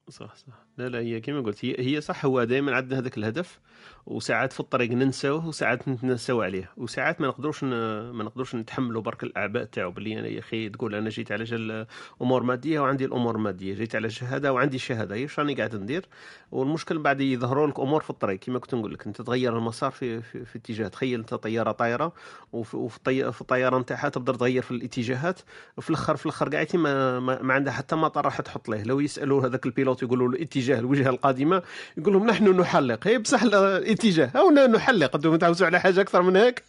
[0.09, 0.67] صح صح.
[0.79, 3.61] لا لا هي كما قلت هي هي صح هو دائما عندنا هذاك الهدف.
[4.07, 6.71] وساعات في الطريق ننساوه وساعات نتنساو عليه.
[6.77, 7.65] وساعات ما نقدروش.
[7.65, 11.87] ما نقدروش نتحملوا برك الأعباء تاعو باللي أنا يا أخي تقول أنا جيت على جال
[12.23, 16.07] أمور مادية وعندي الأمور المادية جيت على شهادة وعندي شهادة هي راني قاعد ندير؟
[16.53, 18.39] والمشكل بعد يظهروا لك أمور في الطريق.
[18.39, 22.13] كما كنت نقول لك أنت تغير المسار في في, في اتجاه تخيل أنت طيارة طايرة
[22.53, 23.33] وفي, وفي الطي...
[23.33, 25.41] في الطيارة نتاعها تبدا تغير في الاتجاهات
[25.77, 29.01] وفي الآخر في الأخر قاعدتي ما, ما, ما عندها حتى مطار راح تحط له لو
[29.01, 31.63] يسألوا هذاك البيلوت يقولوا له اتجاه الوجهة القادمة
[31.97, 33.07] يقول لهم نحن نحلق.
[33.07, 33.43] هي بصح
[33.77, 35.15] الاتجاه أو نحلق.
[35.15, 36.65] أنتم تعوزوا على حاجة أكثر من هيك؟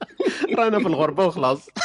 [0.58, 1.68] رانا في الغربة وخلاص.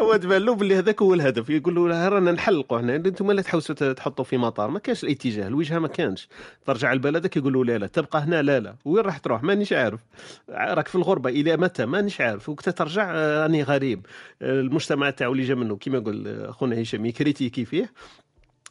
[0.00, 1.50] هو تبان له باللي هذاك هو الهدف.
[1.50, 2.96] يقول له رانا نحلقوا هنا.
[2.96, 4.70] أنتم لا تحوسوا تحطوا في مطار.
[4.70, 5.46] ما كانش الاتجاه.
[5.46, 6.28] الوجهة ما كانش.
[6.66, 7.86] ترجع لبلدك يقولوا لا لا.
[7.86, 8.74] تبقى هنا لا لا.
[8.84, 10.00] وين راح تروح؟ مانيش عارف.
[10.48, 11.30] راك في الغربة.
[11.30, 12.48] إلى متى؟ مانيش عارف.
[12.48, 14.06] وقت ترجع راني غريب.
[14.42, 17.92] المجتمع تاعو اللي جا منه كيما يقول خونا هشام يـ critiquer فيه.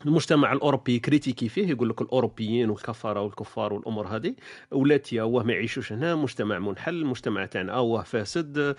[0.05, 4.35] المجتمع الأوروبي critiquer فيه يقول لك الأوروبيين والكفارة والكفار والأمور هذه
[4.71, 8.75] ولاتي اوه ما يعيشوش هنا مجتمع منحل المجتمع تاعنا اوه فاسد آه،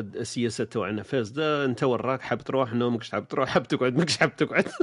[0.00, 4.36] السياسة تاعنا فاسدة انت وراك حاب تروح نو ماكش حاب تروح حاب تقعد ماكش حاب
[4.36, 4.64] تقعد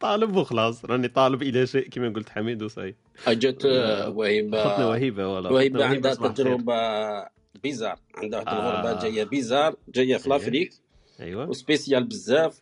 [0.00, 2.94] طالب وخلاص راني طالب إلى شيء كما قلت حميد وصاي
[3.26, 3.64] أجت
[4.14, 6.14] وهيبه خطنا وهيبة والله وهيبة عندها.
[6.14, 6.74] تجربة
[7.62, 9.02] بيزار عندها آه.
[9.02, 10.28] جاية بيزار جاية في.
[10.28, 10.72] لافريك
[11.20, 12.60] أيوه وسبيسيال بزاف.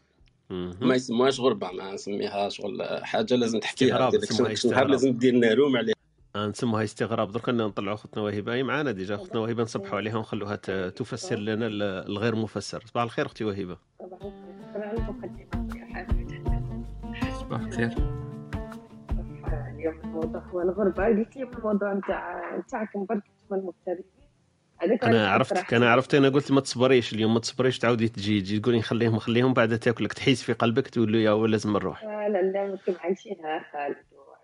[0.50, 4.86] ما يسموهاش غربة ما نسميها شغل حاجة لازم تحكيها استغراب، نهار.
[4.86, 5.94] لازم دير ناروم عليها.
[6.36, 7.32] آه، نسموها استغراب.
[7.32, 11.66] درك نطلعوا خطنا وهبه هي معانا ديجا خطنا وهبه نصبحوا عليها ونخلوها ت- تفسر لنا
[11.66, 12.82] ال- الغير مفسر.
[12.86, 13.76] صباح الخير أختي وهبه
[17.40, 17.94] صباح الخير.
[19.74, 21.04] اليوم الموضوع هو الغربة.
[21.06, 24.04] قلت لي الموضوع نتاع نتاعكم برك من المغتربين
[25.02, 28.82] أنا عرفتك أنا عرفت أنا قلت ما تصبريش اليوم ما تصبريش تعاودي تجي تجي تقولي
[28.82, 32.04] خليهم خليهم بعد تاكلك تحيس في قلبك تقول له يا هو لازم نروح.
[32.04, 34.38] لا لا لا أنتم عايشينها خالد وعبد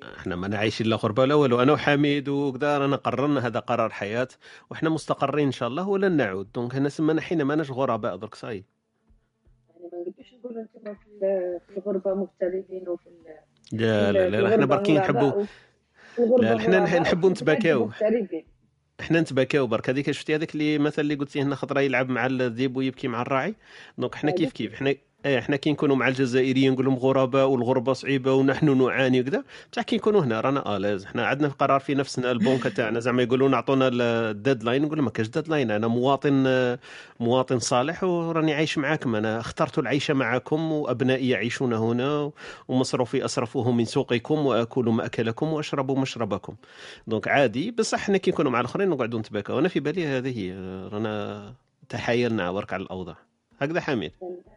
[0.00, 3.90] الحميد إحنا ما عايشين لا غربة لا والو أنا وحميد وكذا رانا قررنا هذا قرار
[3.90, 4.28] حياة
[4.70, 6.52] وإحنا مستقرين إن شاء الله ولن نعود.
[6.54, 8.64] donc هنا سمانا حين ماناش غرباء درك صاي
[9.70, 13.08] يعني ما نقدرش نقول أنتم في ال- في الغربة مغتربين وفي
[13.72, 15.44] لا لا لا, لا إحنا غرباء نحبوا
[16.38, 17.90] لا، غرباء نحبوا نتباكاو.
[19.00, 22.26] مغتربين إحنا نتباكاو برك هذيك شفتي هذاك اللي مثلا اللي قلتي لنا خطره يلعب مع
[22.26, 23.54] الذئب ويبكي مع الراعي.
[23.98, 24.94] دونك إحنا كيف كيف؟ إحنا
[25.26, 29.44] إيه إحنا كي نكونوا مع الجزائريين نقول لهم غرباء والغربة صعيبة ونحن نعاني وكذا.
[29.72, 33.48] بصح كي نكونوا هنا رانا لازم إحنا عندنا قرار في نفسنا البونكه تاعنا زعما يقولوا
[33.48, 36.44] نعطونا الديدلاين نقول ما كاش ديدلاين أنا مواطن
[37.20, 39.14] مواطن صالح وراني عايش معاكم.
[39.14, 42.32] أنا اخترت العيش معكم وأبنائي يعيشون هنا
[42.68, 46.56] ومصروفي أصرفه من سوقكم وأكل مأكلكم وأشرب مشربكم.
[47.06, 47.70] دونك عادي.
[47.70, 49.58] بصح إحنا كي نكونوا مع الآخرين نقعدوا نتباكاو.
[49.58, 50.52] أنا في بالي هذه هي.
[50.92, 51.54] رانا
[51.88, 53.29] تحايلنا برك على الأوضاع.
[53.62, 54.12] هكذا حميد.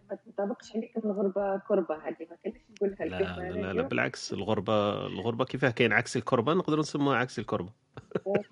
[0.10, 3.82] ما تنطبقش عليكم الغربة كربة هذه ما كانش نقولها لا لا لا, لا.
[3.88, 7.70] بالعكس الغربة الغربة كيفاه كاين عكس الكربة نقدروا نسموها عكس الكربة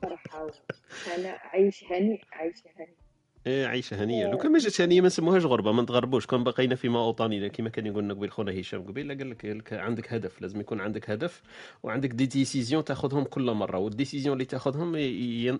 [0.02, 0.48] صراحة
[1.18, 3.01] أنا عايش هني عايش هني.
[3.48, 4.32] إيه عيشة هنية.
[4.32, 6.26] لو كان ما جاتش هنية ما نسموهاش غربة ما نتغربوش.
[6.26, 10.14] كون بقينا في اوطاننا كما كان يقول لنا قبيل خونا هشام قبيل قال لك عندك
[10.14, 11.42] هدف لازم يكون عندك هدف
[11.84, 14.96] وعندك des décisions تاخذهم كل مرة وال décision اللي تاخذهم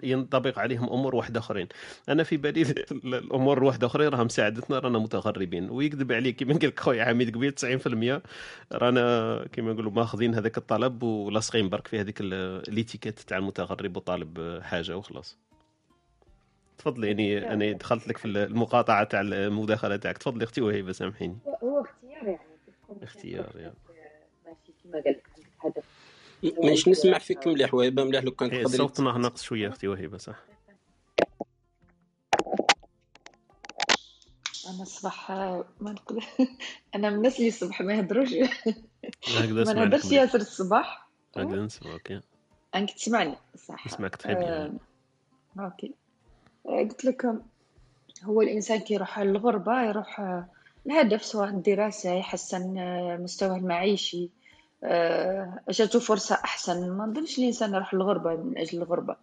[0.04, 1.68] ينطبق عليهم أمور واحدة أخرين.
[2.10, 5.70] أنا في بالي ال- الأمور الواحده أخرين راها مساعدتنا رانا متغربين.
[5.70, 8.22] ويكذب عليك كما قال لك خويا حميد قبيل 90%
[8.72, 12.34] رانا كما نقولوا ماخذين هذاك الطلب ولاصقين برك في هذيك ال-
[12.70, 15.38] الإتيكيت تاع المتغرب وطالب حاجة وخلاص.
[16.82, 20.18] تفضلي يعني أنا دخلت لك في المقاطعة تاع المداخلة تاعك.
[20.18, 21.38] تفضلي أختي وهيبة سامحيني.
[21.64, 22.40] هو- اختيار يعني.
[23.04, 23.74] اختيار، يا.
[24.46, 25.24] ماشي كما قال لك
[25.64, 25.86] عندك هدف.
[26.64, 30.18] مانيش نسمع فيك مليح وهيبة مليح لو كان إيه، تقدري الصوت ناقص شوية أختي وهيبة
[30.18, 30.36] صح.
[34.68, 36.24] أنا الصباح ما نقدر
[36.96, 38.30] أنا من الناس اللي الصبح ما يهضروش.
[39.28, 41.10] هكذا ما نهضرش ياسر الصباح.
[41.38, 42.22] هكذا نسمع OK.
[42.76, 43.88] أنك تسمعني صح.
[43.88, 44.80] نسمعك bien
[45.60, 45.94] آه، OK.
[46.66, 47.26] قلت لك
[48.24, 50.48] هو الإنسان كي يروح للغربة يروح آه،
[50.86, 54.30] الهدف سواء الدراسة يحسن آه، مستواه المعيشي
[54.84, 59.16] آه، جاته فرصة أحسن ما نظنش الإنسان يروح للغربة من أجل الغربة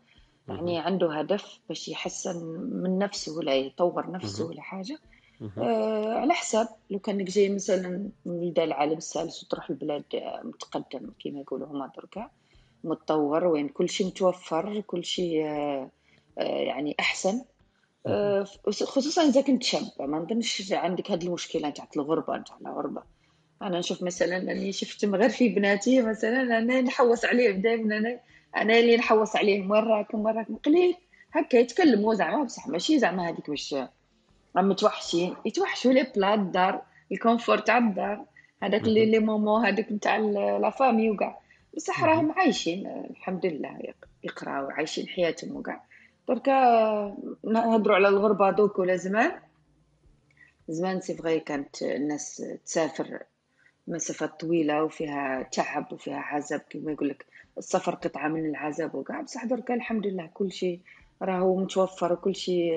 [0.48, 2.44] يعني عنده هدف باش يحسن
[2.82, 4.47] من نفسه ولا يطور نفسه.
[4.47, 4.98] ولا حاجة
[5.40, 5.52] مهم.
[5.59, 10.05] آه، على حساب لو كانك جاي مثلا من العالم الثالث وتروح لبلاد
[10.44, 12.31] متقدم كما يقولوا هما دركا
[12.85, 15.90] متطور وين كل شيء متوفر كل شيء آه،
[16.39, 17.44] يعني أحسن.
[18.06, 23.02] آه، خصوصا إذا كنت شاب ما نظنش عندك هذه المشكلة نتاع الغربة نتاع الغربة.
[23.62, 28.20] أنا نشوف مثلا أني شفت غير في بناتي مثلا أنا نحوس عليهم دائما أنا
[28.56, 30.94] أنا اللي نحوس عليهم وين راكم وين راكم قليل.
[31.32, 33.74] هكا يتكلموا زعما بصح ماشي زعما هذيك باش
[34.56, 35.36] عم متوحشين.
[35.44, 36.82] يتوحشوا لي بلا الدار
[37.12, 38.24] confort تاع الدار.
[38.62, 41.39] هذاك اللي les moments هذاك نتاع la famille وكاع
[41.77, 45.85] بصح راهم عايشين الحمد لله يق- يقراو عايشين حياتهم وكاع
[46.29, 49.33] دركا نهضروا على الغربة دوك ولا زمان.
[50.69, 53.19] زمان c'est vrai كانت الناس تسافر
[53.87, 57.27] مسافات طويلة وفيها تعب وفيها عذاب كما يقول لك
[57.59, 60.81] السفر قطعة من العذاب وكاع بصح دركا الحمد لله كل شيء
[61.23, 62.73] راهو متوفر وكل شيء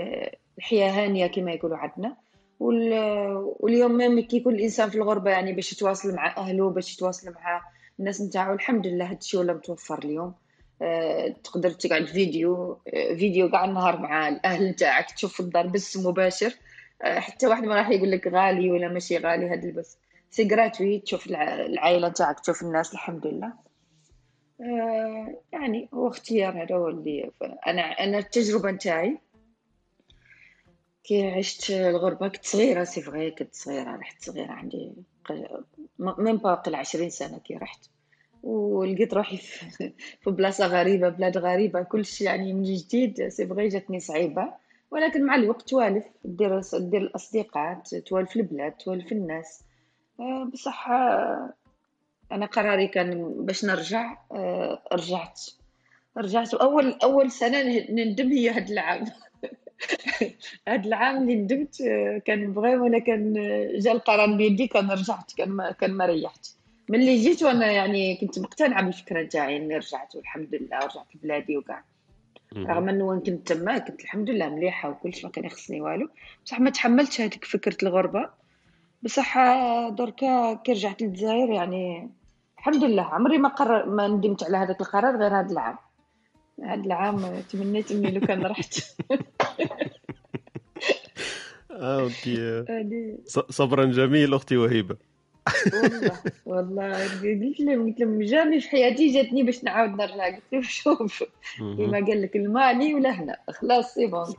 [0.58, 2.18] الحياة هانية كما يقولوا عندنا.
[2.60, 7.32] وال- واليوم même كي يكون الإنسان في الغربة يعني باش يتواصل مع أهله باش يتواصل
[7.32, 7.62] مع
[8.00, 10.34] الناس نتاعو الحمد لله هادشي ولا متوفر اليوم.
[11.44, 16.54] تقدر تقعد فيديو آه، فيديو كاع النهار مع الأهل نتاعك تشوف الدار بث مباشر.
[17.02, 19.96] آه، حتى واحد ما راح يقول لك غالي ولا ماشي غالي هذا البث.
[20.32, 23.54] c'est gratuit تشوف الع- العائلة نتاعك تشوف الناس الحمد لله.
[24.62, 27.32] آه، يعني هو اختيار هذا هو اللي
[27.68, 29.18] أنا أنا التجربة نتاعي.
[31.04, 34.92] كي عشت الغربة كنت صغيرة c'est vrai كنت صغيرة رحت صغيرة عندي
[36.00, 37.86] même pas قل عشرين سنة كي رحت.
[38.44, 39.38] ولقيت روحي
[40.22, 43.28] في بلاصة غريبة بلاد غريبة كلشي يعني من جديد.
[43.28, 44.54] c'est جاتني صعيبة.
[44.92, 46.04] ولكن مع الوقت توالف.
[46.26, 49.64] دير دير الأصدقاء توالف البلاد توالف الناس.
[50.20, 51.54] آه، بصح آه،
[52.32, 55.42] أنا قراري كان باش نرجع آه، رجعت.
[56.18, 56.54] رجعت.
[56.54, 59.06] وأول أول سنة نندم هي هاد العام.
[60.68, 61.78] هاد العام اللي ندمت
[62.26, 63.34] كان vraiment أنا كان
[63.80, 66.61] جا القرار بيدي كان رجعت كان ما كان ما ريحت.
[66.90, 71.84] ملي جيت وأنا يعني كنت مقتنعة بالفكرة نتاعي إني رجعت والحمد لله رجعت لبلادي وكاع
[72.58, 76.10] رغم إنه وين كنت تما كنت الحمد لله مليحة وكلش ما كان يخصني والو.
[76.46, 78.30] بصح ما تحملتش هذيك فكرة الغربة.
[79.04, 79.38] بصح
[79.90, 82.10] دركا كي رجعت للجزائر يعني
[82.58, 85.78] الحمد لله عمري ما قرر ما ندمت على هذاك القرار غير هذا العام.
[86.64, 88.80] هذا العام تمنيت إني لو كان رحت.
[91.72, 92.66] آه، okay.
[93.50, 95.11] صبرا جميل أختي وهيبة.
[95.74, 97.04] والله والله.
[97.04, 100.36] قلت لهم قلت لهم jamais في حياتي جاتني باش نعاود نرجع.
[100.36, 101.24] قلت لهم شوف
[101.58, 103.38] كيما قال لك المالي ولا هنا.
[103.50, 104.34] خلاص c'est bon.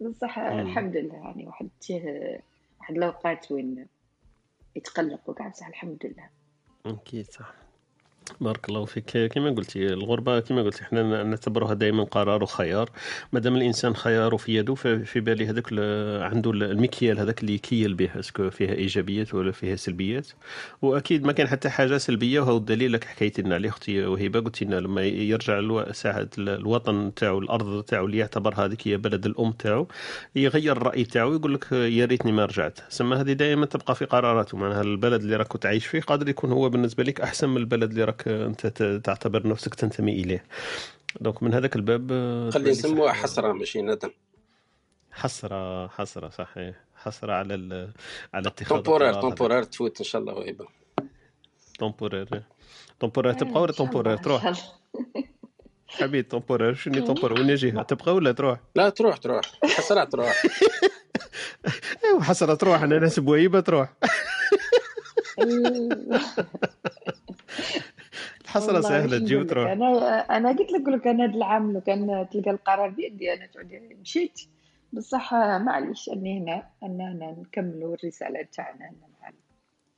[0.00, 2.40] بصح الحمد لله يعني واحد تيه
[2.80, 3.86] واحد الأوقات وين
[4.76, 6.28] يتقلق وكاع بصح الحمد لله.
[6.86, 7.54] أكيد صح.
[8.40, 9.32] بارك الله فيك.
[9.32, 12.90] كما قلتي الغربة كما قلتي إحنا نعتبرها دائما قرار وخيار.
[13.32, 15.72] ما دام الإنسان خياره في يده ففي بالي هذاك
[16.32, 18.10] عنده المكيال هذاك اللي يكيل به.
[18.18, 20.28] اسكو فيها إيجابيات ولا فيها سلبيات؟
[20.82, 24.40] وأكيد ما كان حتى حاجة سلبية وهو الدليل لك حكيتي لنا عليه أختي وهبة.
[24.40, 29.52] قلت لنا لما يرجع ساعة الوطن تاعو الأرض تاعو اللي يعتبر هذيك هي بلد الأم
[29.52, 29.88] تاعو
[30.36, 32.78] يغير الرأي تاعو يقول لك يا ريتني ما رجعت.
[32.88, 36.68] سما هذه دائما تبقى في قراراته معناها البلد اللي راك تعيش فيه قادر يكون هو
[36.68, 40.44] بالنسبة لك أحسن من البلد اللي راك انت ت- تعتبر نفسك تنتمي إليه.
[41.20, 43.22] دونك من هذاك الباب آه، خلي نسموها صح.
[43.22, 44.10] حسرة ماشي ندم.
[45.12, 46.74] حسرة حسرة صحيح.
[46.96, 47.90] حسرة على ال-
[48.34, 49.14] على اتخاذ تومبورير.
[49.20, 50.66] تومبورير تفوت إن شاء الله وهيبه
[51.78, 52.42] تومبورير
[53.00, 54.52] تومبورير تبقى ولا تومبورير تروح.
[55.88, 59.44] حبيبي تومبورير شنو تومبورير وين جهه تبقى ولا تروح؟ لا تروح تروح.
[59.64, 60.32] حسرة تروح.
[62.04, 62.82] ايوا حسرة تروح.
[62.82, 63.92] أنا ناس بويبة تروح.
[68.56, 72.50] والله سهلة تجي وتروح أنا أنا قلت لك لك أنا هذا العام لو كان تلقى
[72.50, 74.40] القرار بيدي أنا تعود مشيت.
[74.92, 79.34] بصح معليش أني هنا أنا هنا نكملوا الرسالة تاعنا معنا.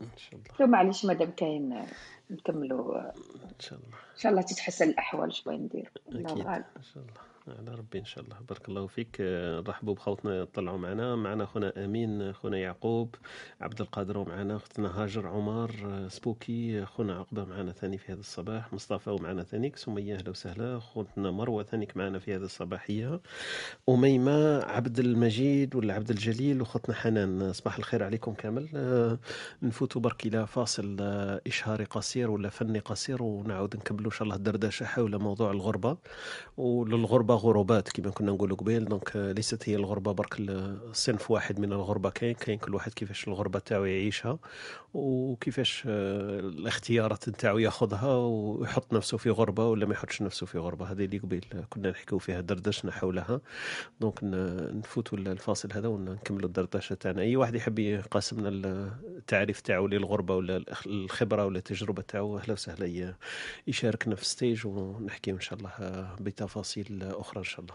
[0.02, 0.70] إن شاء الله.
[0.70, 1.86] معليش مادام كاين
[2.30, 3.00] نكملوا.
[3.00, 3.88] إن شاء الله.
[3.88, 5.90] إن شاء الله تتحسن الأحوال شوية ندير.
[6.08, 7.33] الله أكيد إن شاء الله.
[7.48, 8.36] على ربي إن شاء الله.
[8.48, 9.16] بارك الله فيك.
[9.20, 11.16] نرحبوا بخوتنا طلعوا معنا.
[11.16, 13.14] معنا خونا أمين خونا يعقوب
[13.60, 15.70] عبد القادر ومعنا اختنا هاجر عمر
[16.08, 21.30] سبوكي خونا عقبة معنا ثاني في هذا الصباح مصطفى ومعنا ثانيك سمية أهلا وسهلا خوتنا
[21.30, 23.20] مروة ثانيك معنا في هذه الصباحيه
[23.88, 27.52] أميمة عبد المجيد ولا عبد الجليل وختنا حنان.
[27.52, 29.18] صباح الخير عليكم كامل.
[29.62, 30.96] نفوتوا برك إلى فاصل
[31.46, 35.96] إشهاري قصير ولا فني قصير ونعاود نكملوا إن شاء الله الدردشة حول موضوع الغربة
[37.34, 38.84] غربات كما كنا نقولوا قبيل.
[38.84, 40.42] donc آه، ليست هي الغربة برك
[40.92, 42.10] صنف واحد من الغربة.
[42.10, 44.38] كاين كاين كل واحد كيفاش الغربة تاعو يعيشها.
[44.94, 50.86] وكيفاش آه، الاختيارات نتاعو ياخذها ويحط نفسه في غربة ولا ما يحطش نفسه في غربة.
[50.86, 53.40] هذه اللي قبيل كنا نحكيو فيها دردشنا حولها.
[54.00, 54.18] donc
[54.74, 57.22] نفوتوا الفاصل هذا ونكملوا الدردشة تاعنا.
[57.22, 63.14] أي واحد يحب يقاسمنا التعريف تاعو للغربة ولا الخبرة ولا التجربة تاعو أهلا وسهلا
[63.66, 67.74] يشاركنا في stage ونحكيو إن شاء الله آه، بتفاصيل أخرى إن شاء الله.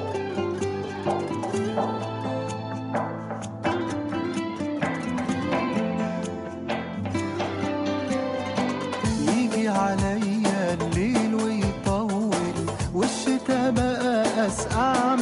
[14.51, 15.15] بقى أسقع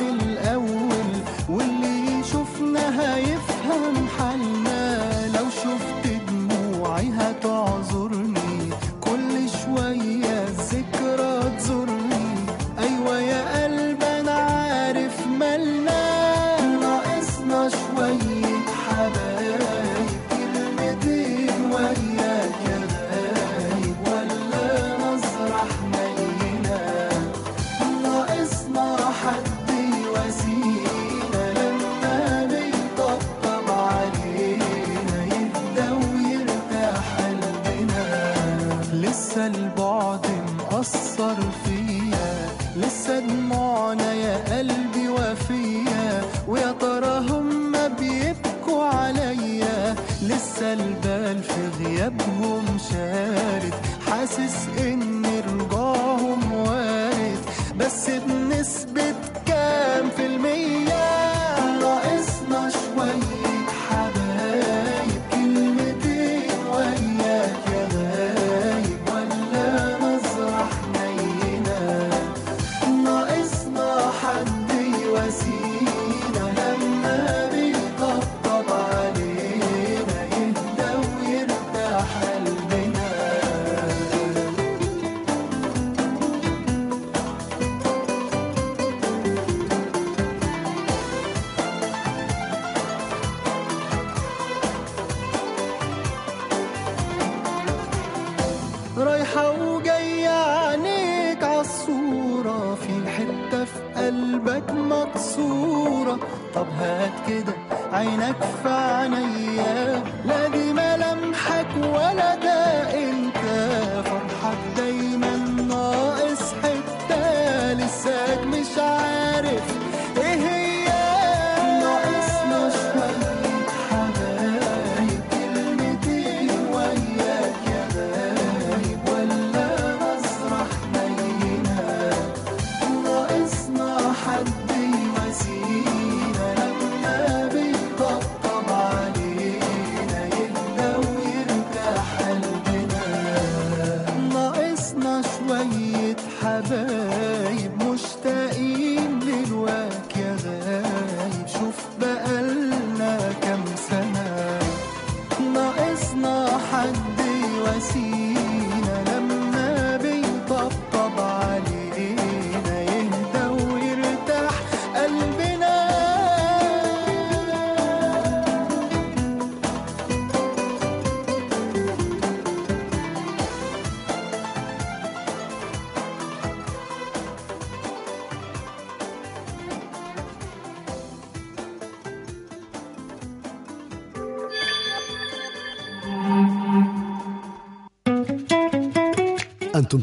[107.30, 107.59] que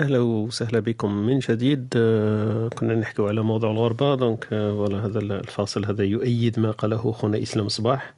[0.00, 1.12] أهلا وسهلا بكم.
[1.14, 4.14] من جديد آه، كنا نحكي على موضوع الغربة.
[4.14, 8.14] donc آه، ولا هذا الفاصل هذا يؤيد ما قاله اخونا إسلام صباح.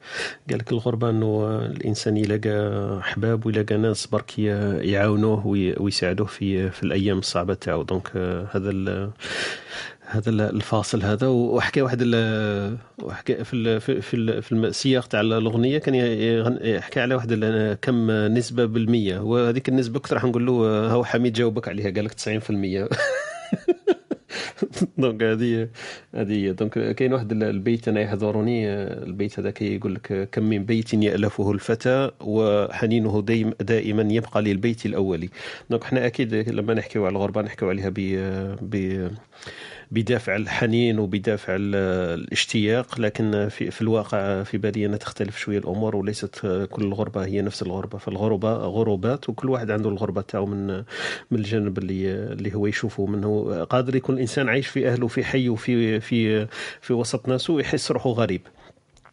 [0.49, 2.49] قال لك الغربة أنه الإنسان يلاقى
[2.99, 7.83] أحباب ويلاقى ناس برك يعاونوه وي- ويساعدوه في في الأيام الصعبة تاعو.
[7.83, 9.11] donc آه، هذا
[10.07, 12.03] هذا ال- الفاصل هذا وحكى واحد
[13.03, 15.95] وحكى في ال- في ال- في السياق تاع الأغنية كان
[16.61, 17.33] يحكي على واحد
[17.81, 19.19] كم نسبة بالمية.
[19.19, 20.53] وهذيك النسبة كنت راح نقول له
[20.91, 21.91] هو حميد جاوبك عليها.
[21.91, 22.89] قال لك 90%
[24.97, 25.69] donc هذه
[26.15, 26.51] هذه.
[26.51, 28.67] donc كاين واحد ال- البيت أنا يحضرني
[29.03, 35.29] البيت هذا يقول لك كم من بيت يألفه الفتى وحنينه دايم دائما يبقى للبيت الأولي.
[35.69, 39.09] donc إحنا أكيد لما نحكيو على الغربة نحكيو عليها ب
[39.91, 41.75] بدافع الحنين وبدافع ال-
[42.19, 46.39] الاشتياق لكن في, في الواقع في بالي أنا تختلف شوية الأمور وليست
[46.71, 47.97] كل الغربة هي نفس الغربة.
[47.97, 50.67] فالغربة غربات وكل واحد عنده الغربة تاعو من
[51.31, 53.63] من الجانب اللي اللي هو يشوفه منه.
[53.63, 56.47] قادر يكون الإنسان عايش في أهله في حي وفي في
[56.81, 58.41] في وسط ناسه ويحس روحه غريب.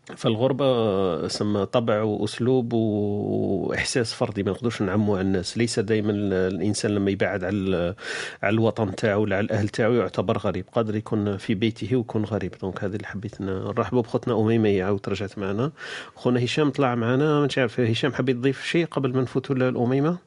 [0.02, 5.58] فالغربة سما طبع وأسلوب وإحساس فردي ما نقدرش نعمو على الناس.
[5.58, 7.94] ليس دائما الإنسان لما يبعد على
[8.42, 10.64] على الوطن تاعو ولا على الأهل تاعو يعتبر غريب.
[10.72, 12.54] قادر يكون في بيته ويكون غريب.
[12.62, 15.72] دونك هذه اللي حبيت نرحبوا بخوتنا أميمة هي عاود رجعت معنا.
[16.14, 17.40] خونا هشام طلع معنا.
[17.40, 20.18] ما عارف هشام حبيت تضيف شيء قبل ما نفوتوا للأميمة؟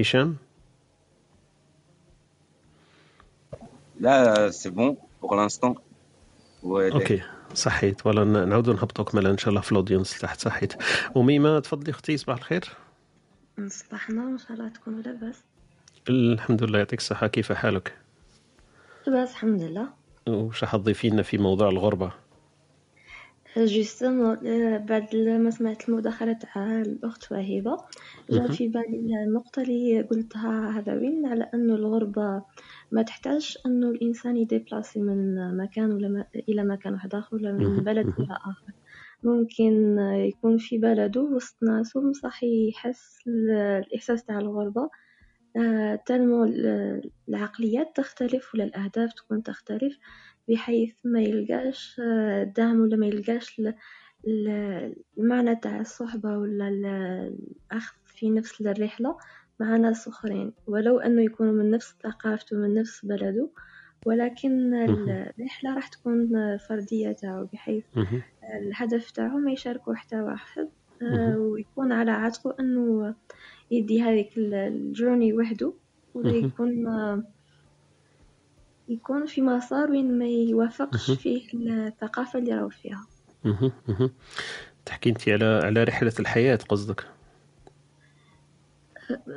[0.00, 0.36] هشام؟
[4.00, 5.74] لا c'est bon pour l'instant
[6.64, 7.22] okay
[7.54, 8.06] صحيت.
[8.06, 10.40] ولا نعاودوا نهبطوك مالا إن شاء الله في ال audience تحت.
[10.40, 10.74] صحيت.
[11.14, 12.64] وميمة تفضلي أختي صباح الخير.
[13.68, 15.44] صباح النور إن شاء الله تكونوا لاباس.
[16.08, 17.26] الحمد لله يعطيك الصحة.
[17.26, 17.98] كيف حالك؟
[19.06, 19.88] لاباس الحمد لله.
[20.28, 22.12] وش حتضيفينا في موضوع الغربة؟
[23.56, 24.36] justement
[24.78, 27.76] بعد ما سمعت المداخلة تاع الأخت وهبة
[28.30, 28.46] جا.
[28.48, 32.42] في بالي النقطة اللي قلتها هذا وين على أنه الغربة
[32.92, 37.76] ما تحتاج أنه الإنسان يديبلاسي من مكان ولا إلى مكان واحد آخر ولا من.
[37.84, 38.06] بلد.
[38.06, 38.72] إلى آخر
[39.22, 43.50] ممكن يكون في بلده وسط ناسه بصح يحس ال-
[43.86, 44.90] الإحساس تاع الغربة
[45.56, 49.98] آه، تنمو ال- العقليات تختلف ولا الأهداف تكون تختلف
[50.48, 53.74] بحيث ما يلقاش آه، دعم ولا ما يلقاش ال-
[54.26, 56.86] ال- المعنى تاع الصحبة ولا ال-
[57.72, 59.16] الأخذ في نفس الرحلة
[59.60, 63.48] مع ناس آخرين ولو أنه يكونوا من نفس ثقافته من نفس بلده
[64.06, 67.84] ولكن ال- الرحلة راح تكون فردية تاعو بحيث.
[68.62, 70.68] الهدف تاعو ما يشاركه حتى واحد
[71.02, 71.36] آه،.
[71.38, 73.14] ويكون على عاتقه أنه
[73.70, 75.72] يدي هذيك ال- الجورني وحده
[76.14, 76.44] ولا مهم.
[76.46, 77.22] يكون آه،
[78.88, 81.10] يكون في مسار وين ما يوافقش.
[81.10, 83.06] فيه الثقافة اللي راهو فيها.
[84.86, 87.06] تحكي أنت على على رحلة الحياة قصدك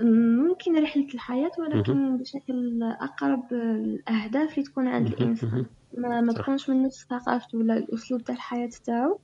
[0.01, 1.51] ممكن رحلة الحياة.
[1.59, 5.07] ولكن بشكل أقرب الأهداف اللي تكون عند.
[5.07, 5.65] الإنسان.
[5.97, 9.19] ما, ما تكونش من نفس ثقافته ولا الأسلوب تاع الحياة تاعو.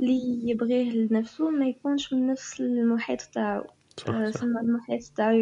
[0.00, 3.64] اللي يبغيه لنفسه ما يكونش من نفس المحيط تاعو
[3.96, 5.36] صح آه، ثم المحيط تاعو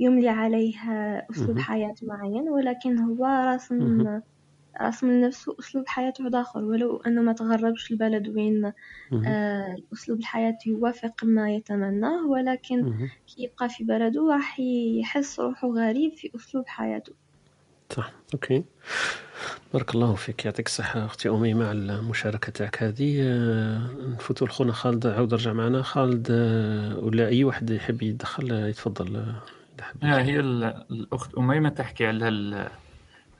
[0.00, 0.74] يملي عليه
[1.30, 1.58] أسلوب.
[1.58, 4.20] حياة معين ولكن هو راسم
[4.80, 8.72] راسم لنفسه أسلوب حياة واحد آخر ولو أنه ما تغربش البلد وين.
[9.26, 13.08] آه، أسلوب الحياة يوافق ما يتمناه ولكن.
[13.26, 14.60] كي يبقى في بلده راح
[15.00, 17.12] يحس روحه غريب في أسلوب حياته.
[17.92, 18.12] صح.
[18.34, 18.64] أوكي.
[19.72, 20.44] بارك الله فيك.
[20.44, 23.22] يعطيك الصحة أختي أميمة على المشاركة تاعك هذه.
[23.22, 25.06] آه، نفوتوا لخونا خالد.
[25.06, 25.82] عاود رجع معنا.
[25.82, 32.06] خالد آه، ولا أي واحد يحب يتدخل يتفضل إذا حب هي ال- الأخت أميمة تحكي
[32.06, 32.28] على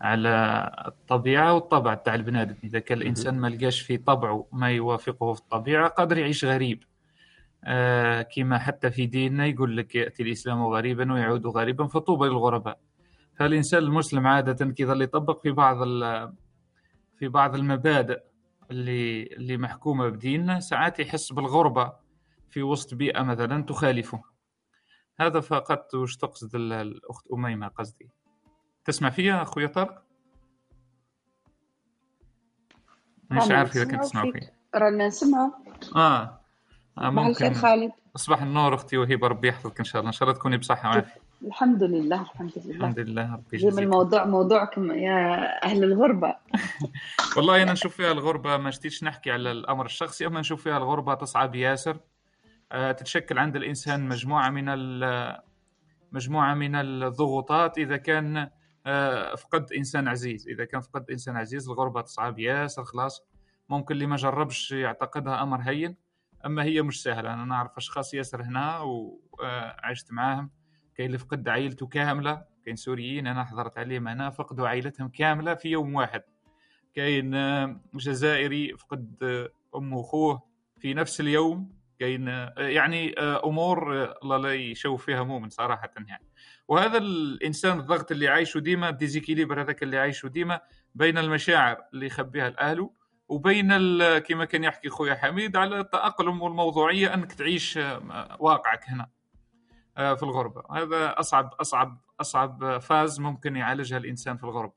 [0.01, 2.55] على الطبيعة والطبع تاع البنادم.
[2.65, 6.85] إذا كان الإنسان ما لقاش في طبعه ما يوافقه في الطبيعة قادر يعيش غريب.
[7.65, 12.79] آه، كما حتى في ديننا يقول لك يأتي الإسلام غريبا ويعود غريبا فطوبى للغرباء.
[13.37, 15.77] فالإنسان المسلم عادة كي يظل يطبق في بعض
[17.19, 18.21] في بعض المبادئ
[18.71, 21.93] اللي اللي محكومة بديننا ساعات يحس بالغربة
[22.51, 24.23] في وسط بيئة مثلا تخالفه.
[25.21, 28.11] هذا فقط وش تقصد ال- الأخت أميمة قصدي.
[28.91, 30.03] تسمع فيها أخويا طارق؟
[33.31, 35.53] مش عارف إذا كنت نسمعو تسمعوا فيك فيه رانا نسمعو
[35.97, 36.41] آه,
[36.99, 37.55] آه ممكن.
[37.55, 37.93] خالد.
[38.17, 40.09] صباح النور أختي وهبة ربي يحفظك إن شاء الله.
[40.09, 41.21] إن شاء الله تكوني بصحة وعافية.
[41.43, 42.77] الحمد لله الحمد لله.
[42.77, 43.79] الحمد لله ربي يجزيك.
[43.79, 46.37] الموضوع موضوعكم يا أهل الغربة.
[47.37, 51.15] والله أنا نشوف فيها الغربة ما شتيش نحكي على الأمر الشخصي أما نشوف فيها الغربة
[51.15, 51.97] تصعب ياسر
[52.73, 55.41] آه، تتشكل عند الإنسان مجموعة من ال-
[56.13, 57.79] مجموعة من الضغوطات.
[57.79, 58.51] إذا كان
[59.37, 60.49] فقد إنسان عزيز.
[60.49, 62.39] إذا كان فقد إنسان عزيز الغربة تصعب.
[62.39, 63.23] ياسر خلاص.
[63.69, 65.97] ممكن اللي ما جربش يعتقدها أمر هين
[66.47, 67.35] أما هي مش سهلة.
[67.35, 70.51] أنا نعرف أشخاص ياسر هنا وعشت معاهم.
[70.95, 75.69] كاين اللي فقد عائلته كاملة كاين سوريين أنا حضرت عليهم هنا فقدوا عائلتهم كاملة في
[75.69, 76.23] يوم واحد.
[76.95, 80.43] كاين آه، جزائري فقد آه، أمه وأخوه
[80.79, 81.81] في نفس اليوم.
[81.99, 86.25] كاين آه، يعني آه، أمور آه، الله لا يشوف فيها مؤمن صراحة يعني.
[86.71, 90.61] وهذا الإنسان الضغط اللي عايشه ديما ديزيكيليبر هذاك اللي عايشه ديما
[90.95, 92.91] بين المشاعر اللي يخبيها الأهل
[93.29, 93.69] وبين
[94.19, 99.09] كما كان يحكي خويا حميد على التأقلم والموضوعية أنك تعيش آه، واقعك هنا
[99.97, 104.73] آه، في الغربة هذا أصعب أصعب أصعب فاز ممكن يعالجها الإنسان في الغربة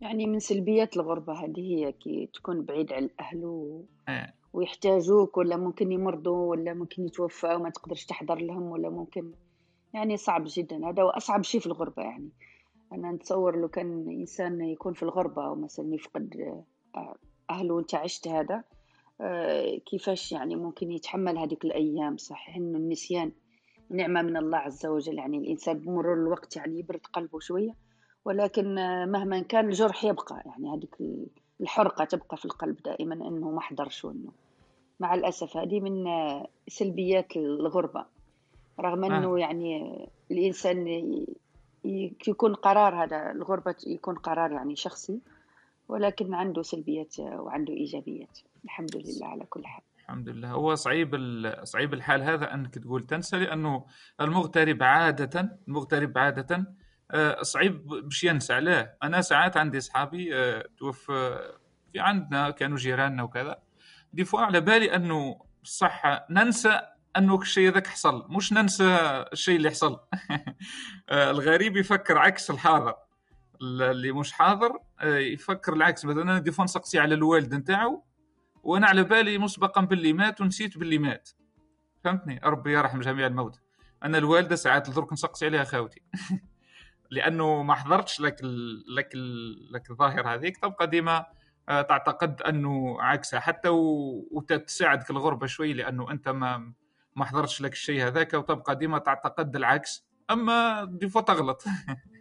[0.00, 3.84] يعني من سلبيات الغربة هذه هي كي تكون بعيد عن الأهل و...
[4.08, 4.32] آه.
[4.52, 9.32] ويحتاجوك ولا ممكن يمرضوا ولا ممكن يتوفوا وما تقدرش تحضر لهم ولا ممكن
[9.94, 10.88] يعني صعب جدا.
[10.88, 12.28] هذا هو أصعب شيء في الغربة يعني.
[12.92, 16.36] أنا نتصور لو كان إنسان يكون في الغربة أو مثلا يفقد
[16.96, 17.14] آه،
[17.50, 18.64] أهله وأنت عشت هذا
[19.20, 23.32] آه، كيفاش يعني ممكن يتحمل هذيك الأيام؟ صحيح إنه النسيان
[23.90, 25.18] نعمة من الله عز وجل.
[25.18, 27.74] يعني الإنسان بمرور الوقت يعني يبرد قلبه شوية
[28.24, 30.42] ولكن آه، مهما كان الجرح يبقى.
[30.46, 31.26] يعني هذيك ال-
[31.60, 34.32] الحرقة تبقى في القلب دائما أنه ما حضرش وأنه.
[35.00, 36.04] مع الأسف هذه من
[36.68, 38.06] سلبيات الغربة.
[38.80, 39.38] رغم آه.
[39.38, 39.98] يعني
[40.30, 41.26] الإنسان ي-
[41.84, 45.20] ي- يكون قرار هذا الغربة يكون قرار يعني شخصي
[45.88, 48.38] ولكن عنده سلبيات آه، وعنده إيجابيات.
[48.64, 49.82] الحمد لله على كل حال.
[49.98, 50.50] الحمد لله.
[50.50, 51.10] هو صعيب
[51.62, 53.84] صعيب الحال هذا أنك تقول تنسى لأنه
[54.20, 56.66] المغترب عادة المغترب عادة
[57.10, 58.52] آه، صعيب باش ينسى.
[58.54, 61.38] علاه أنا ساعات عندي أصحابي آه، توفى
[61.92, 63.58] في عندنا كانوا جيراننا وكذا.
[64.12, 66.80] دي فوا على بالي أنه صح ننسى
[67.16, 68.26] انه الشيء ذاك حصل.
[68.30, 68.84] مش ننسى
[69.32, 70.00] الشيء اللي حصل.
[71.08, 72.94] آه، الغريب يفكر عكس الحاضر.
[73.62, 76.04] اللي مش حاضر آه، يفكر العكس.
[76.04, 78.04] مثلا أنا دي فوا نسقسي على الوالد نتاعو
[78.62, 81.30] وأنا على بالي مسبقا باللي مات ونسيت باللي مات.
[82.04, 83.60] فهمتني؟ ربي يرحم جميع الموتى
[84.04, 86.02] أنا الوالدة ساعات درك نسقسي عليها خاوتي.
[87.10, 88.84] لأنه ما حضرتش لك ال...
[88.96, 89.72] لك ال...
[89.72, 90.56] لك الظاهرة هذيك.
[90.56, 91.26] تبقى ديما
[91.68, 93.40] آه، تعتقد أنه عكسها.
[93.40, 93.68] حتى.
[93.68, 96.72] وتساعدك الغربة شوي لأنه أنت ما
[97.16, 100.04] ما حضرتش لك الشيء هذاك وتبقى ديما تعتقد العكس.
[100.30, 101.64] أما دي فوا تغلط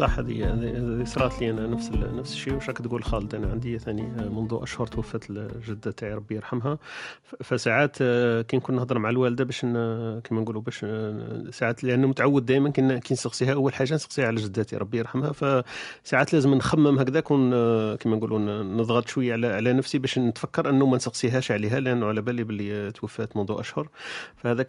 [0.00, 2.54] صح هذه هذه صارت لي أنا نفس نفس الشيء.
[2.54, 6.78] واش راك تقول خالد؟ أنا عندي ثاني منذ أشهر توفت الجدة تاعي ربي يرحمها.
[7.44, 12.46] فساعات آه، كي نكون نهضر مع الوالدة باش كيما نقولوا باش ن- ساعات لأنه متعود
[12.46, 13.52] دائما كي نسقسيها.
[13.54, 15.32] أول حاجة نسقسيها على جدتي ربي يرحمها.
[15.32, 17.50] فساعات لازم نخمم هكذاك ون
[17.96, 22.22] كيما نقولوا نضغط شوية على على نفسي باش نتفكر أنه ما نسقسيهاش عليها لأنه على
[22.22, 23.88] بالي باللي توفات منذ أشهر.
[24.36, 24.66] فهذاك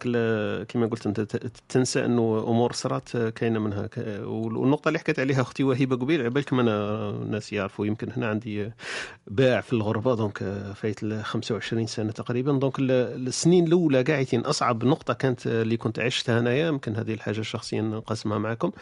[0.68, 1.20] كيما قلت أنت
[1.68, 3.88] تنسى أنه أمور صرات كاينة منها.
[4.22, 8.70] والنقطة اللي حكت عليها أختي وهبه قبيل على بالكم أنا الناس يعرفوا يمكن هنا عندي
[9.26, 10.38] باع في الغربة donc
[10.76, 12.52] فايت ل 25 سنة تقريبا.
[12.52, 17.40] donc ال- السنين الأولى قاعدين أصعب نقطة كانت اللي كنت عشتها انايا يمكن هذه الحاجة
[17.42, 18.72] شخصيا نقسمها معكم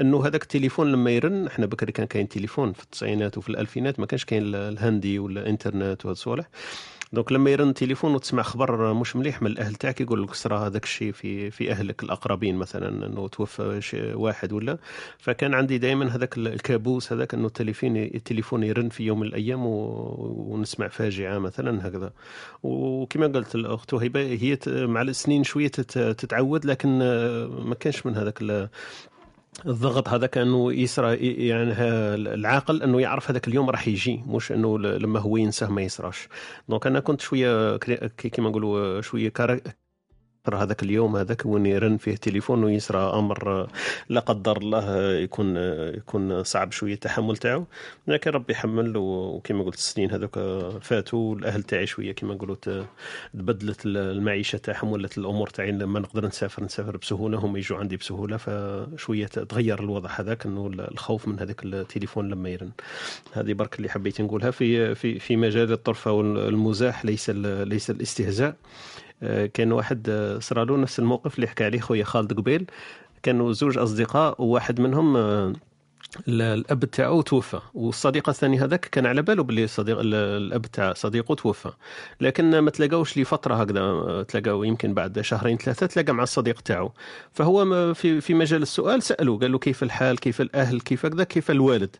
[0.00, 4.06] إنه هذاك التليفون لما يرن إحنا بكري كان كاين تليفون في التسعينات وفي الألفينات ما
[4.06, 6.48] كانش كاين ال- الهندي ولا الانترنت وهذا الصوالح.
[7.12, 10.84] donc لما يرن تليفون وتسمع خبر مش مليح من الأهل تاعك يقول لك صرا هذاك
[10.84, 14.78] الشيء في في أهلك الأقربين مثلا إنه توفى شي- واحد ولا
[15.18, 19.66] فكان عندي دائما هذاك ال- الكابوس هذاك إنه التليفون التليفون يرن في يوم من الأيام.
[19.66, 22.12] ونسمع فاجعة مثلا هكذا
[22.62, 26.98] وكما قلت الأخت هبه هي مع السنين شوية تت- تتعود لكن
[27.64, 28.68] ما كانش من هذاك
[29.66, 31.16] الضغط هذا كأنه يسرى
[31.48, 31.72] يعني
[32.34, 36.28] العاقل أنه يعرف هذاك اليوم راح يجي مش أنه لما هو ينساه ما يسراش.
[36.68, 37.76] دونك أنا كنت شوية
[38.06, 39.32] كيما نقولوا شوية
[40.48, 43.68] كارا هذاك اليوم هذاك وين يرن فيه تليفون ويسرى أمر
[44.08, 45.56] لا قدر الله يكون
[45.96, 47.64] يكون صعب شوية التحمل تاعو.
[48.06, 50.38] لكن ربي يحمل وكما قلت السنين هذوك
[50.82, 52.56] فاتوا الأهل تاعي شوية كما نقولوا
[53.34, 55.72] تبدلت المعيشة تاعهم ولات الأمور تاعي.
[55.72, 61.28] لما نقدر نسافر نسافر بسهولة هم يجوا عندي بسهولة فشوية تغير الوضع هذاك إنه الخوف
[61.28, 62.70] من هذاك التليفون لما يرن.
[63.32, 68.56] هذه برك اللي حبيت نقولها في في في مجال الطرفة والمزاح ليس ليس الاستهزاء.
[69.54, 72.66] كان واحد آه، صرا له نفس الموقف اللي حكى عليه خويا خالد قبيل.
[73.22, 75.52] كانوا زوج أصدقاء وواحد منهم آه،
[76.28, 77.60] ال- الأب تاعو توفى.
[77.74, 81.70] والصديق الثاني هذاك كان على باله باللي صديق ال- الأب تاع صديقه توفى.
[82.20, 86.92] لكن ما تلاقاوش لفتره هكذا آه، تلاقاو يمكن بعد شهرين ثلاثة تلاقى مع الصديق تاعو.
[87.32, 91.50] فهو في في مجال السؤال سألوه قال له كيف الحال كيف الأهل كيف هكذا كيف
[91.50, 91.96] الوالد.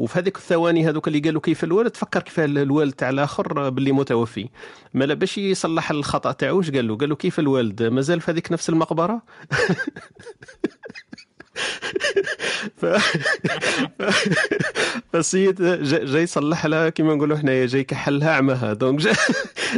[0.00, 4.48] وفي هذيك الثواني هذوك اللي قالوا كيف الوالد فكر كيف الوالد تاع الآخر باللي متوفي.
[4.94, 8.52] مالا باش يصلح الخطأ تاعو واش قال له؟ قال له كيف الوالد؟ مازال في هذيك
[8.52, 9.22] نفس المقبرة؟
[12.76, 12.86] ف...
[15.12, 18.72] فالسيد جا- جاي يصلح لها كما نقولوا حنايا جاي يكحل لها عماها.
[18.72, 19.12] donc جا,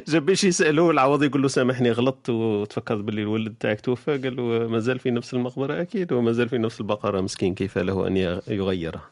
[0.08, 4.18] جا باش يسالوه العوض يقول له سامحني غلطت وتفكرت باللي الوالد تاعك توفى.
[4.18, 7.20] قال له مازال في نفس المقبرة؟ أكيد ومازال في نفس البقرة.
[7.20, 8.16] مسكين كيف له أن
[8.48, 9.10] يغيرها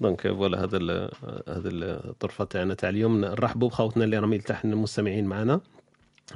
[0.00, 0.78] donc voilà هذا
[1.48, 3.20] هذا الطرفة تاعنا تاع اليوم.
[3.20, 5.60] نرحبوا بخوتنا اللي راهم يلتحن المستمعين معنا.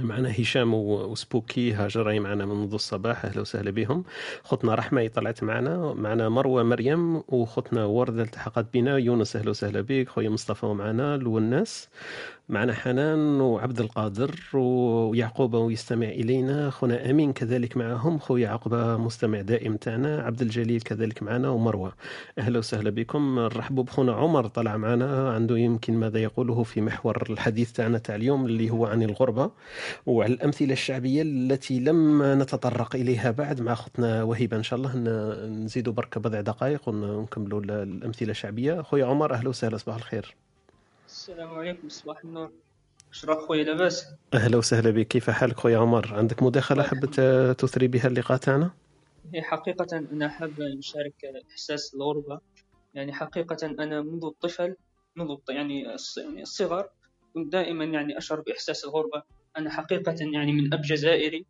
[0.00, 3.24] معنا هشام وسبوكي هاجر معنا منذ الصباح.
[3.24, 4.04] أهلا وسهلا بهم.
[4.44, 8.96] خطنا رحمة طلعت معنا معنا مروة مريم وخطنا وردة التحقت بنا.
[8.98, 10.08] يونس أهلا وسهلا بك.
[10.08, 11.88] خويا مصطفى معنا الوناس
[12.48, 16.70] معنا حنان وعبد القادر ويعقوب ويستمع إلينا.
[16.70, 18.18] خونا أمين كذلك معهم.
[18.18, 20.22] خويا يعقوب مستمع دائم تاعنا.
[20.22, 21.48] عبد الجليل كذلك معنا.
[21.48, 21.92] ومروة
[22.38, 23.38] أهلا وسهلا بكم.
[23.38, 25.30] نرحبوا بخونا عمر طلع معنا.
[25.30, 29.50] عنده يمكن ماذا يقوله في محور الحديث تاعنا تاع اليوم اللي هو عن الغربة
[30.06, 34.94] وعلى الأمثلة الشعبية التي لم نتطرق إليها بعد مع أختنا وهبه إن شاء الله
[35.48, 38.82] نزيدوا برك بضع دقائق ون- ونكملوا ال- الأمثلة الشعبية.
[38.82, 40.45] خويا عمر أهلا وسهلا صباح الخير.
[41.26, 42.52] السلام عليكم صباح النور.
[43.10, 44.06] اشراف خويا لاباس.
[44.34, 45.08] أهلا وسهلا بك.
[45.08, 47.20] كيف حالك خويا عمر؟ عندك مداخلة حبت
[47.58, 48.70] تثري بها اللقاء تاعنا؟
[49.34, 51.14] هي حقيقة أنا حاب نشارك
[51.50, 52.40] إحساس الغربة.
[52.94, 54.76] يعني حقيقة أنا منذ الطفل
[55.16, 55.82] منذ يعني
[56.16, 56.88] يعني الصغر
[57.34, 59.22] كنت دائما يعني أشعر بإحساس الغربة.
[59.56, 61.46] أنا حقيقة يعني من أب جزائري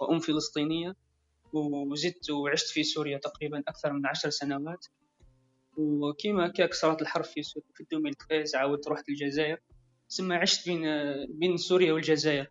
[0.00, 0.96] وأم فلسطينية
[1.52, 4.86] وزدت وعشت في سوريا تقريبا أكثر من عشر سنوات.
[5.80, 7.42] وكيما كاك صارت الحرب في
[7.74, 9.58] في 2013 عاودت رحت الجزائر
[10.08, 10.82] ثم عشت بين
[11.28, 12.50] بين سوريا والجزائر.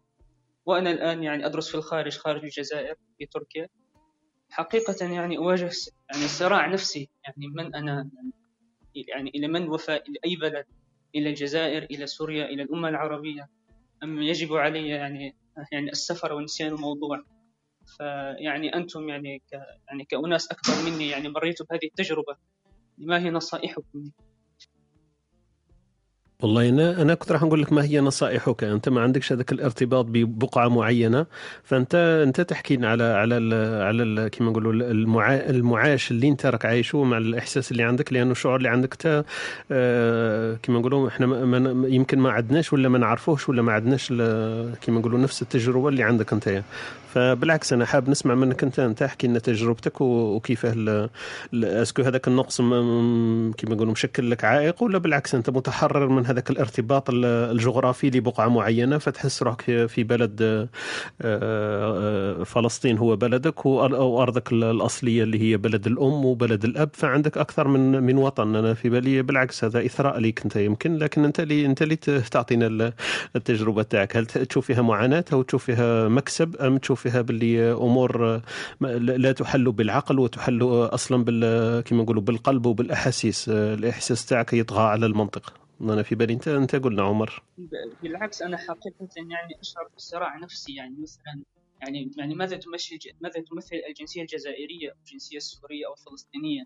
[0.65, 3.67] وأنا الآن يعني أدرس في الخارج خارج الجزائر في تركيا.
[4.49, 5.71] حقيقة يعني أواجه
[6.11, 7.09] يعني صراع نفسي.
[7.23, 8.09] يعني من أنا؟
[8.95, 10.65] يعني إلى من وفاء؟ إلى أي بلد؟
[11.15, 13.49] إلى الجزائر إلى سوريا إلى الأمة العربية.
[14.03, 15.35] أم يجب علي يعني
[15.71, 17.23] يعني السفر ونسيان الموضوع.
[17.97, 19.53] فيعني أنتم يعني ك
[19.87, 22.35] يعني كأناس أكبر مني يعني مريتوا بهذه التجربة.
[22.99, 24.11] ما هي نصائحكم؟
[26.43, 28.63] والله أنا أنا كنت راح نقول لك ما هي نصائحك.
[28.63, 31.25] أنت ما عندكش هذاك الارتباط ببقعة معينة.
[31.63, 33.53] فانت أنت تحكي لنا على على ال
[33.83, 38.55] على ال نقولوا المعا المعاش اللي أنت راك عايشه مع الإحساس اللي عندك لأنه الشعور
[38.55, 39.23] اللي عندك تا
[39.71, 44.07] آه، كما نقولوا إحنا ما يمكن ما عندناش ولا ما نعرفوش ولا ما عندناش
[44.81, 46.63] كما نقولوا نفس التجربة اللي عندك أنت.
[47.13, 51.09] فبالعكس أنا حاب نسمع منك أنت أنت احكي لنا تجربتك و- وكيفاه ال-
[51.53, 56.49] ال- أسكو هذاك النقص كما نقولوا مشكل لك عائق ولا بالعكس أنت متحرر من هذاك
[56.49, 60.67] الارتباط ال- الجغرافي لبقعة معينة فتحس روحك في بلد آه،
[61.21, 67.67] آه، فلسطين هو بلدك وارضك ال- الأصلية اللي هي بلد الأم وبلد الأب فعندك أكثر
[67.67, 68.55] من من وطن.
[68.55, 71.95] أنا في بالي بالعكس هذا إثراء ليك أنت يمكن لكن أنت اللي أنت اللي
[72.31, 72.93] تعطينا ال-
[73.35, 74.17] التجربة تاعك.
[74.17, 78.41] هل تشوف فيها معاناة أو تشوف فيها مكسب أم تشوف فيها باللي أمور
[78.81, 80.59] لا تحل بالعقل وتحل
[80.93, 83.49] أصلا بال كما نقولوا بالقلب وبالأحاسيس.
[83.49, 85.53] الإحساس تاعك يطغى على المنطق.
[85.81, 87.43] أنا في بالي انت أنت قلنا عمر.
[88.03, 90.75] بالعكس أنا حقيقة يعني أشعر بصراع نفسي.
[90.75, 91.43] يعني مثلا
[91.81, 96.63] يعني يعني ماذا تمثل ماذا تمثل الجنسية الجزائرية أو الجنسية السورية أو الفلسطينية؟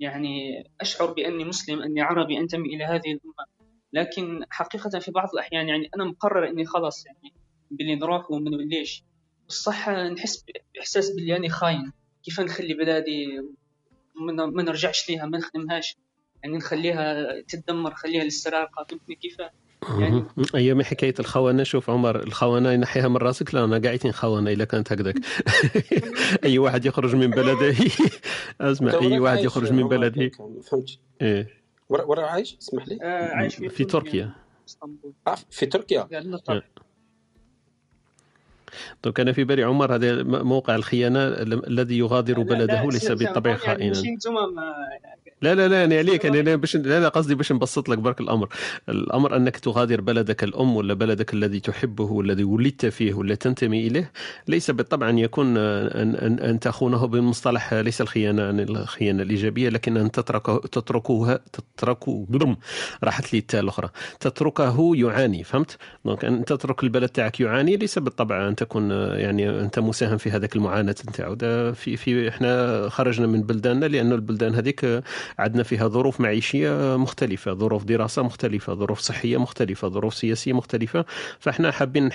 [0.00, 3.52] يعني أشعر بأني مسلم أني عربي أنتمي إلى هذه الأمة.
[3.92, 7.32] لكن حقيقة في بعض الأحيان يعني أنا مقرر إني خلاص يعني
[7.70, 9.04] باللي نروح وما نوليش
[9.52, 11.92] الصح نحس بإحساس باللي أنا خاين.
[12.24, 13.40] كيف نخلي بلادي
[14.14, 15.96] ما نرجعش ليها ما نخدمهاش.
[16.42, 18.84] يعني نخليها تدمر نخليها للسراقة.
[18.88, 19.36] فهمتني كيف؟
[20.00, 20.24] يعني.
[20.54, 24.92] أيام حكاية الخونه شوف عمر الخونه ينحيها من راسك؟ لا أنا قاعدين خونه إلا كانت
[24.92, 25.14] هكذاك.
[26.44, 27.74] أي واحد يخرج من بلده.
[28.60, 30.30] أسمع أي واحد يخرج من بلده.
[30.62, 31.62] فهمتش إيه.
[31.88, 32.98] ورا ورا عايش؟ اسمح لي.
[33.02, 34.34] آه، عايش في, في تركيا.
[34.68, 35.12] إسطنبول.
[35.26, 36.08] آه، في تركيا.
[39.04, 43.62] دونك أنا في بالي عمر هذا موقع الخيانة ال- الذي يغادر بلده ليس بالطبع يعني
[43.92, 43.94] خائنا.
[45.42, 48.20] لا لا لا أنا عليك أنا لا باش لا لا قصدي باش نبسط لك برك
[48.20, 48.48] الأمر.
[48.88, 54.12] الأمر أنك تغادر بلدك الأم ولا بلدك الذي تحبه والذي ولدت فيه ولا تنتمي إليه
[54.48, 59.96] ليس بالطبع ان يكون أن أن, أن تخونه بمصطلح ليس الخيانة عن الخيانة الإيجابية لكن
[59.96, 62.56] أن تتركه تتركوها تتركوا بلم
[63.04, 63.88] راحت لي التاء الأخرى.
[64.20, 69.78] تتركه يعاني فهمت؟ دونك أن تترك البلد تاعك يعاني ليس بالطبع أن تكون يعني أنت
[69.78, 71.36] مساهم في هذاك المعاناة نتاعو.
[71.74, 75.02] في في إحنا خرجنا من بلداننا لأن البلدان هذيك
[75.38, 81.04] عندنا فيها ظروف معيشية مختلفة ظروف دراسة مختلفة ظروف صحية مختلفة ظروف سياسية مختلفة.
[81.38, 82.10] فإحنا حابين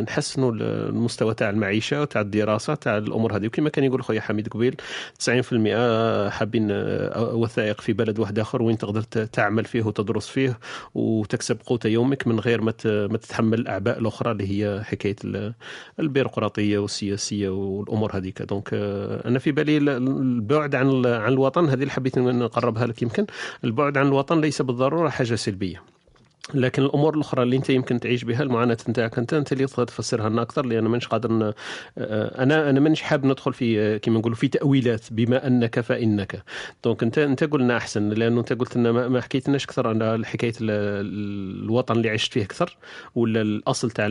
[0.00, 3.46] نحسنوا المستوى تاع المعيشة وتاع الدراسة تاع الأمور هذه.
[3.46, 4.76] وكما كان يقول خويا حميد قبيل
[5.18, 10.58] 90% حابين آه، وثائق في بلد واحد آخر وين تقدر تعمل فيه وتدرس فيه
[10.94, 12.70] وتكسب قوت يومك من غير ما
[13.16, 15.54] تتحمل الاعباء الأخرى اللي هي حكاية ال-
[16.00, 18.42] البيروقراطية والسياسية والأمور هذيك.
[18.42, 23.02] donc آه، أنا في بالي ال- البعد عن عن الوطن هذه اللي حبيت نقربها لك
[23.02, 23.26] يمكن.
[23.64, 25.93] البعد عن الوطن ليس بالضرورة حاجة سلبية.
[26.54, 30.28] لكن الأمور الأخرى اللي أنت يمكن تعيش بها المعاناة نتاعك أنت أنت اللي تقدر تفسرها
[30.28, 31.52] لنا أكثر لأن مانيش قادر
[31.98, 36.42] آه، أنا أنا مانيش حاب ندخل في آه، كما نقولوا في تأويلات بما أنك فإنك.
[36.84, 40.70] دونك أنت أنت قلنا أحسن لأنه أنت قلت لنا ما حكيتناش أكثر على حكاية ال-
[40.70, 42.76] ال- الوطن اللي عشت فيه أكثر
[43.14, 44.06] ولا الأصل تاع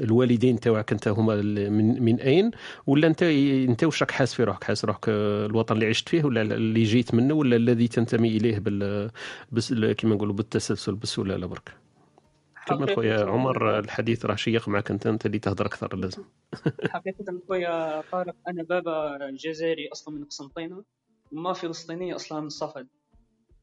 [0.00, 2.50] الوالدين تاعك أنت هما من من أين
[2.86, 6.24] ولا أنت أنت واش راك حاس في روحك؟ حاس روحك آه، الوطن اللي عشت فيه
[6.24, 9.10] ولا اللي جيت منه ولا الذي تنتمي إليه بال
[9.98, 11.74] كما نقولوا بالتسلسل بالسلاله برك
[12.66, 16.24] كمل خويا عمر الحديث راه شيق معك أنت أنت اللي تهضر أكثر لازم.
[16.94, 20.84] حقيقة خويا طارق أنا بابا جزائري أصلا من قسنطينة
[21.32, 22.88] وما فلسطينية أصلا من صفد.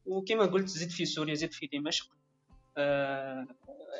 [0.06, 2.10] وكما قلت زدت في سوريا زدت في دمشق.
[2.76, 3.46] آه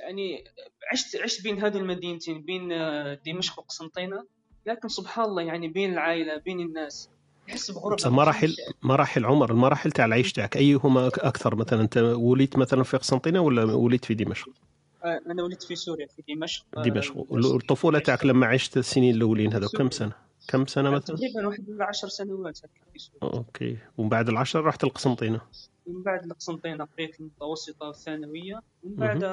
[0.03, 0.45] يعني
[0.93, 4.27] عشت عشت بين هذه المدينتين بين آه، دمشق وقسنطينة.
[4.67, 7.11] لكن سبحان الله يعني بين العائلة بين الناس
[7.48, 12.56] تحس بغربة بس مراحل مراحل عمر المراحل تاع العيش تاعك أيهما أكثر مثلا؟ أنت وليت
[12.59, 14.48] مثلا في قسنطينه ولا وليت في دمشق؟
[15.05, 17.32] آه، أنا ولدت في سوريا في دمشق آه، دمشق.
[17.32, 20.12] الطفولة تاعك لما عشت السنين الأولين هذو كم سنة؟
[20.48, 23.35] كم سنة مثلا؟ تقريبا واحد من عشر سنوات هكا في سوريا.
[23.37, 23.77] OK.
[23.98, 25.40] ومن بعد العشر رحت القسنطينه
[25.86, 29.24] ومن بعد القسنطينه قريت المتوسطة والثانويه ومن بعد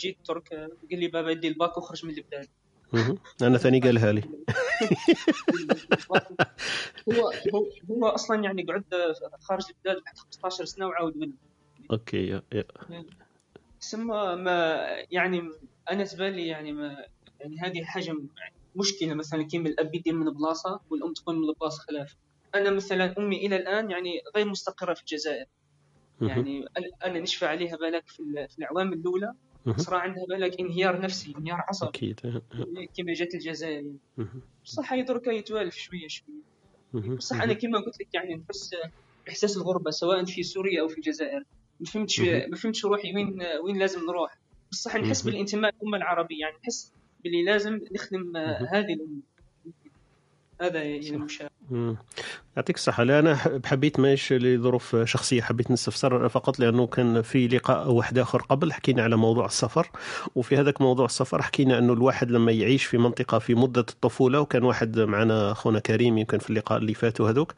[0.00, 0.52] جيت ترك
[0.90, 2.48] قال لي بابا دي الباك وخرج من البلاد.
[3.42, 4.22] أنا ثاني قالها لي.
[7.08, 8.84] هو هو هو أصلا يعني قعد
[9.40, 11.34] خارج البلاد بعد 15 سنة وعاود ولد
[11.90, 12.64] أوكي يا يا.
[13.80, 15.50] سما ما يعني
[15.90, 17.04] أنا تبالي يعني ما
[17.40, 18.16] يعني هذه حاجة
[18.76, 19.14] مشكلة.
[19.14, 22.16] مثلا كيما الأب يدير من بلاصة والأم تكون من بلاصة خلاف.
[22.54, 25.46] أنا مثلا أمي إلى الآن يعني غير مستقرة في الجزائر.
[26.20, 26.64] يعني
[27.04, 29.34] أنا نشفى عليها بالك في ال- في الأعوام الأولى.
[29.76, 31.88] صرا عندها بالك انهيار نفسي انهيار عصبي.
[31.88, 32.20] أكيد.
[32.96, 33.74] كما جات الجزائر.
[33.74, 33.96] يعني.
[34.64, 37.14] بصح هي دركا يتوالف شوية شوية.
[37.16, 38.70] بصح أنا كما قلت لك يعني نحس
[39.28, 41.44] إحساس الغربة سواء في سوريا أو في الجزائر.
[41.80, 42.20] ما فهمتش.
[42.20, 44.38] ما فهمتش روحي وين وين لازم نروح.
[44.70, 45.22] بصح نحس.
[45.22, 46.92] بالانتماء للأمة العربية يعني نحس
[47.24, 49.20] باللي لازم نخدم هذه الأمة.
[50.60, 51.50] هذا يعني المشاهد.
[52.56, 53.04] يعطيك الصحة.
[53.04, 58.42] لا أنا حبيت ماش لظروف شخصية حبيت نستفسر فقط لأنه كان في لقاء واحد آخر
[58.42, 59.90] قبل حكينا على موضوع السفر.
[60.34, 64.62] وفي هذاك موضوع السفر حكينا أنه الواحد لما يعيش في منطقة في مدة الطفولة وكان
[64.64, 67.54] واحد معنا أخونا كريم يمكن في اللقاء اللي فاتوا هذوك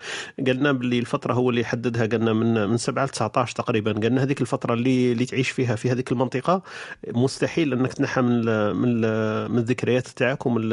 [0.47, 3.93] قالنا باللي الفترة هو اللي حددها قالنا من من 7 ل 19 تقريبا.
[3.93, 6.63] قالنا هذيك الفترة اللي اللي تعيش فيها في هذيك المنطقة
[7.09, 10.69] مستحيل أنك تنحى من ال من ال من الذكريات تاعك ومن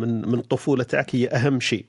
[0.00, 1.84] من من الطفولة تاعك هي أهم شيء.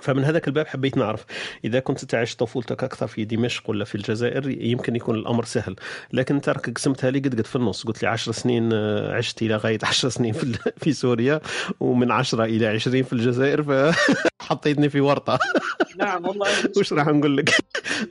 [0.00, 1.24] فمن هذاك الباب حبيت نعرف
[1.64, 5.76] إذا كنت تعيش طفولتك أكثر في دمشق ولا في الجزائر يمكن يكون الأمر سهل.
[6.12, 7.84] لكن أنت راك قسمتها لي قد قد في النص.
[7.86, 11.40] قلت لي 10 سنين آه، عشت إلى غاية 10 سنين في في سوريا
[11.80, 15.38] ومن 10 إلى 20 في الجزائر فحطيتني في ورطة.
[15.98, 16.46] نعم والله.
[16.76, 17.50] وش راح نقول لك؟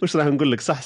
[0.04, 0.82] وش راح نقول لك؟ صح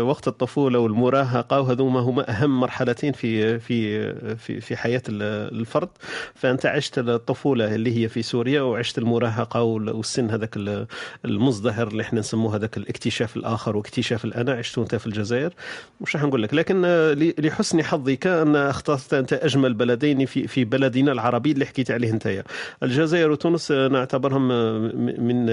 [0.00, 5.88] وقت الطفولة والمراهقة وهذوما هما أهم مرحلتين في في في في حياة ال- الفرد.
[6.34, 10.86] فأنت عشت الطفولة اللي هي في سوريا وعشت المراهقة وال- والسن هذاك ال-
[11.24, 15.54] المزدهر اللي إحنا نسموه هذاك الاكتشاف الآخر واكتشاف الانا عشته أنت في الجزائر؟
[16.00, 16.54] وش راح نقول لك.
[16.54, 21.90] لكن آه، لحسن حظك ان اخترت أنت أجمل بلدين في في بلدنا العربي اللي حكيت
[21.90, 22.44] عليه أنت
[22.82, 24.78] الجزائر وتونس آه، نعتبرهم آه،
[25.18, 25.46] من.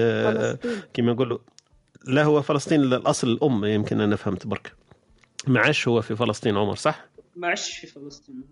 [0.94, 1.38] كما نقولوا
[2.06, 4.72] لا هو فلسطين الاصل الأم يمكن أنا فهمت برك.
[5.46, 7.04] ما عاش هو في فلسطين عمر صح؟
[7.36, 8.42] ما عشتش في فلسطين.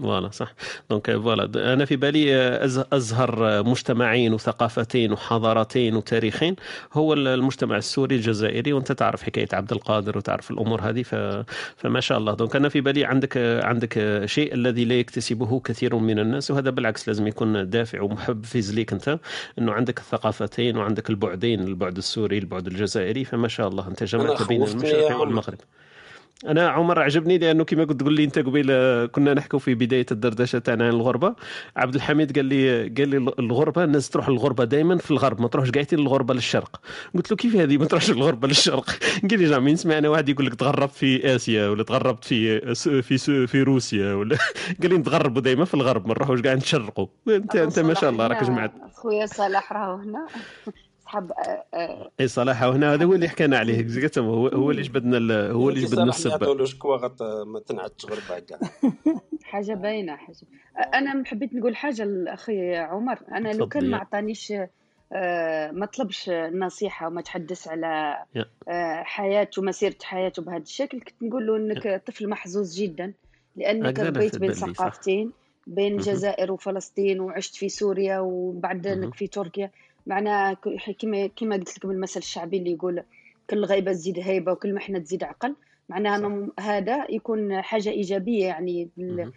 [0.00, 0.54] voilà صح.
[0.90, 6.56] donc voilà أنا في بالي آه، أزهر آه، مجتمعين وثقافتين وحضارتين وتاريخين
[6.92, 11.14] هو ال- المجتمع السوري الجزائري وأنت تعرف حكاية عبد القادر وتعرف الأمور هذه ف...
[11.76, 12.34] فما شاء الله.
[12.34, 16.70] دونك أنا في بالي عندك آه، عندك شيء الذي لا يكتسبه كثير من الناس وهذا
[16.70, 19.18] بالعكس لازم يكون دافع ومحفز ليك أنت
[19.58, 23.88] إنه عندك الثقافتين وعندك البعدين البعد السوري البعد الجزائري فما شاء الله.
[23.88, 25.16] أنت جمعت بين المشرق.
[25.20, 25.58] والمغرب.
[26.46, 30.06] أنا عمر عجبني لأنه كما قلت تقول لي أنت قبيل آه، كنا نحكوا في بداية
[30.12, 31.34] الدردشة تاعنا عن الغربة.
[31.76, 35.70] عبد الحميد قال لي قال لي الغربة الناس تروح الغربة دائما في الغرب ما تروحش
[35.70, 36.80] قاعدين الغربه للشرق.
[37.14, 38.90] قلت له كيف هذه ما تروحش الغربه للشرق؟
[39.30, 43.46] قال لي جامي سمعنا واحد يقول لك تغربت في آسيا ولا تغربت في س- في
[43.46, 44.36] في روسيا ولا
[44.82, 48.26] قال لي نتغربوا دائما في الغرب ما نروحوش قاعد نتشرقوا انت أنت ما شاء الله
[48.26, 48.72] راك جمعت.
[48.94, 50.26] خويا صلاح راهو هنا.
[51.10, 54.82] صحاب آه، آه، إي صلاح هنا هذا هو اللي حكينا عليه زعما هو هو اللي
[54.82, 58.58] جبدنا ال- هو اللي جبدنا السبه يعطولو شكوى غط ما تنعتش غربة كاع
[59.42, 60.36] حاجة باينة حاجة
[60.94, 63.90] أنا حبيت نقول حاجة لأخي عمر أنا لو كان.
[63.90, 64.52] ما عطانيش
[65.12, 68.44] آه، ما طلبش نصيحه وما تحدث على يا.
[69.02, 73.12] حياته مسيره حياته بهذا الشكل كنت نقول له إنك طفل محظوظ جدا
[73.56, 74.52] لأنك هكذا ربيت بين.
[74.52, 75.32] ثقافتين
[75.66, 75.92] بين.
[75.94, 78.86] الجزائر وفلسطين وعشت في سوريا وبعد.
[78.86, 79.70] انك في تركيا
[80.10, 83.02] معناها ك- كما كما قلت لكم المثل الشعبي اللي يقول
[83.50, 85.54] كل غيبة تزيد هيبة وكل محنة تزيد عقل.
[85.88, 88.88] معناها أنا هذا يكون حاجة إيجابية يعني.
[88.98, 89.32] مهم.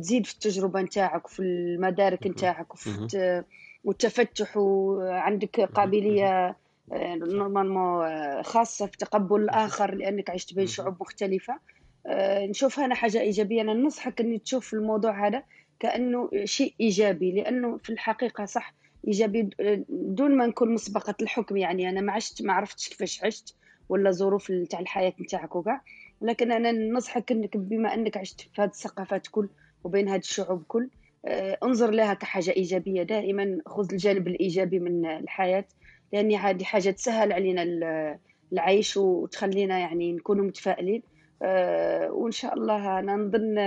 [0.00, 3.44] تزيد في التجربة نتاعك وفي المدارك نتاعك وفي
[3.84, 6.56] والتفتح وعندك قابلية
[6.92, 11.58] آه، نورمالمون آه، خاصة في تقبل الآخر لأنك عشت بين شعوب مختلفة.
[12.06, 13.60] آه، نشوفها أنا حاجة إيجابية.
[13.62, 15.42] أنا ننصحك أن تشوف الموضوع هذا
[15.80, 18.74] كأنه شيء إيجابي لأنه في الحقيقة صح
[19.08, 21.88] إيجابي آه، دون ما نكون مسبقة الحكم يعني.
[21.88, 23.54] أنا ما عشت ما عرفتش كيفاش عشت
[23.88, 25.80] ولا ظروف تاع الحياة نتاعك وكاع.
[26.22, 29.48] لكن أنا ننصحك أنك بما أنك عشت في هذه الثقافات كل
[29.84, 30.88] وبين هذه الشعوب كل
[31.26, 33.02] آه، انظر لها كحاجة إيجابية.
[33.02, 35.64] دائما خذ الجانب الإيجابي من الحياة
[36.12, 38.18] لأن هذه حاجة تسهل علينا ال-
[38.52, 41.02] العيش وتخلينا يعني نكونوا متفائلين.
[41.42, 43.58] آه، وإن شاء الله أنا نظن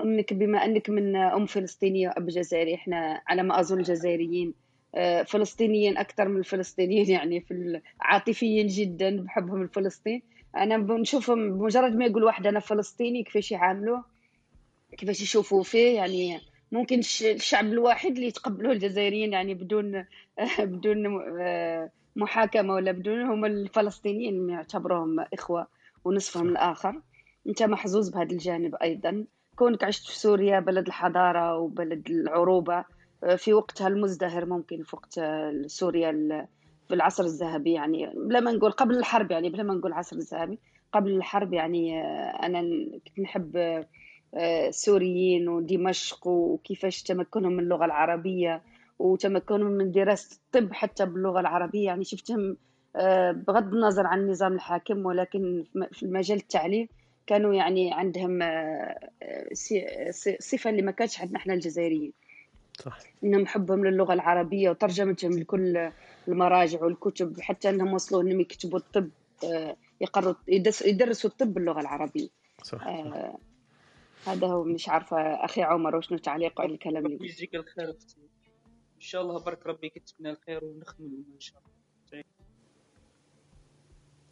[0.00, 4.63] أنك بما أنك من أم فلسطينية وأب جزائري إحنا على ما أظن الجزائريين آه،
[5.26, 10.22] فلسطينيين أكثر من الفلسطينيين يعني في عاطفيين جدا بحبهم لفلسطين
[10.56, 14.04] أنا بنشوفهم بمجرد ما يقول واحد أنا فلسطيني كيفاش يعاملوه؟
[14.98, 16.40] كيفاش يشوفوا فيه؟ يعني
[16.72, 20.04] ممكن الش- الشعب الواحد اللي يتقبلوه الجزائريين يعني بدون
[20.58, 25.66] بدون آه، محاكمة ولا بدون هم الفلسطينيين يعتبروهم إخوة
[26.04, 27.00] ونصفهم الآخر.
[27.48, 29.24] أنت محظوظ بهذا الجانب أيضا.
[29.56, 32.84] كونك عشت في سوريا بلد الحضارة وبلد العروبة آه،
[33.36, 36.12] في وقتها المزدهر ممكن في وقت آه، سوريا
[36.88, 40.58] في العصر الذهبي يعني بلا ما نقول قبل الحرب يعني بلا ما نقول العصر الذهبي
[40.92, 42.60] قبل الحرب يعني آه، أنا
[43.06, 43.86] كنت نحب آه،
[44.34, 48.62] آه، السوريين ودمشق وكيفاش تمكنهم من اللغة العربية
[48.98, 52.56] وتمكنهم من دراسة الطب حتى باللغة العربية يعني شفتهم
[52.96, 56.88] آه، بغض النظر عن النظام الحاكم ولكن في المجال التعليم
[57.26, 60.10] كانوا يعني عندهم آه، آه،
[60.40, 62.12] صفة اللي ما كانتش عندنا إحنا الجزائريين.
[62.80, 62.98] صح.
[63.24, 65.90] إنهم حبهم للغة العربية وترجمتهم لكل
[66.28, 69.10] المراجع والكتب حتى إنهم وصلوا إنهم يكتبوا الطب
[69.44, 72.28] آه، يقروا يدرس- يدرسوا الطب باللغة العربية.
[72.62, 73.38] صح آه،
[74.26, 77.06] هذا هو مش عارفة أخي عمر وشنو تعليقه على الكلام.
[77.06, 78.16] اللي ربي يجزيك الخير أختي.
[78.96, 81.70] إن شاء الله برك ربي يكتب لنا الخير ونخدموا إن شاء الله.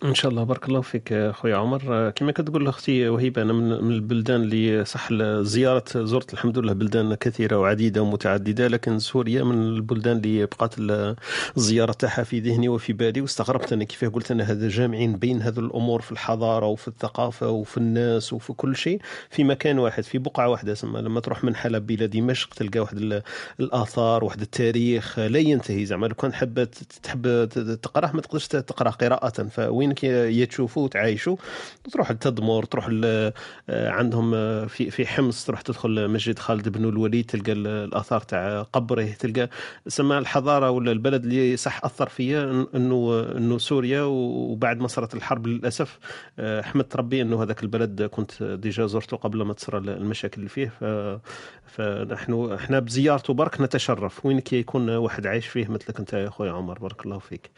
[0.05, 0.45] إن شاء الله.
[0.45, 2.11] بارك الله فيك خويا عمر.
[2.11, 5.09] كما كتقول أختي وهيبة أنا من البلدان اللي صح
[5.41, 11.17] زيارة زرت الحمد لله بلدان كثيرة وعديدة ومتعددة لكن سوريا من البلدان اللي بقات ال-
[11.57, 13.21] الزيارة تاعها في ذهني وفي بالي.
[13.21, 17.77] واستغربت أنا كيف قلت أنا هذا جامعين بين هذه الأمور في الحضارة وفي الثقافة وفي
[17.79, 19.01] الناس وفي كل شيء
[19.31, 22.97] في مكان واحد في بقعة واحدة سما لما تروح من حلب إلى دمشق تلقى واحد
[22.99, 23.23] ال-
[23.61, 25.85] الآثار واحد التاريخ لا ينتهي.
[25.87, 26.69] زعما لو كان حاب
[27.03, 27.49] تحب
[27.83, 29.43] تقراه ما تقدرش تقرأ قراءة
[29.95, 30.05] فوينك
[30.37, 31.37] يا تشوفوا وتعايشوا.
[31.93, 33.33] تروح لتدمر تروح آه،
[33.69, 38.63] عندهم آه، في في حمص تروح تدخل مسجد خالد بن الوليد تلقى ال- الآثار تاع
[38.63, 39.49] قبره تلقى
[39.89, 45.47] سما الحضارة ولا البلد اللي صح أثر فيا إنه إنه سوريا وبعد ما صارت الحرب
[45.47, 45.99] للأسف
[46.39, 50.73] آه، حمدت ربي إنه هذاك البلد كنت déjà زرته قبل ما تصير المشاكل اللي فيه.
[51.67, 54.27] فنحن إحنا بزيارته برك نتشرف.
[54.27, 57.51] وين كي يكون واحد عايش فيه مثلك أنت يا خويا عمر بارك الله فيك.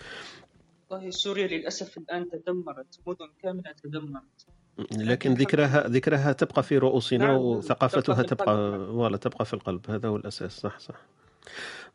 [0.95, 4.47] والله سوريا للأسف الآن تدمرت مدن كاملة تدمرت.
[4.93, 8.55] لكن ذكرها ذكرها تبقى في رؤوسنا نعم، وثقافتها تبقى.
[8.95, 9.91] ولا تبقى في القلب.
[9.91, 10.61] هذا هو الأساس.
[10.61, 10.95] صح صح.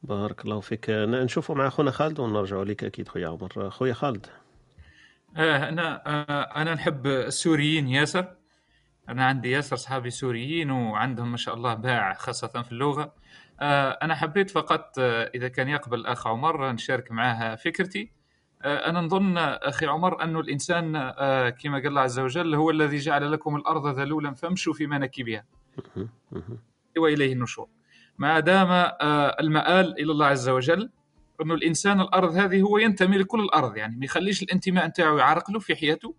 [0.04, 0.86] بارك الله فيك.
[0.90, 3.70] نشوفوا مع خونا خالد ونرجعوا لك أكيد خويا عمر.
[3.70, 4.26] خويا خالد.
[5.38, 8.36] آه أنا آه أنا نحب السوريين ياسر.
[9.10, 13.14] أنا عندي ياسر صحابي سوريين وعندهم ما شاء الله باع خاصة في اللغة.
[13.60, 18.19] آه أنا حبيت فقط آه إذا كان يقبل الأخ عمر نشارك معاه فكرتي.
[18.62, 22.98] آه أنا نظن أخي عمر انه الإنسان آه كما قال الله عز وجل هو الذي
[22.98, 25.46] جعل لكم الأرض ذلولا فامشوا في مناكبها.
[26.98, 27.68] وإليه النشور.
[28.18, 30.90] ما دام آه، المآل إلى الله عز وجل
[31.42, 35.60] انه الإنسان الأرض هذه هو ينتمي لكل الأرض يعني ما يخليش الانتماء نتاعو يعرق له
[35.60, 36.16] في حياته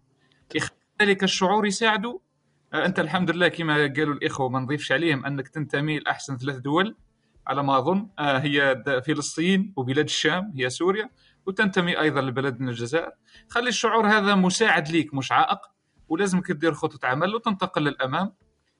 [0.55, 2.21] يخلي ذلك الشعور يساعده.
[2.75, 6.97] أنت الحمد لله كما قالوا الإخوة ما نضيفش عليهم أنك تنتمي لأحسن ثلاث دول
[7.47, 11.11] على ما أظن آه، هي فلسطين وبلاد الشام هي سوريا.
[11.47, 13.11] وتنتمي أيضا لبلدنا الجزائر.
[13.49, 15.59] خلي الشعور هذا مساعد ليك مش عائق
[16.09, 18.33] ولازمك تدير خطة عمل وتنتقل للأمام.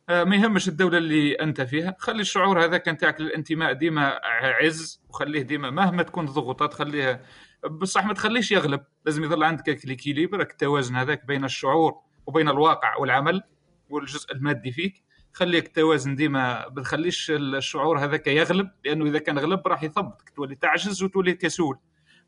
[0.09, 1.97] آه، ما يهمش الدولة اللي أنت فيها.
[1.99, 7.23] خلي الشعور هذا كان تاعك للانتماء ديما عز وخليه ديما مهما تكون الضغوطات خليها
[7.71, 8.81] بصح ما تخليش يغلب.
[9.07, 13.43] لازم يظل عندك الكليكيليبر التوازن هذاك بين الشعور وبين الواقع والعمل
[13.91, 15.05] والجزء المادي فيك.
[15.33, 20.55] خليك توازن ديما ما تخليش الشعور هذاك يغلب لأنه إذا كان غلب راح يثبطك تولي
[20.55, 21.79] تعجز وتولي كسول.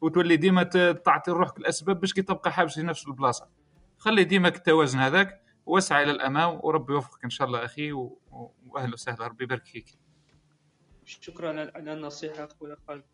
[0.02, 0.62] وتولي ديما
[0.92, 3.48] تعطي روحك الأسباب باش كي تبقى حابس في نفس البلاصة.
[3.98, 9.26] خلي ديما التوازن هذاك واسعى إلى الأمام وربي يوفقك إن شاء الله أخي وأهلا وسهلا
[9.26, 9.98] ربي يبارك فيك.
[11.04, 13.04] شكرا على النصيحه اخويا خالد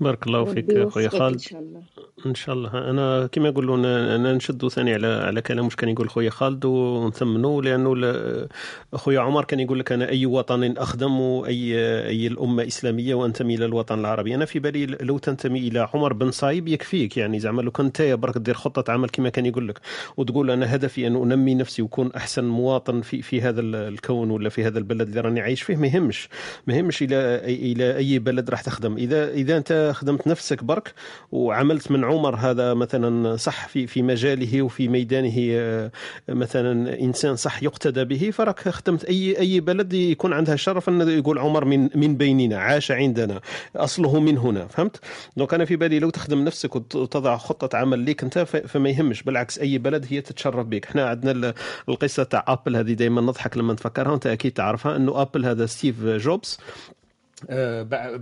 [0.00, 1.40] بارك الله فيك خويا خالد.
[1.40, 1.82] شاء الله.
[2.26, 2.90] إن شاء الله.
[2.90, 3.76] أنا كما يقولوا
[4.16, 8.48] أنا نشدوا ثاني على على كلام واش كان يقول خويا خالد ونثمنوا لأنه
[8.94, 11.12] خويا عمر كان يقول لك أنا أي وطن أخدم
[11.46, 11.74] اي
[12.08, 14.34] أي الأمة اسلاميه وأنتمي إلى الوطن العربي.
[14.34, 17.16] أنا في بالي لو تنتمي إلى عمر بن صايب يكفيك.
[17.16, 19.80] يعني زعما لو كنت يا برك دير خطة عمل كما كان يقول لك
[20.16, 24.48] وتقول أنا هدفي أن أنمي نفسي وكون أحسن مواطن في في هذا ال- الكون ولا
[24.48, 26.28] في هذا البلد اللي راني عايش فيه ما يهمش.
[26.66, 28.96] ما يهمش إلى إلى أي بلد راح تخدم.
[28.96, 30.94] إذا إذا أنت خدمت نفسك برك
[31.32, 35.90] وعملت من عمر هذا مثلا صح في في مجاله وفي ميدانه آه،
[36.28, 41.38] مثلا إنسان صح يقتدى به فراك خدمت أي أي بلد يكون عندها الشرف أن يقول
[41.38, 43.40] عمر من من بيننا عاش عندنا
[43.76, 45.00] أصله من هنا فهمت؟
[45.36, 49.22] donc أنا في بالي لو تخدم نفسك وت- وتضع خطة عمل ليك أنت فما يهمش
[49.22, 50.86] بالعكس أي بلد هي تتشرف بك.
[50.86, 51.54] إحنا عندنا ال-
[51.88, 56.04] القصة تاع Apple هذه دائما نضحك لما نتفكرها وانت أكيد تعرفها إنه Apple هذا Steve
[56.04, 56.58] Jobs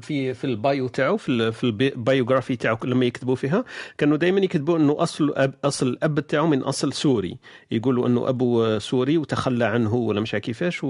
[0.00, 3.64] في في ال bio تاعو في في ال biography تاعو لما يكتبوا فيها
[3.98, 7.38] كانوا دائما يكتبوا إنه أصل أب أصل الأب تاعو من أصل سوري.
[7.70, 10.84] يقولوا إنه أبو سوري وتخلى عنه ولا مش كيفاش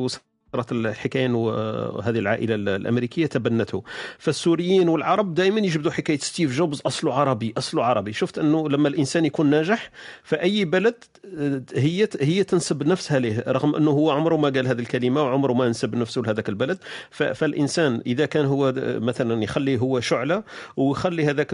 [0.53, 3.83] صارت الحكاية وهذه العائلة الأمريكية تبنته.
[4.19, 8.13] فالسوريين والعرب دائما يجبدوا حكاية ستيف جوبز اصله عربي اصله عربي.
[8.13, 9.91] شفت أنه لما الإنسان يكون ناجح
[10.23, 10.95] فأي بلد
[11.39, 15.53] آه، هي هي تنسب نفسها له رغم أنه هو عمره ما قال هذه الكلمة وعمره
[15.53, 16.79] ما نسب نفسه لهذاك البلد.
[17.11, 20.43] فالإنسان إذا كان هو مثلا يخلي هو شعلة
[20.77, 21.47] ويخلي هذاك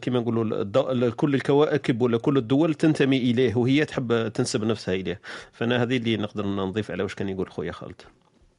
[0.00, 5.20] كما نقولوا كل الكواكب ولا كل الدول تنتمي إليه وهي تحب تنسب نفسها إليه.
[5.52, 7.95] فأنا هذه اللي نقدر نضيف على واش كان يقول خويا خالد.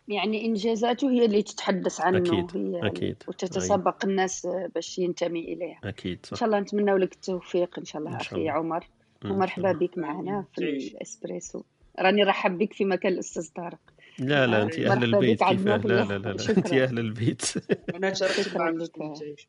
[0.07, 3.23] يعني إنجازاته هي اللي تتحدث عنه أكيد، هي أكيد.
[3.27, 8.01] وتتسابق الناس باش ينتمي اليها أكيد إن صح شاء الله نتمنى لك التوفيق إن شاء
[8.01, 8.51] الله إن شاء أخي الله.
[8.51, 8.87] عمر.
[9.25, 11.63] إن ومرحبا بك معنا في الإسبريسو.
[11.99, 13.79] راني رحب بك في مكان الأستاذ طارق.
[14.19, 16.49] لا لا أنت أهل مرحبا البيت كيفاه في لا لا لا, لا.
[16.49, 17.53] أنت أهل البيت.
[17.95, 19.47] أنا تشرفت شكرا معك لك.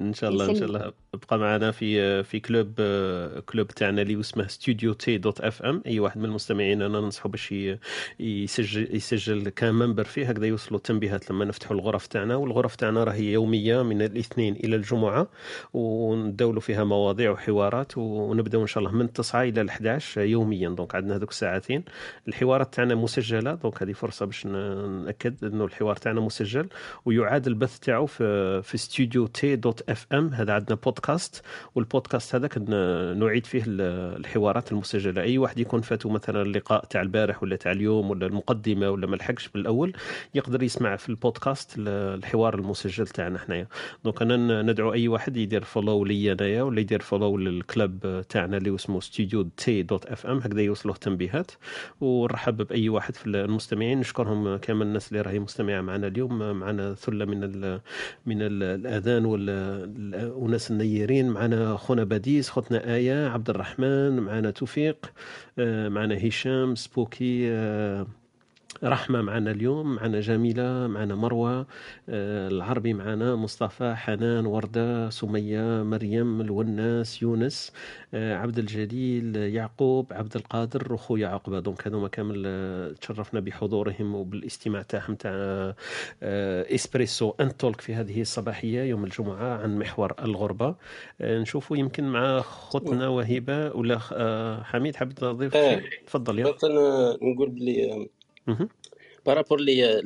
[0.00, 2.74] إن شاء الله إن شاء الله ابقى معنا في في كلوب
[3.46, 7.54] club تاعنا اللي اسمه Studio T dot FM أي واحد من المستمعين أنا ننصحه باش
[8.20, 12.36] يسجل يسجل ك member فيه هكذا يوصلوا التنبيهات لما نفتحوا الغرف تاعنا.
[12.36, 15.28] والغرف تاعنا راهي يومية من الاثنين إلى الجمعة
[15.74, 20.68] ونداولوا فيها مواضيع وحوارات ونبداو إن شاء الله من 9 إلى ال 11 يوميا.
[20.68, 21.84] donc عندنا هذوك الساعتين.
[22.28, 26.68] الحوارات تاعنا مسجلة donc هذه فرصة باش نأكد إنه الحوار تاعنا مسجل.
[27.04, 31.42] ويعاد البث تاعو في في Studio T dot FM هذا عندنا بودكاست
[31.74, 33.80] والبودكاست هذاك ن- نعيد فيه ال-
[34.20, 35.22] الحوارات المسجلة.
[35.22, 39.16] أي واحد يكون فاتو مثلا اللقاء تاع البارح ولا تاع اليوم ولا المقدمة ولا ما
[39.16, 39.92] لحقش بالأول
[40.34, 41.88] يقدر يسمع في البودكاست ال-
[42.18, 43.66] الحوار المسجل تاعنا حنايا.
[44.04, 48.56] donc أنا ندعو أي واحد يدير follow لي أنايا ولا يدير follow لل club تاعنا
[48.56, 51.50] اللي اسمه Studio T dot FM هكذا يوصلوه تنبيهات
[52.00, 57.24] ونرحب بأي واحد في المستمعين نشكرهم كامل الناس اللي راهي مستمعة معنا اليوم معنا ثلة
[57.24, 57.40] من
[58.26, 59.77] من ال الأذان وال-
[60.14, 65.12] وناس النيرين معنا خونا باديس خوتنا آية عبد الرحمن معنا توفيق
[65.58, 68.06] آه، معنا هشام سبوكي آه،
[68.84, 71.66] رحمة معنا اليوم معنا جميلة معنا مروة
[72.08, 77.72] آه، العربي معنا مصطفى حنان وردة سمية مريم الوناس يونس
[78.14, 81.60] آه، عبد الجليل يعقوب عبد القادر وخويا عقبة.
[81.60, 85.74] donc هذوما كامل آه، تشرفنا بحضورهم وبالاستماع تاعهم تاع
[86.74, 90.74] إسبريسو ان تولك في هذه الصباحية يوم الجمعة عن محور الغربة.
[91.20, 93.98] نشوفوا يمكن مع خوتنا وهبة ولا
[94.64, 95.80] حميد حبيت تضيف؟ إيه.
[95.80, 96.54] شيء تفضل يا
[97.22, 98.08] نقول بلي
[99.26, 100.02] بارابور لي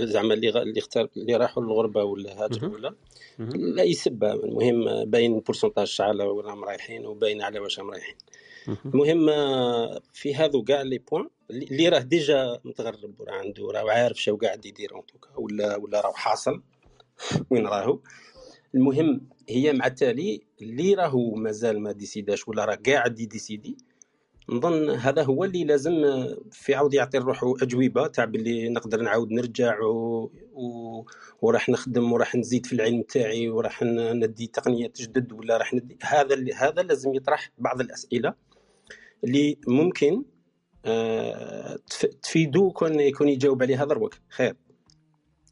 [0.00, 2.94] زعما اللي اللي اختار اللي راحوا للغربة ولا هاجروا ولا؟
[3.38, 8.14] لا يسبها المهم باين بورسونتاج شعل وراهم رايحين وباين على واش راهم رايحين.
[8.86, 9.26] المهم
[10.12, 14.66] في هذو كاع لي بوان اللي راه ديجا متغرب وراه عنده راه عارف شنو قاعد
[14.66, 14.90] يدير
[15.36, 16.62] ولا ولا راه حاصل
[17.50, 18.00] وين راهو.
[18.74, 23.76] المهم هي مع التالي اللي راهو مازال ما ديسيداش ولا راه قاعد يديسيدي
[24.48, 25.92] نظن هذا هو اللي لازم
[26.50, 30.30] في عاود يعطي روحه أجوبة تاع باللي نقدر نعاود نرجع و...
[30.52, 31.04] و...
[31.42, 36.34] وراح نخدم وراح نزيد في العلم تاعي وراح ندي تقنيات جدد ولا راح ندي هذا
[36.34, 36.52] اللي...
[36.52, 38.34] هذا لازم يطرح بعض الأسئلة
[39.24, 40.24] اللي ممكن
[40.84, 44.56] آه، تف- تفيدو كون يكون يجاوب عليها دروك خير.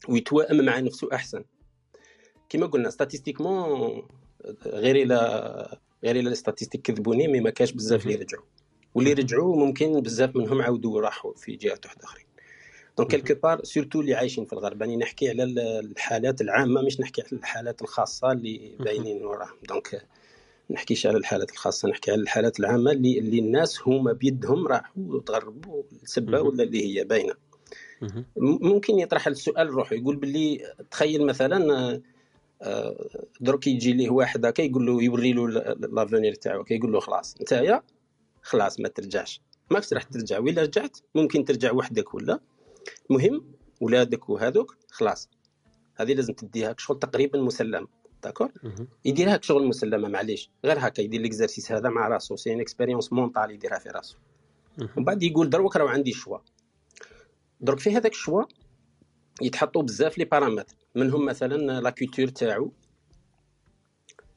[0.09, 1.43] ويتوائم مع نفسه أحسن.
[2.49, 4.07] كما قلنا ستاتيستيكمون
[4.65, 5.17] غير إلى
[6.03, 8.43] غير إلى الستاتيستيك كذبوني مي ما كاش بزاف اللي رجعوا
[8.95, 12.25] واللي رجعوا ممكن بزاف منهم عاودوا راحوا في جهات واحدة أخرين.
[12.97, 14.81] دونك كيلكو بار سورتو اللي عايشين في الغرب.
[14.81, 19.55] يعني نحكي على ال- الحالات العامة مش نحكي على الحالات الخاصة اللي باينين وراهم.
[19.69, 20.05] دونك
[20.69, 25.83] نحكيش على الحالات الخاصة نحكي على الحالات العامة اللي اللي الناس هما بيدهم راحوا وتغربوا
[26.03, 27.33] السبه ولا اللي هي باينة.
[28.37, 32.01] ممكن يطرح السؤال روحه يقول باللي تخيل مثلا آه،
[32.61, 33.09] آه،
[33.41, 37.35] درك يجي ليه واحد هكا يقول له يوري له لافونير تاعو كي يقول له خلاص
[37.41, 37.83] نتايا
[38.45, 39.41] خلاص ما ترجعش.
[39.71, 40.39] ماكش راح ترجع.
[40.39, 42.39] ولا رجعت ممكن ترجع وحدك ولا؟
[43.11, 43.45] المهم
[43.81, 45.29] ولادك وهذوك خلاص.
[45.95, 47.87] هذه لازم تديها شغل تقريبا مسلم
[48.23, 48.51] d'accord؟
[49.05, 50.49] يديرها شغل مسلمه معليش.
[50.65, 52.35] غير هكا يدير l'exercice هذا مع راسو.
[52.35, 54.17] c'est une expérience mentale يديرها في راسو.
[54.79, 56.37] ومن بعد يقول دروك راه عندي choix.
[57.61, 58.43] درك في هذاك ال choix
[59.41, 62.71] يتحطوا بزاف les paramètres منهم مثلا la culture تاعو.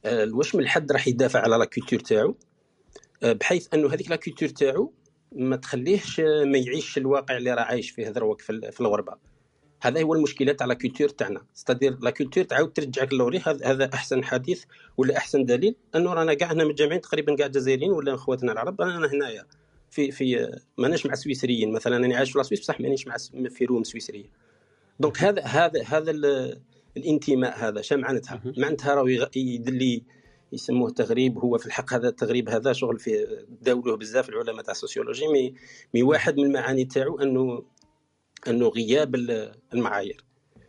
[0.05, 2.35] آه، واش من حد راح يدافع على la culture تاعو؟
[3.23, 4.93] بحيث أنه هذيك la culture تاعو
[5.31, 9.13] ما تخليهش ما يعيش الواقع اللي راه عايش فيه دروك في ال- في الغربة.
[9.81, 11.41] هذا هو المشكلة تاع la culture تاعنا.
[11.53, 14.63] c'est-à-dire la culture تعاود ترجعك للوري هذا أحسن حديث
[14.97, 19.07] ولا أحسن دليل أنه رانا كاع هنا متجمعين تقريبا كاع جزائريين ولا إخواتنا العرب رانا
[19.13, 19.45] هنايا.
[19.91, 23.15] في في ماناش مع السويسريين مثلا أنا عايش في la Suisse بصح مانيش مع
[23.49, 24.25] في روم سويسريه
[24.99, 26.59] donc هذا هذا هذا ال-
[26.97, 30.03] الانتماء هذا شا معناتها؟ معناتها راهو يغ- يدلي
[30.53, 33.27] يسموه تغريب هو في الحق هذا التغريب هذا شغل في
[33.61, 35.53] داولوه بزاف العلماء تاع ال sociologie mais
[35.93, 37.63] mais واحد من المعاني تاعو أنه
[38.47, 40.23] أنه غياب ال- المعايير.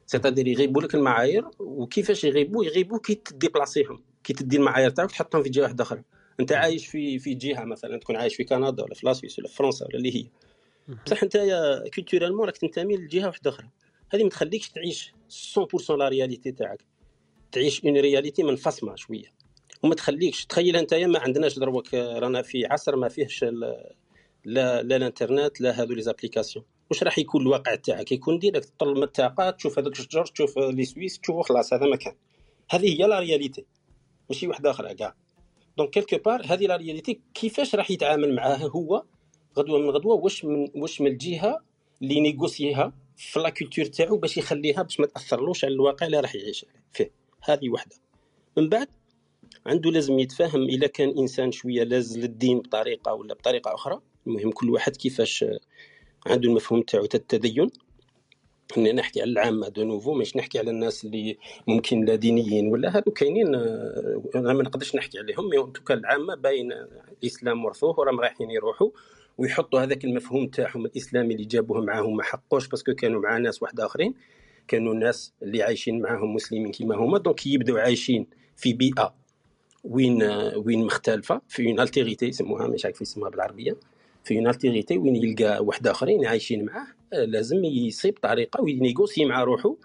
[0.06, 5.10] c'est-à-dire يغيبوا لك المعايير وكيفاش يغيبوا يغيبوا كي ت déplacer هم كي تدي المعايير تاعك
[5.10, 6.02] تحطهم في جهة واحدة أخرى
[6.40, 9.48] أنت عايش في في جهة مثلا تكون عايش في كندا ولا في la Suisse ولا
[9.48, 10.26] في فرنسا ولا اللي هي.
[11.06, 11.36] بصح أنت
[11.94, 13.68] culturellement راك تنتمي لجهة واحدة أخرى.
[14.14, 15.12] هذه ما تخليكش تعيش
[15.88, 16.84] 100% la réalité تاعك.
[17.52, 19.32] تعيش une réalité منفصمه شوية.
[19.82, 20.46] وما تخليكش.
[20.46, 25.94] تخيل انت ما عندناش دروك رانا في عصر ما فيهش لا لا الانترنت لا هذو
[25.94, 26.64] les applications.
[26.90, 30.84] واش راح يكون الواقع تاعك؟ يكون direct تطل من الطاقة تشوف هذاك الشجر تشوف les
[30.84, 32.14] Suisses تشوف خلاص هذا مكان
[32.70, 33.64] هذه هي la réalité.
[34.30, 35.14] ماشي واحدة أخرى كاع.
[35.78, 37.20] donc quelque part هذه la réalité.
[37.34, 39.02] كيفاش راح يتعامل معاها هو؟
[39.58, 41.60] غدوة من غدوة واش من واش من الجهة
[42.02, 46.20] اللي négocier ها في la culture تاعو باش يخليها باش ما تأثرلوش على الواقع اللي
[46.20, 47.10] راح يعيش فيه.
[47.42, 47.96] هذه وحدة.
[48.56, 48.88] من بعد
[49.66, 54.00] عنده لازم يتفهم اذا كان إنسان شوية لاز للدين بطريقة ولا بطريقة أخرى.
[54.26, 55.44] المهم كل واحد كيفاش
[56.26, 57.70] عنده المفهوم تاعو تاع التدين.
[58.78, 62.96] اني نحكي على العامة de nouveau مش نحكي على الناس اللي ممكن لا دينيين ولا
[62.96, 66.72] هادو كاينين آه، أنا ما نقدرش نحكي عليهم mais en tout cas العامة باين
[67.22, 68.90] الإسلام ورثوه وراهم رايحين يروحوا
[69.38, 73.62] ويحطوا هذاك المفهوم تاعهم الإسلامي اللي جابوه معاهم ما حقوش parce que كانوا مع ناس
[73.62, 74.14] واحد آخرين
[74.68, 78.26] كانوا الناس اللي عايشين معاهم مسلمين كيما هما donc يبداو عايشين
[78.56, 79.19] في بيئة
[79.84, 80.22] وين
[80.56, 83.76] وين مختلفة في une altérité يسموها مش عارف يسموها بالعربية.
[84.24, 89.42] في une altérité وين يلقى واحد آخرين عايشين معاه لازم يصيب طريقة وي négocier مع
[89.44, 89.76] روحه.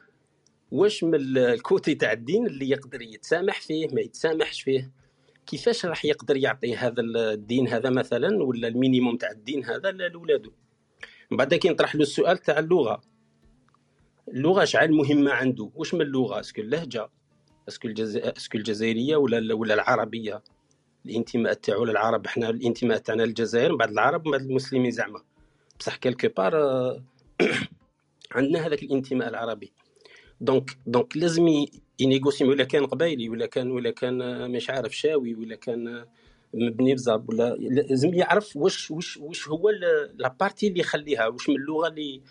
[0.72, 4.92] واش من ال- ال côté تاع الدين اللي يقدر يتسامح فيه ما يتسامحش فيه؟
[5.48, 10.52] كيفاش راح يقدر يعطي هذا الدين هذا مثلا ولا ال minimum تاع الدين هذا لولادو
[11.32, 13.02] من بعد كي نطرح له السؤال تاع اللغة.
[14.28, 15.70] اللغة شحال مهمة عنده.
[15.76, 17.10] واش من اللغة؟ est-ce que اللهجة.
[17.68, 18.18] est-ce que الجز...
[18.18, 20.44] est-ce que الجزائرية ولا ولا العربية؟
[21.06, 22.26] الانتماء تاعو للعرب.
[22.26, 25.22] إحنا الانتماء تاعنا للجزائر من بعد العرب من بعد المسلمين زعما.
[25.80, 27.04] بصح quelque part آه،
[28.32, 29.74] عندنا هذاك الانتماء العربي.
[30.42, 31.48] donc donc لازم
[32.00, 35.88] ي négocier ولا كان قبايلي ولا كان ولا كان آه، مش عارف شاوي ولا كان
[35.88, 36.08] آه،
[36.54, 41.50] مبني مزاب ولا لازم يعرف واش واش واش هو ال- la partie اللي يخليها واش
[41.50, 42.22] من اللغة اللي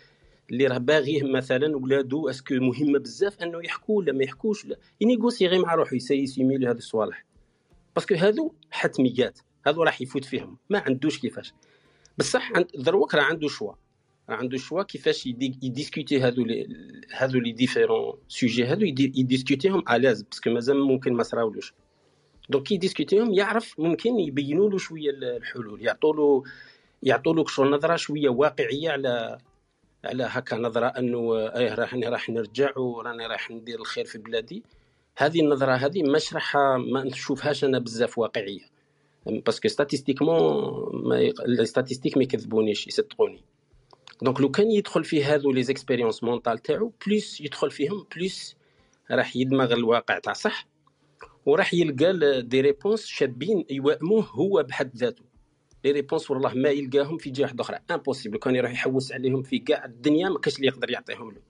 [0.51, 4.77] اللي راه باغيه مثلا ولادو est-ce que مهمه بزاف أنه يحكوا ولا ما يحكوش لا.
[5.01, 7.25] ي négocier غير مع روحه يسيسيمي له هذه الصوالح.
[7.95, 10.57] parce que هذو حتميات هذو راح يفوت فيهم.
[10.69, 11.53] ما عندوش كيفاش.
[12.17, 13.73] بصح عند دروك راه عنده choix.
[14.29, 16.67] راه عنده choix كيفاش يدي- ي discuter هذو les
[17.17, 21.23] هذو les différents sujets هذو يدي- ي discuter هم الاز parce que مازال ممكن ما
[21.23, 21.73] صراولوش.
[22.49, 26.43] donc كي ي discuter هم يعرف ممكن يبينوا له شوية ال- الحلول يعطوا له
[27.03, 29.37] يعطوا له نظرة شوية واقعية على
[30.05, 34.63] على هكا نظرة أنه إيه راح راح نرجع وراني راح ندير الخير في بلادي.
[35.17, 38.61] هذه النظرة هذه مش راح ما نشوفهاش أنا بزاف واقعية.
[39.25, 41.33] parce que statistiquement ما.
[41.45, 43.43] ال statistiques ما يكذبونيش يصدقوني.
[44.21, 48.55] donc لو كان يدخل في هذو les expériences mentales تاعو plus يدخل فيهم plus
[49.11, 50.67] راح يدمغ الواقع تاع صح؟
[51.45, 55.23] وراح يلقى des réponses شابين يوائموه هو بحد ذاته.
[55.85, 57.79] les réponses والله ما يلقاهم في جهة أخرى.
[57.91, 61.41] impossible كان يروح يحوس عليهم في كاع الدنيا ما كاش اللي يقدر يعطيهم له.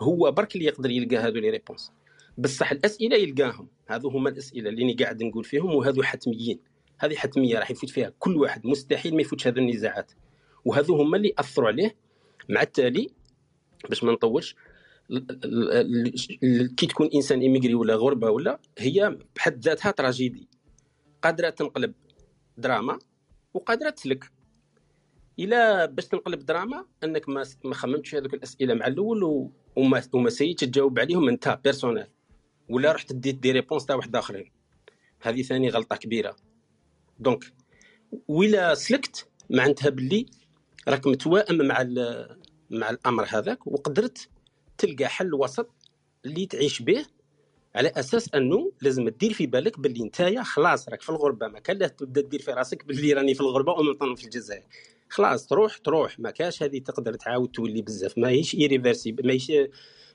[0.00, 1.92] هو برك اللي يقدر يلقى هذو les réponses.
[2.38, 3.68] بصح الأسئلة يلقاهم.
[3.86, 6.58] هذو هما الأسئلة اللي قاعد نقول فيهم وهذو حتميين.
[6.98, 8.66] هذه حتمية راح يفوت فيها كل واحد.
[8.66, 10.12] مستحيل ما يفوتش هذو النزاعات.
[10.64, 11.96] وهذو هما اللي أثروا عليه.
[12.48, 13.10] مع التالي
[13.88, 14.56] باش ما نطولش
[16.76, 20.48] كي تكون إنسان immigré ولا غربة ولا هي بحد ذاتها tragédie.
[21.22, 21.94] قادرة تنقلب
[22.58, 22.98] دراما
[23.54, 24.30] وقادرة تسلك.
[25.38, 30.66] إلا باش تنقلب دراما إنك ما ما خممتش هذوك الأسئلة مع الأول وما وما سيتش
[30.66, 32.06] تجاوب عليهم أنت personnel
[32.68, 34.52] ولا رحت ديت des réponses تاع واحد آخرين.
[35.20, 36.36] هذه ثاني غلطة كبيرة.
[37.18, 37.44] donc
[38.28, 40.26] ولا سلكت معناتها باللي
[40.88, 41.82] راك متوائم مع
[42.70, 44.28] مع الأمر هذاك وقدرت
[44.78, 45.70] تلقى حل وسط
[46.24, 47.06] اللي تعيش به
[47.74, 51.76] على أساس أنه لازم تدير في بالك باللي نتايا خلاص راك في الغربة ما كان
[51.76, 54.62] لا تبدا دير في راسك باللي راني في الغربة ومن في الجزائر.
[55.08, 56.20] خلاص تروح تروح.
[56.20, 58.18] ما كاش هذه تقدر تعاود تولي بزاف.
[58.18, 59.52] ماهيش irréversible ماهيش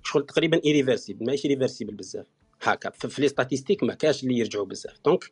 [0.03, 2.26] شغل تقريبا irréversible ماهيش réversible بزاف.
[2.61, 4.99] هكا في les statistiques ما كاش اللي يرجعوا بزاف.
[5.05, 5.31] donc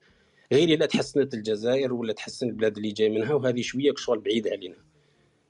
[0.52, 4.76] غير إلا تحسنت الجزائر ولا تحسن البلاد اللي جاي منها وهذه شوية شغل بعيد علينا.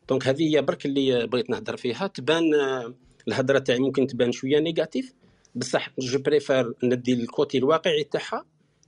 [0.09, 2.07] donc هذه هي برك اللي بغيت نهضر فيها.
[2.07, 2.43] تبان
[3.27, 5.13] الهضرة تاعي ممكن تبان شوية négatif
[5.55, 8.45] بصح je préfère ندي ال côté الواقعي تاعها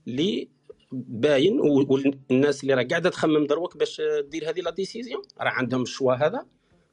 [0.08, 0.50] اللي
[0.92, 4.02] باين والناس اللي راه قاعدة تخمم دروك باش
[4.32, 5.22] دير هذه la décision.
[5.40, 6.46] راه عندهم ال choix هذا.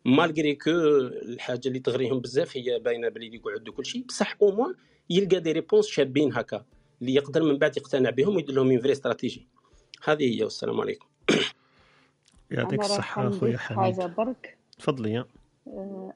[0.04, 4.04] malgré que الحاجة اللي تغريهم بزاف هي باينة بلي يقعد كل شيء.
[4.04, 4.74] بصح au moins
[5.10, 6.64] يلقى des réponses شابين هكا
[7.00, 9.48] اللي يقدر من بعد يقتنع بهم ويدير لهم vraie stratégie
[10.04, 11.06] هذه هي والسلام عليكم.
[12.50, 13.94] يعطيك أخويا نضيف حميد.
[13.94, 15.12] حاجة برك؟ تفضلي.
[15.12, 15.24] يا
[15.66, 16.14] آه،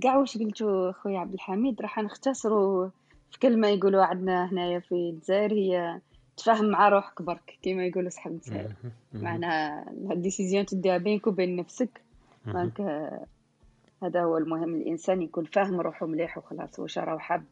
[0.00, 2.88] كاع واش قلتو خويا عبد الحميد راح نختصروا
[3.30, 6.00] في كلمة يقولوا عندنا هنايا في الجزائر هي
[6.36, 8.72] تفاهم مع روحك برك كيما يقولوا صحاب الجزائر.
[9.22, 12.00] معناها ال décision تديها بينك وبين نفسك.
[12.46, 13.26] donc آه،
[14.02, 17.44] هذا هو المهم الإنسان يكون فاهم روحه مليح وخلاص واش راه حاب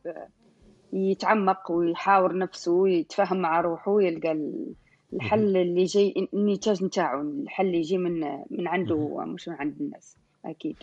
[0.93, 4.73] يتعمق ويحاور نفسه ويتفاهم مع روحه ويلقى ال-
[5.13, 8.21] الحل اللي جاي النتاج نتاعو الحل اللي يجي من
[8.51, 10.77] من عنده مش من عند الناس أكيد.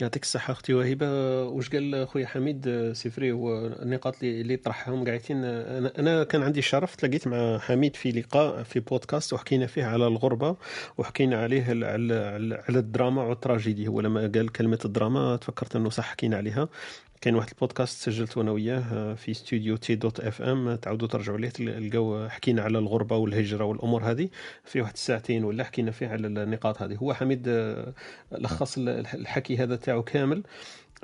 [0.00, 1.06] يعطيك الصحة أختي وهبة.
[1.44, 5.44] واش قال خويا حميد؟ c'est vrai هو النقاط اللي اللي طرحهم قاعدين.
[5.44, 10.06] أنا أنا كان عندي الشرف تلاقيت مع حميد في لقاء في بودكاست وحكينا فيه على
[10.06, 10.56] الغربة
[10.98, 12.14] وحكينا عليه على
[12.68, 13.88] على الدراما وال tragédie.
[13.88, 16.68] هو لما قال كلمة الدراما تفكرت أنه صح حكينا عليها.
[17.24, 20.74] كاين واحد البودكاست سجلت أنا وياه في استوديو T dot FM.
[20.74, 24.28] تعاودوا ترجعوا ليه تلقاو حكينا على الغربة والهجرة والأمور هذه.
[24.64, 26.96] في واحد الساعتين ولا حكينا فيه على النقاط هذه.
[26.96, 27.94] هو حميد آه،
[28.32, 30.42] لخص الحكي هذا تاعو كامل.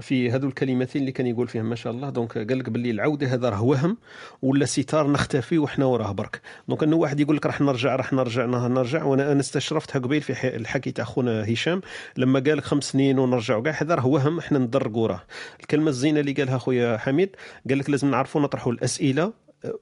[0.00, 2.10] في هذو الكلمتين اللي كان يقول فيهم ما شاء الله.
[2.10, 3.96] donc قال لك باللي العودة هذا راه وهم
[4.42, 6.40] ولا ستار نختفي وحنا وراه برك.
[6.68, 9.04] donc أنه واحد يقول لك راح نرجع راح نرجع راح نرجع.
[9.04, 11.80] وأنا أنا استشرفتها قبيل في الحكي تاع خونا هشام.
[12.16, 15.22] لما قال لك خمس سنين ونرجعوا كاع هذا راه وهم إحنا ندرقوا راه.
[15.60, 17.36] الكلمة الزينة اللي قالها خويا حميد
[17.68, 19.32] قال لك لازم نعرفوا نطرحوا الأسئلة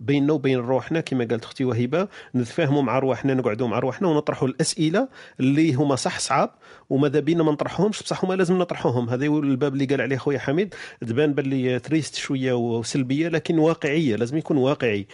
[0.01, 5.09] بيننا وبين روحنا كما قالت أختي وهبه نتفاهموا مع رواحنا نقعدوا مع رواحنا ونطرحوا الأسئلة
[5.41, 6.51] اللي هما صح صعاب
[6.91, 9.09] وماذا بينا ما نطرحوهمش بصح هما لازم نطرحوهم.
[9.09, 14.17] هذا هو الباب اللي قال عليه خويا حميد تبان باللي تريست شوية وسلبية لكن واقعية
[14.17, 15.07] لازم يكون واقعي.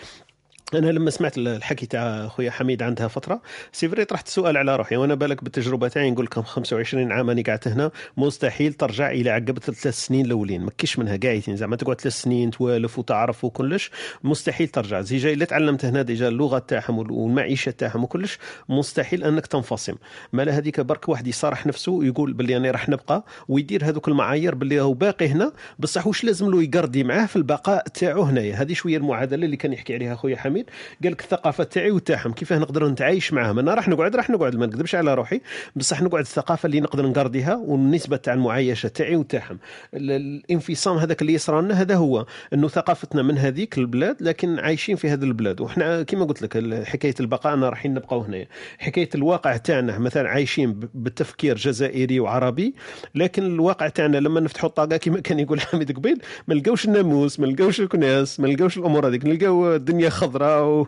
[0.75, 3.43] أنا لما سمعت الحكي تاع خويا حميد عندها فترة
[3.73, 7.69] سيفري طرحت السؤال على روحي وأنا بالك بالتجربه تاعي نقول لكم 25 عام أنا قعدت
[7.69, 10.63] هنا مستحيل ترجع إلى عقب ثلاث سنين الأولين.
[10.63, 13.91] ما كيش منها قاعدين زعما تقعد ثلاث سنين توالف وتعرف وكلش
[14.25, 15.01] مستحيل ترجع.
[15.01, 18.39] زي جاي اللي تعلمت هنا ديجا اللغة تاعهم والمعيشة تاعهم وكلش
[18.69, 19.95] مستحيل أنك تنفصم.
[20.33, 24.55] ما لا هذيك برك واحد يصارح نفسه ويقول باللي أنا راح نبقى ويدير هذوك المعايير
[24.55, 28.55] باللي هو باقي هنا بصح واش لازم له يقردي معاه في البقاء تاعو هنايا.
[28.55, 30.54] هذه شوية المعادلة اللي كان يحكي عليها خويا حميد.
[31.03, 34.67] قال لك الثقافة تاعي وتاعهم كيفاه نقدر نتعايش معاهم؟ أنا راح نقعد راح نقعد ما
[34.67, 35.41] نكذبش على روحي.
[35.77, 39.59] بصح نقعد الثقافة اللي نقدر نقرديها والنسبة تاع المعايشة تاعي وتاعهم.
[39.95, 42.27] ال- الانفصام هذاك اللي يصرى لنا هذا هو.
[42.53, 45.61] إنه ثقافتنا من هذيك البلاد لكن عايشين في هذه البلاد.
[45.61, 48.47] وحنا كما قلت لك حكاية البقاء أنا رايحين نبقاو هنا.
[48.79, 52.75] حكاية الواقع تاعنا مثلا عايشين بالتفكير جزائري وعربي
[53.15, 56.19] لكن الواقع تاعنا لما نفتحوا الطاقة كما كان يقول حميد قبيل
[56.49, 60.44] ما نلقاوش الناموس ما نلقاوش الكناس ما نلقاوش الأمور هذيك نلقاو الدنيا خضراء.
[60.45, 60.87] و...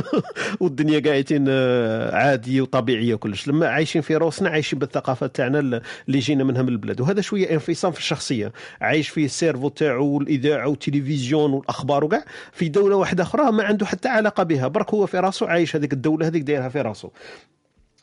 [0.60, 3.48] والدنيا قاعدين آه، عادية وطبيعية وكلش.
[3.48, 7.00] لما عايشين في روسنا عايشين بالثقافة تاعنا اللي جينا منها من البلاد.
[7.00, 8.52] وهذا شوية انفصام في الشخصية.
[8.80, 12.24] عايش فيه ال cerveau تاعو والإذاعة والتلفزيون والأخبار وكاع.
[12.52, 14.68] في دولة واحدة أخرى ما عنده حتى علاقة بها.
[14.68, 17.10] برك هو في راسه عايش هذيك الدولة هذيك دايرها في راسه.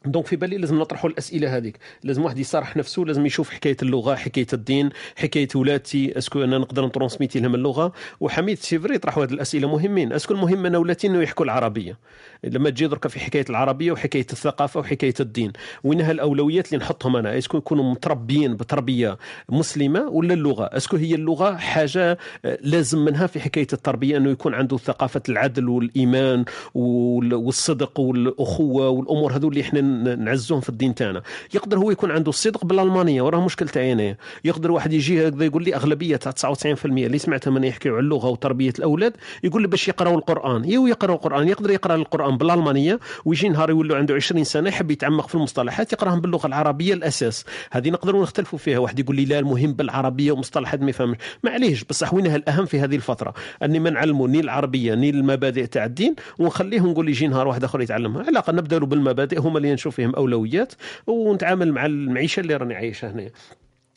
[0.05, 1.77] donc في بالي لازم نطرحوا الأسئلة هذيك.
[2.03, 6.57] لازم واحد يصارح نفسه لازم يشوف حكاية اللغة حكاية الدين حكاية ولادتي est-ce que أنا
[6.57, 7.91] نقدر ن transmettre لهم اللغة.
[8.19, 10.13] وحميد c'est vrai طرحوا هذه الأسئلة مهمين.
[10.13, 11.97] est-ce que المهم أنا ولادي انه يحكوا العربية.
[12.43, 15.51] لما تجي درك في حكاية العربية وحكاية الثقافة وحكاية الدين.
[15.83, 19.17] وينها الأولويات اللي نحطهم أنا؟ est-ce que يكونوا متربيين بتربية
[19.49, 24.29] مسلمة ولا اللغة؟ est-ce que هي اللغة حاجة آه، لازم منها في حكاية التربية أنه
[24.29, 30.95] يكون عنده ثقافة العدل والإيمان وال- والصدق والأخوة والأمور هذو اللي إحنا نعزوهم في الدين
[30.95, 31.21] تاعنا.
[31.53, 35.63] يقدر هو يكون عنده الصدق بالألمانية وراه مشكل تاعي انايا يقدر واحد يجي هكذا يقول
[35.63, 39.13] لي أغلبية تاع 99% اللي سمعتهم من يحكيوا على اللغة وتربية الأولاد
[39.43, 40.65] يقول لي باش يقراوا القرآن.
[40.65, 45.27] يو يقراوا القرآن يقدر يقرأ القرآن بالألمانية ويجي نهار يولوا عنده 20 سنة يحب يتعمق
[45.27, 47.45] في المصطلحات يقراهم باللغة العربية الأساس.
[47.71, 48.79] هذه نقدروا نختلفوا فيها.
[48.79, 51.17] واحد يقول لي لا المهم بالعربية ومصطلحات ما يفهمش.
[51.43, 53.33] معليش بصح وينها الاهم في هذه الفترة؟
[53.63, 57.81] أني ما نعلموا ني العربية ني المبادئ تاع الدين ونخليه نقول يجي نهار واحد آخر
[57.81, 58.23] يتعلمها.
[58.23, 60.73] علاقه نبدا له بالمبادئ هما اللي نشوف فيهم أولويات
[61.07, 63.29] ونتعامل مع المعيشة اللي راني عايشها هنا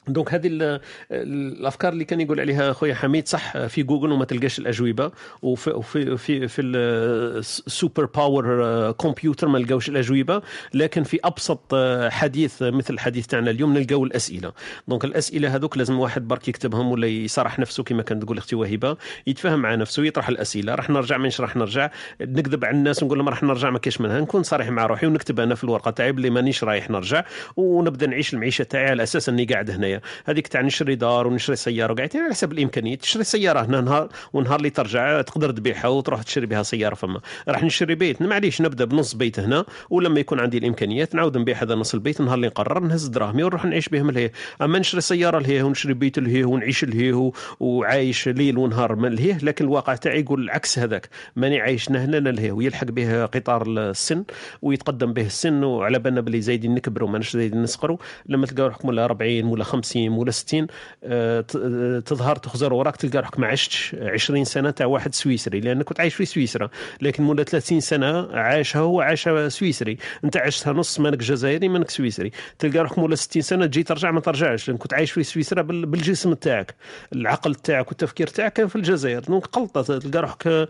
[0.09, 0.81] donc هذه ال-
[1.11, 5.11] الأفكار اللي كان يقول عليها خويا حميد صح في جوجل وما تلقاش الأجوبة
[5.43, 8.47] وفي وفي في في ال super power
[8.93, 10.43] computer ما نلقاوش الأجوبة
[10.75, 14.53] لكن في أبسط آه، حديث مثل الحديث تاعنا اليوم نلقاو الأسئلة.
[14.89, 18.97] donc الأسئلة هذوك لازم واحد برك يكتبهم ولا يصرح نفسه كما كانت تقول أختي وهبه
[19.27, 20.75] يتفاهم مع نفسه يطرح الأسئلة.
[20.75, 24.21] راح نرجع منش راح نرجع نكذب على الناس ونقول لهم راح نرجع ما كاش منها
[24.21, 27.25] نكون صريح مع روحي ونكتب أنا في الورقة تاعي بلي مانيش رايح نرجع
[27.57, 29.96] ونبدأ نعيش المعيشة تاعي على أساس أني قاعد هنايا.
[30.25, 33.01] هذيك تاع نشري دار ونشري سيارة وقاعدين على حسب الإمكانيات.
[33.01, 37.21] تشري سيارة هنا نهار ونهار اللي ترجع تقدر تبيعها وتروح تشري بها سيارة فما.
[37.49, 38.23] راح نشري بيت.
[38.23, 42.35] معليش نبدأ بنص بيت هنا ولما يكون عندي الإمكانيات نعاود نبيع هذا نص البيت نهار
[42.35, 44.33] اللي نقرر نهز دراهمي ونروح نعيش بهم لهيه
[44.63, 49.65] أما نشري سيارة لهيه ونشري بيت لهيه ونعيش لهيه وعايش ليل ونهار من لهيه لكن
[49.65, 51.09] الواقع تاعي يقول العكس هذاك.
[51.37, 54.25] ماني عايش هنا لهيه ويلحق به قطار السن
[54.63, 57.97] ويتقدم به السن وعلى بالنا بلي زايدين نكبروا ماناش زايدين نسقروا
[58.27, 60.67] لما تلقاو روحكم ولا 40 ولا 50 ولا 60
[61.05, 65.85] آه، آه، تظهر تخزر وراك تلقى روحك ما عشتش 20 سنة تاع واحد سويسري لأنك
[65.85, 66.71] كنت عايش في سويسرا
[67.03, 69.97] لكن مولا 30 سنة عاشها هو عاشها سويسري.
[70.25, 72.31] أنت عشتها نص مانك جزائري مانك سويسري.
[72.59, 75.87] تلقى روحك مولا 60 سنة تجي ترجع ما ترجعش لأن كنت عايش في سويسرا بال-
[75.87, 76.75] بالجسم تاعك
[77.13, 79.21] العقل تاعك والتفكير تاعك كان في الجزائر.
[79.21, 80.69] donc قلطه تلقى روحك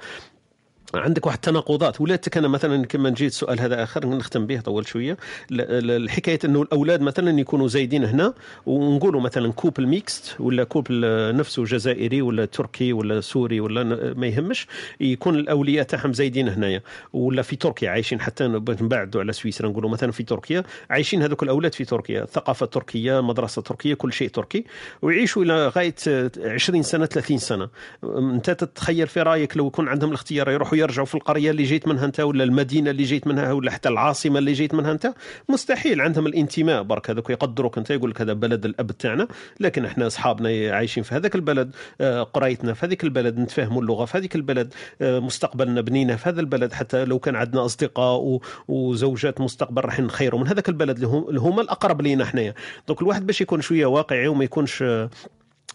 [0.95, 2.01] عندك واحد التناقضات.
[2.01, 5.17] ولادتك أنا مثلا كما نجي السؤال هذا آخر نختم به طول شوية.
[5.51, 8.35] الحكاية أنه الأولاد مثلا يكونوا زايدين هنا
[8.67, 11.01] ونقولوا مثلا couple mixte ولا couple
[11.37, 13.85] نفسه جزائري ولا تركي ولا سوري ولا
[14.15, 14.67] ما يهمش
[15.01, 16.83] يكون الأولياء تاعهم زايدين هنايا.
[17.13, 20.63] ولا في تركيا عايشين حتى نبعدوا على سويسرا نقولوا مثلا في تركيا.
[20.91, 22.25] عايشين هذوك الأولاد في تركيا.
[22.25, 24.65] ثقافة تركية مدرسة تركية كل شيء تركي.
[25.03, 25.95] ويعيشوا إلى غاية
[26.39, 27.69] 20 سنة 30 سنة.
[28.05, 32.05] أنت تتخيل في رأيك لو يكون عندهم الاختيار يروحوا يرجعوا في القرية اللي جيت منها
[32.05, 35.15] انت ولا المدينة اللي جيت منها ولا حتى العاصمة اللي جيت منها انت؟
[35.49, 36.83] مستحيل عندهم الانتماء.
[36.83, 39.29] برك هذوك يقدروك انت يقول لك هذا بلد الأب تاعنا.
[39.61, 41.71] لكن إحنا أصحابنا عايشين في هذاك البلد
[42.01, 46.41] آه، قرايتنا في هذيك البلد نتفاهموا اللغة في هذيك البلد آه، مستقبلنا بنينا في هذا
[46.41, 46.73] البلد.
[46.73, 52.03] حتى لو كان عندنا أصدقاء وزوجات مستقبل راح نخيروا من هذاك البلد اللي هما الأقرب
[52.03, 52.55] لينا حنايا.
[52.89, 55.11] دونك الواحد باش يكون شوية واقعي وما يكونش آه،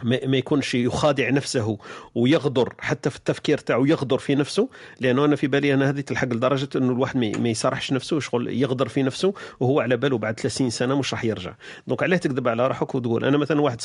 [0.04, 1.78] ما ما يكونش يخادع نفسه
[2.16, 4.70] ويغدر حتى في التفكير تاعو يغدر في نفسه
[5.00, 8.48] لأنه أنا في بالي أنا هذه تلحق لدرجة إنه الواحد ما ما يصارحش نفسه شغل
[8.48, 11.54] يغدر في نفسه وهو على باله بعد 30 سنة مش راح يرجع.
[11.88, 13.82] donc علاه تكذب على روحك وتقول أنا مثلا واحد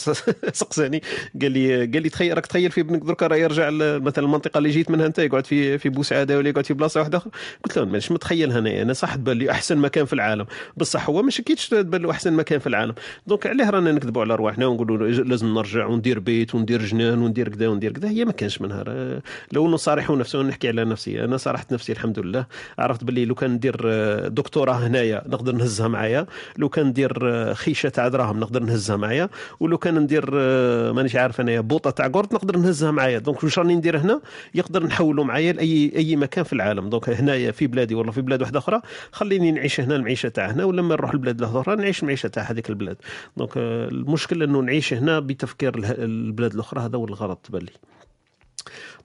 [0.60, 1.02] سقساني
[1.42, 4.70] قال لي قال لي تخيل راك تخيل في ابنك دركا راه يرجع مثلا المنطقة اللي
[4.70, 7.30] جيت منها أنت يقعد في في بوسعادة ولا يقعد في بلاصة واحدة أخرى.
[7.64, 10.46] قلت له مانيش متخيل هنا أنا صح تبان لي أحسن مكان في العالم.
[10.76, 12.94] بصح هو مش اكيدش تبان له أحسن مكان في العالم.
[13.26, 17.68] donc علاه رانا نكذبوا على رواحنا ونقولوا لازم نرجع وندير بيت وندير جنان وندير كذا
[17.68, 18.08] وندير كذا.
[18.08, 18.84] هي ما كانش منها.
[19.52, 21.24] لو نصارحوا نفسه نحكي على نفسي.
[21.24, 22.46] أنا صارحت نفسي الحمد لله.
[22.78, 26.26] عرفت باللي لو كان ندير آه، دكتوراه هنايا نقدر نهزها معايا.
[26.58, 29.28] لو كان ندير آه، خيشة تاع دراهم نقدر نهزها معايا.
[29.60, 33.18] ولو كان ندير آه، مانيش عارف انايا بوطة تاع قرط نقدر نهزها معايا.
[33.18, 34.20] donc واش راني ندير هنا؟
[34.54, 36.88] يقدر نحوله معايا لأي أي مكان في العالم.
[36.88, 38.80] donc هنايا في بلادي ولا في بلاد واحدة أخرى
[39.12, 42.96] خليني نعيش هنا المعيشة تاع هنا ولما نروح البلاد الاخرى نعيش المعيشة تاع هذيك البلاد.
[43.36, 47.72] donc المشكل إنه نعيش هنا بتفكير اله- البلاد الأخرى هذا هو الغلط تبان لي.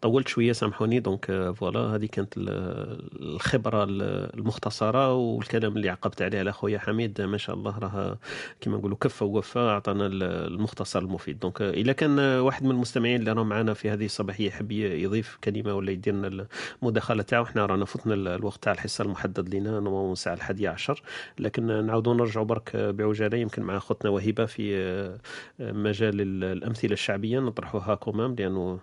[0.02, 1.00] طولت شوية سامحوني.
[1.00, 4.02] donc voilà هذه كانت ال- الخبرة ال-
[4.40, 7.22] المختصرة والكلام اللي عقبت عليه على خويا حميد.
[7.22, 8.18] ما شاء الله راه
[8.62, 11.40] كما نقولوا كفه ووفى أعطانا ال- المختصر المفيد.
[11.40, 15.38] donc آه، اذا كان واحد من المستمعين اللي راهم معنا في هذه الصباحيه يحب يضيف
[15.44, 16.48] كلمة ولا يدير لنا
[16.82, 21.02] المداخلة تاعو إحنا رانا فتنا ال- الوقت تاع الحصة المحدد لنا normalement الساعة الحادية عشر.
[21.40, 25.18] لكن نعاودوا نرجعوا برك بعجالة يمكن مع أختنا وهبة في آه،
[25.60, 28.80] مجال ال- الأمثلة الشعبية نطرحوها كمام لأنه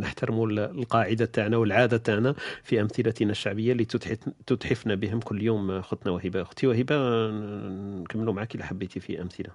[0.00, 5.70] نحترموا ال- القاعدة تاعنا والعادة تاعنا في أمثلتنا الشعبية اللي تتحف- تتحفنا بهم كل يوم
[5.70, 6.96] اختنا وهبة أختي وهبة.
[8.00, 9.50] نكملوا معك اذا حبيتي في أمثلة.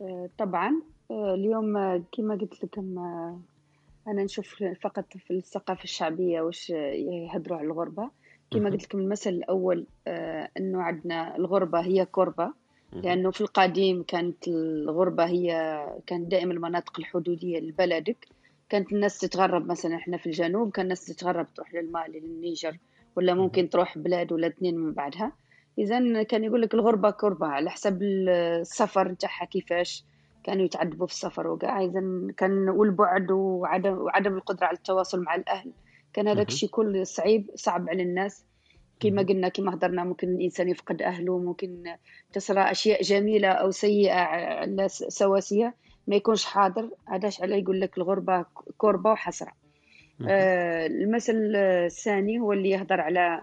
[0.00, 0.82] آه، طبعا.
[1.10, 1.72] آه، اليوم
[2.12, 3.40] كما قلت لكم آه،
[4.08, 8.10] أنا نشوف فقط في الثقافة الشعبية واش يهدروا على الغربة.
[8.50, 12.52] كما قلت لكم المثل الأول آه، أنه عندنا الغربة هي كربة
[12.92, 15.50] لأنه في القديم كانت الغربة هي
[16.06, 18.28] كانت دائما المناطق الحدودية لبلدك.
[18.68, 22.78] كانت الناس تتغرب مثلا إحنا في الجنوب كان الناس تتغرب تروح للمالي للنيجر
[23.16, 25.32] ولا ممكن تروح بلاد ولا اثنين من بعدها.
[25.78, 30.04] إذا كان يقول لك الغربة كربة على حسب السفر نتاعها كيفاش.
[30.44, 32.02] كانوا يتعذبوا في السفر وكاع إذا
[32.36, 35.72] كان والبعد وعدم وعدم القدرة على التواصل مع الأهل.
[36.12, 36.48] كان هذاك.
[36.48, 38.44] الشيء كل صعيب صعب على الناس.
[39.00, 41.82] كما قلنا كما هضرنا ممكن الإنسان يفقد أهله ممكن
[42.32, 45.74] تصرى أشياء جميلة أو سيئة على س- سواسية.
[46.06, 48.44] ما يكونش حاضر هذاش على يقول لك الغربة
[48.78, 49.52] كربة وحسرة.
[50.28, 53.40] آه، المثل الثاني هو اللي يهضر على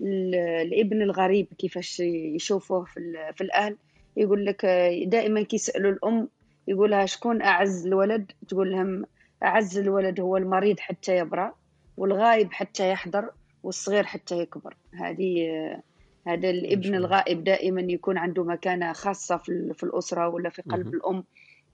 [0.00, 3.76] ال- الابن الغريب كيفاش يشوفوه في, في الأهل.
[4.16, 6.28] يقول لك آه، دائما كيسألوا الأم
[6.68, 9.04] يقولها شكون أعز الولد؟ تقول لهم
[9.42, 11.54] أعز الولد هو المريض حتى يبرأ
[11.96, 13.30] والغايب حتى يحضر
[13.62, 14.76] والصغير حتى يكبر.
[14.94, 15.82] هذه آه،
[16.26, 20.86] هذا الابن الغائب دائما يكون عنده مكانة خاصة في, ال- في الأسرة ولا في قلب.
[20.94, 21.24] الأم.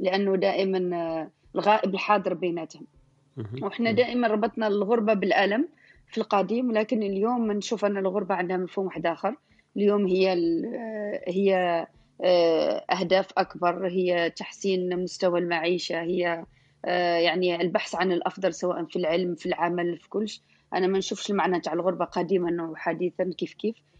[0.00, 2.86] لأنه دائما آه، الغائب الحاضر بيناتهم.
[3.62, 5.68] وإحنا دائما ربطنا الغربة بالألم
[6.08, 9.36] في القديم لكن اليوم نشوف أن الغربة عندها مفهوم واحد آخر.
[9.76, 10.66] اليوم هي ال-
[11.28, 11.86] هي
[12.24, 13.86] آه، أهداف أكبر.
[13.86, 16.00] هي تحسين مستوى المعيشة.
[16.02, 16.44] هي
[16.84, 20.42] آه، يعني البحث عن الأفضل سواء في العلم في العمل في كلش
[20.74, 23.74] أنا ما نشوفش المعنى تاع الغربة قديما وحديثا كيف كيف.
[23.76, 23.91] آه،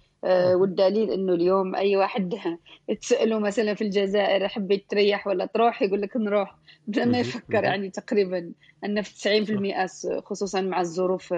[0.55, 2.35] والدليل إنه اليوم أي واحد
[3.01, 6.57] تسأله مثلا في الجزائر حبيت تريح ولا تروح يقول لك نروح.
[6.87, 7.19] بلا ما.
[7.21, 7.65] يفكر.
[7.65, 8.53] يعني تقريبا
[8.85, 9.15] إن في
[10.21, 11.35] 90% خصوصا مع الظروف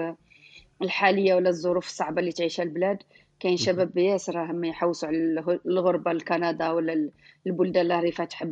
[0.81, 2.97] الحالية ولا الظروف الصعبة اللي تعيشها البلاد.
[3.39, 5.17] كاين شباب ياسر راهم يحوسوا على
[5.65, 7.11] الغربة لكندا ولا ال-
[7.47, 8.49] البلدان اللي راهي فاتحة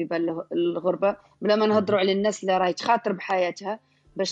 [0.54, 1.16] الغربة.
[1.42, 3.80] بلا ما نهضروا على الناس اللي راهي تخاطر بحياتها
[4.16, 4.32] باش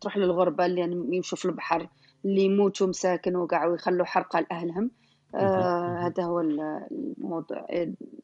[0.00, 1.88] تروح للغربة اللي يعني يمشوا في البحر.
[2.24, 4.90] اللي يموتوا مساكن وكاع ويخلوا حرقة لأهلهم.
[5.34, 6.86] آه هذا هو ال-
[7.18, 7.66] الموضوع.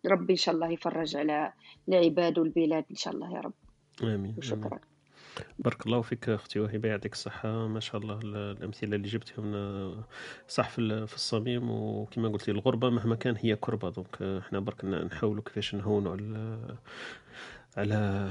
[0.06, 1.52] ربي إن شاء الله يفرج على
[1.88, 3.52] العباد والبلاد إن شاء الله يا رب.
[4.02, 4.78] آمين وشكرا
[5.58, 7.66] بارك الله فيك أختي وهبة يعطيك الصحة.
[7.68, 9.52] ما شاء الله ال- الأمثلة اللي جبتهم
[10.48, 11.70] صح في ال- في الصميم.
[11.70, 16.58] وكما قلتي الغربه مهما كان هي كربة donc إحنا برك نحاولوا كيفاش نهونوا على
[17.78, 18.28] على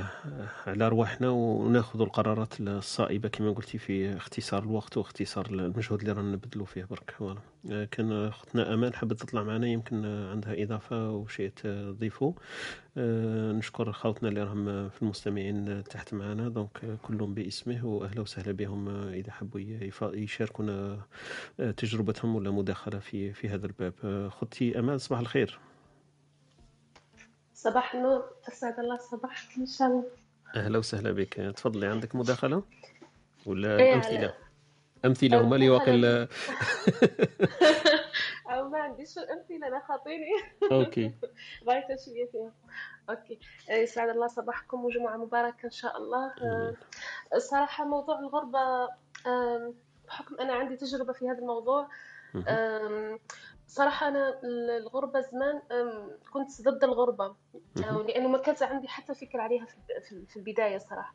[0.68, 6.66] على أرواحنا وناخذ القرارات الصائبة كما قلتي في اختصار الوقت واختصار المجهود اللي رانا نبذلوا
[6.66, 6.84] فيه.
[6.86, 7.40] برك voilà
[7.72, 12.36] آه، كان أختنا أمال حبت تطلع معنا يمكن عندها إضافة وشيء تضيفه
[12.98, 16.50] آه، نشكر خوتنا اللي راهم في المستمعين تحت معنا.
[16.50, 19.60] donc كلهم باسمه وأهلا وسهلا بهم آه، إذا حبوا
[20.14, 21.00] يشاركونا
[21.78, 23.94] تجربتهم ولا مداخلة في في هذا الباب.
[24.04, 25.60] أختي امال صباح الخير.
[27.58, 30.04] صباح النور أسعد الله صباحك إن شاء الله.
[30.56, 31.34] أهلا وسهلا بك.
[31.56, 32.64] تفضلي عندك مداخلة؟
[33.46, 36.06] ولا إيه، أمثلة؟ على- أمثلة هما اللي واقل
[38.50, 40.26] أو ما عنديش الأمثلة أنا خاطيني.
[40.72, 41.12] أوكي.
[41.68, 42.52] بايته شوية فيها.
[43.10, 43.40] أوكي.
[43.70, 46.26] إيه، يسعد الله صباحكم وجمعة مباركة إن شاء الله.
[46.42, 46.74] آه،
[47.36, 48.90] الصراحة موضوع الغربة
[50.08, 51.90] بحكم أنا عندي تجربة في هذا الموضوع
[53.68, 54.40] صراحة أنا
[54.78, 55.62] الغربة زمان
[56.34, 57.36] كنت ضد الغربة.
[57.76, 59.66] لأنه ما كانت عندي حتى فكرة عليها
[60.10, 61.14] في- البداية صراحة.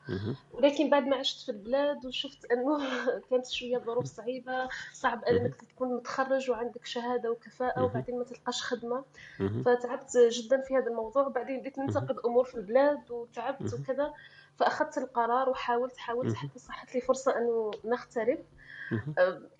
[0.52, 2.78] ولكن بعد ما عشت في البلاد وشفت أنه
[3.30, 7.90] كانت شوية ظروف صعيبة صعب أنك تكون متخرج وعندك شهادة وكفاءة مهم.
[7.90, 9.04] وبعدين ما تلقاش خدمة.
[9.40, 9.62] مهم.
[9.62, 11.26] فتعبت جدا في هذا الموضوع.
[11.26, 13.74] وبعدين بديت ننتقد أمور في البلاد وتعبت.
[13.74, 14.14] وكذا.
[14.56, 16.34] فأخذت القرار وحاولت حاولت.
[16.36, 18.38] حتى صحت لي فرصة أنه نغترب.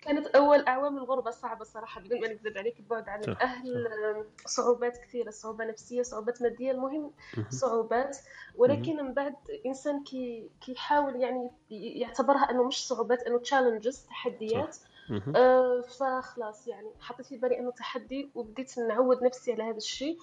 [0.01, 3.87] كانت أول أعوام الغربة صعبة صراحة بدون ما نكذب عليك البعد عن صح، الأهل.
[4.45, 7.45] صعوبات كثيرة صعوبة نفسية صعوبات مادية المهم مهم.
[7.49, 8.17] صعوبات.
[8.57, 14.75] ولكن من بعد الانسان كي كيحاول يعني يعتبرها أنه مش صعوبات أنه تشالنجز تحديات.
[14.77, 14.92] مهم.
[15.35, 20.17] آه فخلاص يعني حطيت في بالي أنه تحدي وبديت نعود نفسي على هذا الشيء.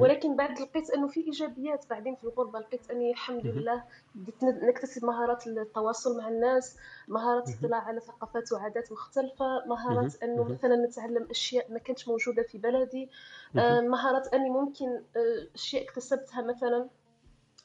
[0.00, 3.46] ولكن بعد لقيت أنه في إيجابيات بعدين في الغربة لقيت أني الحمد.
[3.46, 3.84] لله
[4.14, 6.76] بديت نكتسب مهارات التواصل مع الناس
[7.08, 7.48] مهارات.
[7.48, 10.22] الاطلاع على ثقافات وعادات مختلفة مهارات.
[10.22, 10.44] أنه.
[10.44, 13.10] مثلا نتعلم أشياء ما كانتش موجودة في بلدي
[13.56, 13.80] آه.
[13.80, 14.86] مهارات أني ممكن
[15.16, 16.88] آه أشياء اكتسبتها مثلا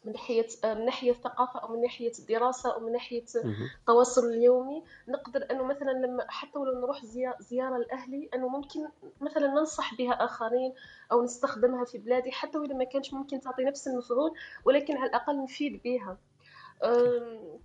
[0.05, 3.69] من ناحية من ناحية الثقافة أو من ناحية الدراسة أو من ناحية مهم.
[3.79, 8.87] التواصل اليومي نقدر أنه مثلا لما حتى ولو نروح زيا- زيارة لأهلي أنه ممكن
[9.21, 10.73] مثلا ننصح بها آخرين
[11.11, 14.31] أو نستخدمها في بلادي حتى ولو ما كانش ممكن تعطي نفس المفعول
[14.65, 16.17] ولكن على الأقل نفيد بها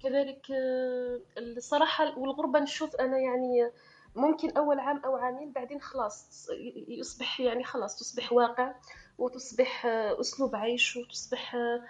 [0.03, 3.71] كذلك أه، الصراحة والغربة نشوف أنا يعني
[4.17, 6.49] ممكن أول عام أو عامين بعدين خلاص
[6.89, 8.75] يصبح يعني خلاص تصبح واقع
[9.19, 11.81] وتصبح أه، أسلوب عيش وتصبح أم،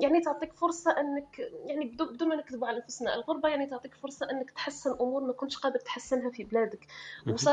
[0.00, 4.50] يعني تعطيك فرصة أنك يعني بدون ما نكذب على أنفسنا الغربة يعني تعطيك فرصة أنك
[4.50, 6.86] تحسن أمور ما كنتش قادر تحسنها في بلادك.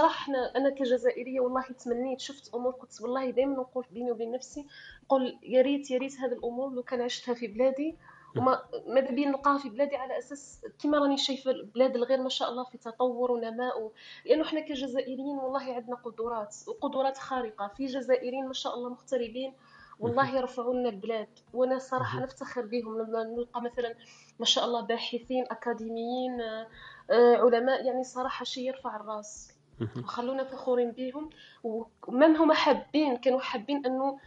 [0.06, 4.66] إحنا أنا كجزائرية والله تمنيت شفت أمور كنت والله دائما نقول بيني وبين نفسي
[5.04, 7.96] نقول يا ريت يا ريت هذه الأمور لو كان عشتها في بلادي.
[8.38, 12.50] وما ماذا بيا نلقاها في بلادي على أساس كما راني شايفة البلاد الغير ما شاء
[12.50, 13.92] الله في تطور ونماء و...
[14.26, 17.68] لأنه إحنا كجزائريين والله عندنا قدرات وقدرات خارقة.
[17.68, 19.54] في جزائريين ما شاء الله مغتربين
[20.00, 21.28] والله يرفعوا لنا البلاد.
[21.54, 23.02] وأنا صراحة نفتخر بهم.
[23.02, 23.96] لما نلقى مثلا
[24.40, 26.68] ما شاء الله باحثين أكاديميين آه،
[27.12, 29.52] آه، علماء يعني صراحة شيء يرفع الرأس.
[29.98, 31.30] وخلونا فخورين بهم.
[31.64, 34.20] ومن هم حابين؟ كانوا حابين أنه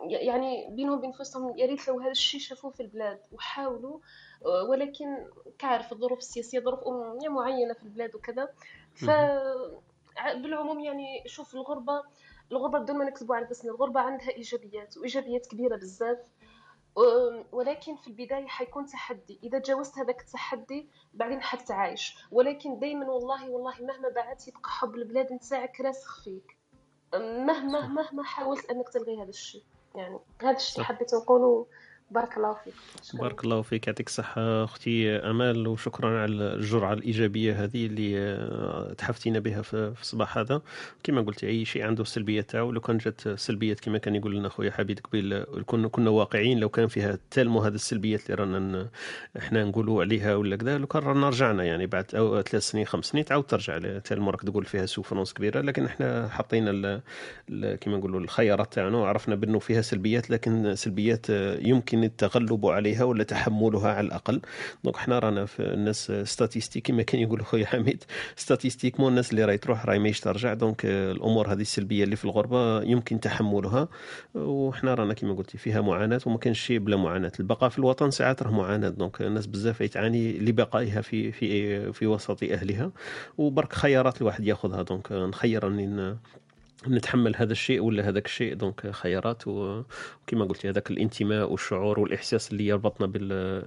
[0.00, 3.20] يعني بينهم وبين أنفسهم يا ريت لو هذا الشيء شافوه في البلاد.
[3.32, 3.98] وحاولوا
[4.46, 5.26] آه، ولكن
[5.58, 6.80] كعرف الظروف السياسية ظروف
[7.28, 8.48] معينة في البلاد وكذا.
[8.94, 9.10] ف
[10.34, 12.02] بالعموم يعني شوف الغربة
[12.52, 16.18] الغربة بدون ما نكذبوا على نفسنا الغربة عندها إيجابيات وإيجابيات كبيرة بزاف.
[17.52, 19.40] ولكن في البداية حيكون تحدي.
[19.42, 22.18] إذا تجاوزت هذاك التحدي بعدين حتعايش.
[22.30, 26.56] ولكن دايما والله والله مهما بعدت يبقى حب البلاد نتاعك راسخ فيك.
[27.14, 29.64] مهما مهما حاولت أنك تلغي هذا الشيء.
[29.94, 30.84] يعني هذا الشيء.
[30.84, 31.66] حبيت نقوله
[32.10, 32.74] بارك الله فيك.
[33.02, 33.20] شكرا.
[33.20, 33.86] بارك الله فيك.
[33.86, 40.38] يعطيك الصحة أختي أمال وشكرا على الجرعة الإيجابية هذه اللي آه، تحفتينا بها في الصباح
[40.38, 40.62] هذا.
[41.02, 44.48] كما قلت أي شيء عنده السلبيات تاعو لو كان جات سلبيات كما كان يقول لنا
[44.48, 48.88] خويا حبيب قبيل كنا واقعيين لو كان فيها تالمو هذه السلبيات اللي رانا
[49.38, 53.04] إحنا نقولوا عليها ولا كذا لو كان رانا رجعنا يعني بعد أو ثلاث سنين خمس
[53.06, 55.60] سنين تعاود ترجع tellement راك تقول فيها souffrance كبيرة.
[55.60, 57.00] لكن إحنا حطينا
[57.80, 63.04] كما نقولوا الخيارات تاعنا وعرفنا بأنه فيها سلبيات لكن سلبيات آه، يمكن يمكن التغلب عليها
[63.04, 64.40] ولا تحملها على الأقل.
[64.84, 68.04] donc حنا رانا في الناس statistiques كما كان يقول خويا حميد
[68.36, 72.82] statistiquement الناس اللي راهي تروح راهي ماهيش ترجع donc الأمور هذه السلبية اللي في الغربة
[72.82, 73.88] يمكن تحملها.
[74.34, 77.32] وحنا رانا كما قلتي فيها معاناة وما كانش شيء بلا معاناة.
[77.40, 78.88] البقاء في الوطن ساعات راه معاناة.
[78.88, 82.92] donc الناس بزاف تعاني لبقائها في في في وسط أهلها.
[83.38, 84.82] وبرك خيارات الواحد ياخذها.
[84.82, 86.16] donc نخير أني
[86.88, 88.54] نتحمل هذا الشيء ولا هذاك الشيء.
[88.54, 89.82] donc خيارات و-
[90.22, 93.06] وكما قلت هذاك الانتماء والشعور والإحساس اللي يربطنا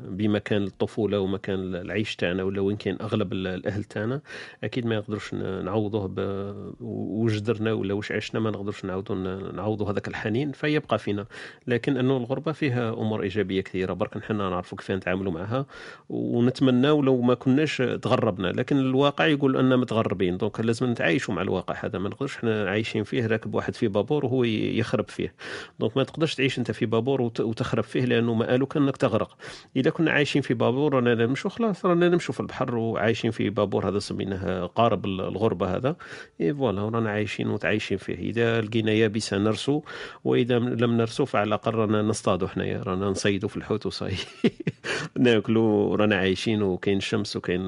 [0.10, 4.22] بمكان الطفولة ومكان العيش تاعنا ولا وين كان أغلب ال- الأهل تاعنا
[4.64, 9.56] أكيد ما يقدروش ن- نعوضوه ب- وش درنا ولا وش عشنا ما نقدروش نعوضوا ن-
[9.56, 11.26] نعوضوا هذاك الحنين فيبقى فينا.
[11.68, 15.65] لكن أنه الغربة فيها أمور إيجابية كثيرة برك نحن نعرفوا كيف نتعاملوا معها
[16.10, 18.48] ونتمنى لو ما كناش تغربنا.
[18.48, 23.03] لكن الواقع يقول اننا متغربين donc لازم نتعايشوا مع الواقع هذا ما نقدرش إحنا عايشين
[23.07, 25.34] فيه راكب واحد في بابور وهو يخرب فيه.
[25.80, 29.38] donc ما تقدرش تعيش انت في بابور وت- وتخرب فيه لأنه مآلك أنك تغرق.
[29.75, 33.89] إذا كنا عايشين في بابور رانا نمشوا خلاص رانا نمشوا في البحر وعايشين في بابور
[33.89, 35.95] هذا سميناه قارب ال- الغربة هذا.
[36.41, 38.15] إي voilà رانا عايشين متعايشين فيه.
[38.15, 39.81] إذا لقينا يابسة نرسو
[40.23, 42.84] وإذا لم نرسو فعلى الأقل رانا نصطادوا حنايا.
[42.84, 44.13] رانا نصيدوا في الحوت وصاي.
[45.19, 47.67] ناكلوا رانا عايشين وكاين شمس وكاين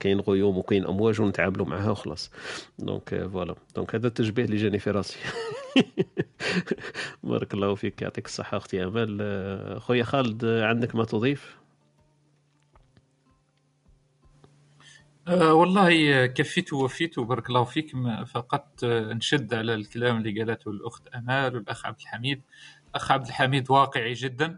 [0.00, 2.30] كاين غيوم وكاين أمواج ونتعاملوا معها وخلاص.
[2.78, 3.54] donc voilà.
[3.76, 4.71] donc هذا التشبيه اللي جاني.
[4.78, 5.18] في راسي.
[7.22, 9.18] بارك الله فيك يعطيك الصحة أختي أمال.
[9.20, 11.58] آه، خويا خالد آه، عندك ما تضيف؟
[15.28, 17.92] أه والله كفيت ووفيت وبارك الله فيك.
[18.26, 22.42] فقط آه، نشد على الكلام اللي قالته الأخت أمال والأخ عبد الحميد.
[22.90, 24.56] الأخ عبد الحميد واقعي جدا.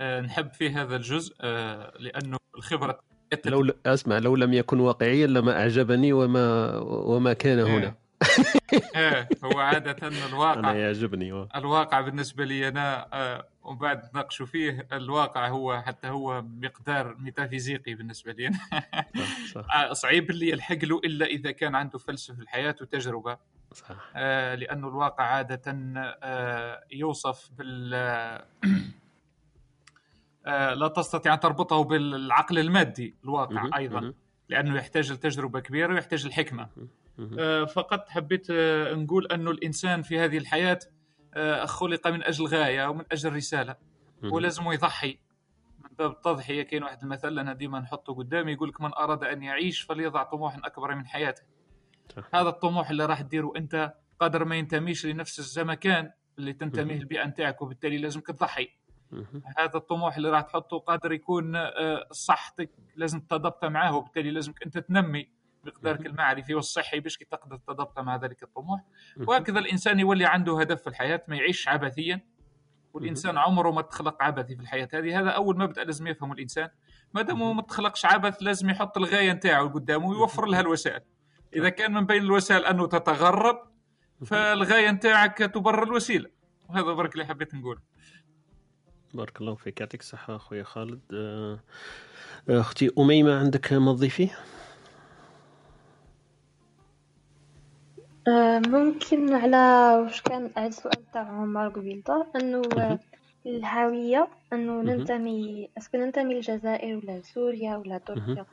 [0.00, 3.00] أه نحب فيه هذا الجزء أه لأنه الخبرة
[3.46, 8.03] لو أسمع لو لم يكن واقعيا لما أعجبني وما وما كان هنا.
[8.96, 14.86] إيه هو عادة الواقع أنا يعجبني و- الواقع بالنسبة لي أنا آه، وبعد نناقشوا فيه
[14.92, 18.50] الواقع هو حتى هو مقدار ميتافيزيقي بالنسبة لي
[19.54, 23.38] صح آه، صعيب اللي يلحق له إلا إذا كان عنده فلسفة الحياة وتجربة.
[23.72, 23.96] صح.
[24.16, 25.62] آه، لأنه الواقع عادة
[26.22, 27.94] آه، يوصف بال
[30.46, 33.62] آه، لا تستطيع أن تربطه بالعقل المادي الواقع
[34.02, 34.14] مهم.
[34.48, 36.26] لأنه يحتاج لتجربة كبيرة ويحتاج.
[36.26, 36.68] آه،
[37.66, 40.78] فقط حبيت آه، نقول أنه الإنسان في هذه الحياة
[41.34, 43.76] آه، خلق من أجل غاية ومن أجل رسالة.
[44.22, 45.18] ولازم يضحي
[45.78, 49.42] من باب التضحية كاين واحد المثل أنا ديما نحطه قدامي يقول لك من أراد أن
[49.42, 51.42] يعيش فليضع طموحا أكبر من حياته.
[52.34, 56.96] هذا الطموح اللي راح تديره أنت قدر ما ينتميش لنفس الزمكان اللي تنتميه.
[56.96, 58.68] البيئة نتاعك وبالتالي لازم تضحي.
[59.58, 64.78] هذا الطموح اللي راح تحطه قادر يكون آه، صحتك لازم تتضبط معاه وبالتالي لازمك أنت
[64.78, 65.28] تنمي
[65.66, 68.80] مقدارك المعرفي والصحي باش تقدر تتضبط مع ذلك الطموح.
[69.26, 72.20] وهكذا الإنسان يولي عنده هدف في الحياة ما يعيش عبثيا.
[72.94, 74.88] والإنسان عمره ما تخلق عبثي في الحياة.
[74.94, 76.68] هذه هذا أول مبدأ لازم يفهمه الإنسان.
[77.14, 81.00] ما دام ما تخلقش عبث لازم يحط الغاية نتاعو قدامه ويوفر لها الوسائل.
[81.56, 83.58] إذا كان من بين الوسائل أنه تتغرب
[84.26, 86.30] فالغاية نتاعك تبرر الوسيلة.
[86.68, 87.80] وهذا برك اللي حبيت نقول
[89.14, 89.80] بارك الله فيك.
[89.80, 91.00] يعطيك الصحة أخويا خالد.
[91.14, 91.60] آه،
[92.48, 94.30] أختي أميمة عندك ما تضيفي؟
[98.68, 99.56] ممكن على
[100.02, 102.98] واش كان على السؤال تاع عمر قبيلته إنه آه،
[103.46, 104.86] الهوية إنه مهم.
[104.90, 108.46] ننتمي اسكو ننتمي للجزائر ولا سوريا ولا تركيا.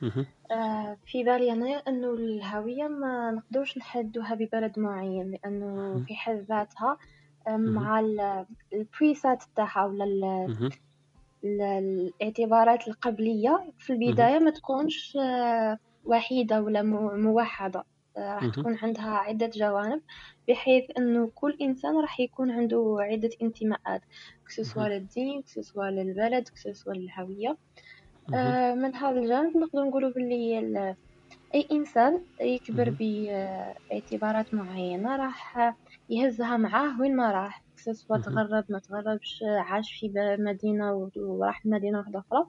[0.52, 6.96] آه، في بالي أنا إنه الهوية ما نقدرش نحدوها ببلد معين لأنه في حد ذاتها
[7.48, 8.00] آه، مع
[8.72, 10.46] البريسات تاعها ولا
[11.44, 17.78] الاعتبارات القبلية في البداية ما تكونش آه، وحيدة ولا مو- موحدة.
[17.80, 17.84] آه،
[18.18, 18.46] راح.
[18.54, 20.02] تكون عندها عدة جوانب
[20.48, 24.00] بحيث أنه كل إنسان راح يكون عنده عدة انتماءات
[24.46, 27.58] كسوسوا للدين كسوسوا للبلد كسوسوا للهوية.
[28.34, 30.96] آه، من هذا الجانب نقدر نقولوا باللي ال-
[31.54, 32.90] أي إنسان يكبر.
[33.90, 35.58] باعتبارات معينة راح
[36.08, 38.20] يهزها معاه وين ما راح سواء.
[38.20, 42.46] تغرب ما تغربش عاش في مدينة وراح لمدينة واحدة أخرى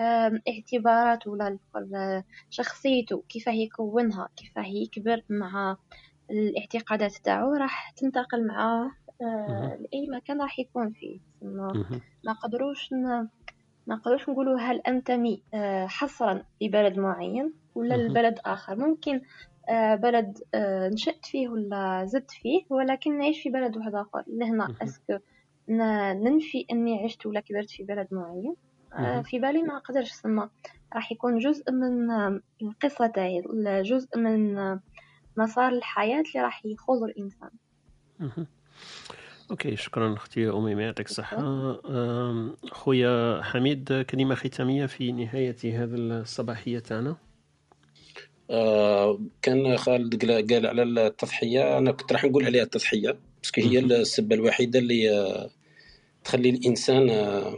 [0.00, 5.76] آم، اعتبارات ولا الآخر، شخصيته كيفاه يكونها كيفاه يكبر مع
[6.30, 8.90] الاعتقادات تاعو راح تنتقل معاه
[9.22, 9.78] آه،.
[9.80, 12.92] لأي مكان راح يكون فيه ما قدروش.
[13.86, 17.94] ما قدروش نقولوا هل أنتمي آه، حصرا لبلد معين ولا.
[17.94, 19.20] لبلد آخر ممكن
[19.68, 24.74] آه، بلد آه، نشأت فيه ولا زدت فيه ولكن نعيش في بلد واحد آخر لهنا
[25.68, 28.69] ن- ننفي أني عشت ولا كبرت في بلد معين آه،.
[29.22, 30.50] في بالي ما قدرش سما
[30.94, 33.42] راح يكون جزء من آه، القصة تاعي
[33.82, 34.80] جزء من آه،
[35.36, 37.50] مسار الحياة اللي راح يخوض الإنسان.
[38.20, 38.46] مهم.
[39.50, 41.36] OK شكرا أختي اميمه يعطيك الصحة.
[42.70, 47.16] خويا حميد كلمة ختامية في نهاية هذا الصباحية تاعنا.
[48.50, 51.78] آه، كان خالد قال على التضحية.
[51.78, 53.78] أنا كنت راح نقول عليها التضحية parce que هي.
[53.78, 55.50] السبة الوحيدة اللي آه،
[56.24, 57.56] تخلي الإنسان آه،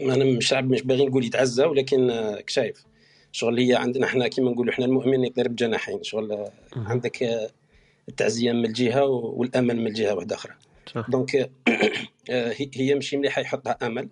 [0.00, 2.84] أنا مش عارف مش باغي نقول يتعزى ولكن آه، كشايف.
[3.32, 6.52] شغل هي عندنا إحنا كيما نقولوا إحنا المؤمن يطير بجناحين شغل آه،.
[6.76, 7.50] عندك آه،
[8.08, 10.52] التعزية من الجهة والأمل من الجهة واحدة أخرى.
[11.08, 11.50] donc
[12.76, 14.08] هي- ماشي مليحة يحطها أمل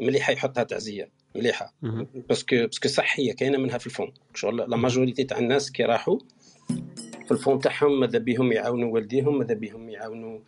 [0.00, 1.08] مليحة يحطها تعزية.
[1.34, 1.74] مليحة.
[2.28, 5.38] parce que parce que صح هي كاينة منها في ال fond شغل la majorité تاع
[5.38, 6.18] الناس كي راحوا
[7.26, 10.38] في ال fond تاعهم ماذا بيهم يعاونوا والديهم ماذا بيهم يعاونوا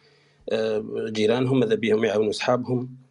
[1.11, 2.79] جيرانهم ماذا بيهم يعاونوا صحابهم.
[2.83, 3.02] آه،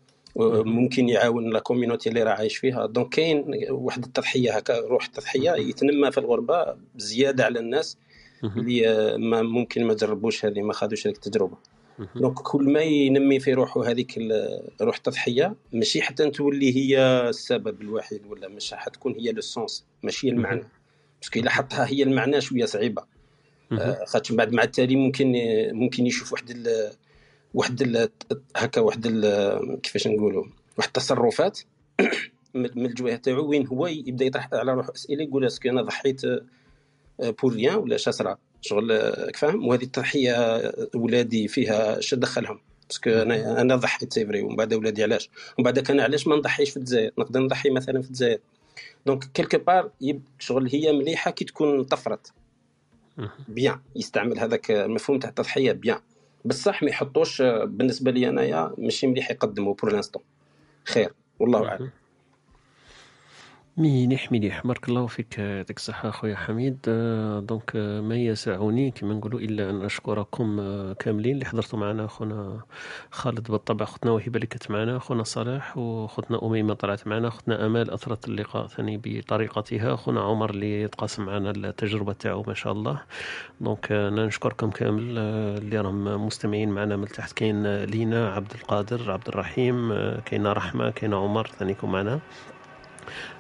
[0.66, 5.52] ممكن يعاون la communauté اللي راه عايش فيها donc كاين واحد التضحية هكا روح التضحية
[5.52, 7.98] يتنمى في الغربة زيادة على الناس.
[8.44, 11.58] اللي آه، ما ممكن ما جربوش هذه ما خدوش هذيك التجربة.
[12.16, 14.20] donc كل ما ينمي في روحه هذيك
[14.82, 20.28] روح التضحية ماشي حتى تولي هي السبب الوحيد ولا مش حتكون هي le sens ماشي
[20.28, 20.64] هي المعنى
[21.22, 23.04] parce que إلا حطها هي المعنى شوية صعيبة.
[23.72, 25.34] آه، خاطر بعد مع التالي ممكن
[25.74, 26.68] ممكن يشوف واحد
[27.54, 28.10] واحد
[28.56, 29.08] هكا واحد
[29.84, 30.46] كيفاش نقولوا
[30.78, 31.60] واحد التصرفات
[32.54, 36.22] من الجهه تاعو وين هو يبدا يطرح على روحه أسئلة يقول est-ce que أنا ضحيت
[37.20, 42.14] pour rien ولا ça sert à شغل آه، فاهم؟ وهذه التضحية آه، ولادي فيها اش
[42.14, 46.04] دخلهم؟ parce que أنا أنا ضحيت c'est vrai ومن بعد ولادي علاش؟ ومن بعد أنا
[46.04, 48.40] علاش ما نضحيش في الجزائر؟ نقدر نضحي مثلا في الجزائر.
[49.06, 49.92] donc quelque part
[50.40, 52.32] شغل هي مليحة كي تكون طفرت.
[53.48, 56.00] bien يستعمل هذاك المفهوم تاع التضحية bien
[56.46, 60.24] بصح ما يحطوش آه، بالنسبة لي أنايا ماشي مليح يقدموا pour l'instant
[60.86, 61.90] خير والله أعلم.
[63.78, 66.78] مليح مليح بارك الله فيك يعطيك الصحة خويا حميد.
[66.88, 72.08] آه، donc آه، ما يسعني كما نقولوا إلا أن أشكركم آه، كاملين اللي حضرتوا معنا
[72.08, 72.62] خونا
[73.12, 77.92] خالد بالطبع خوتنا وهبة اللي كانت معنا خونا صلاح وخوتنا أميمة طلعت معنا خوتنا أمال
[77.92, 83.02] أثرت اللقاء ثاني بطريقتها خونا عمر اللي تقاسم معنا التجربة تاعو ما شاء الله.
[83.62, 89.28] donc أنا نشكركم كامل اللي راهم مستمعين معنا من تحت كاين لينا عبد القادر عبد
[89.28, 89.94] الرحيم
[90.26, 92.20] كاينة رحمة كاينة عمر ثانيكم معنا.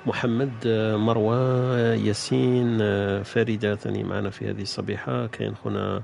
[0.06, 5.27] محمد آه، مروى آه، ياسين آه، فريدة ثاني معنا في هذه الصبيحة.
[5.27, 6.03] كاين خونا آه،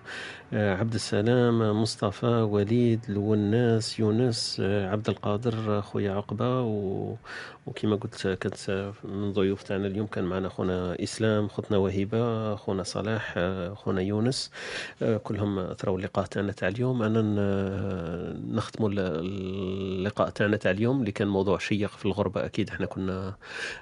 [0.53, 7.13] عبد السلام آه، مصطفى وليد الوناس يونس آه، عبد القادر آه، خويا عقبة و...
[7.67, 12.83] وكما قلت كانت آه، من ضيوف تاعنا اليوم كان معنا خونا إسلام خوتنا وهبة خونا
[12.83, 14.51] صلاح آه، خونا يونس.
[15.01, 17.03] آه، كلهم أثروا اللقاء تاعنا تاع اليوم.
[17.03, 22.45] أنا ن- نختموا ال- اللقاء تاعنا تاع اليوم اللي كان موضوع شيق في الغربة.
[22.45, 23.35] أكيد إحنا كنا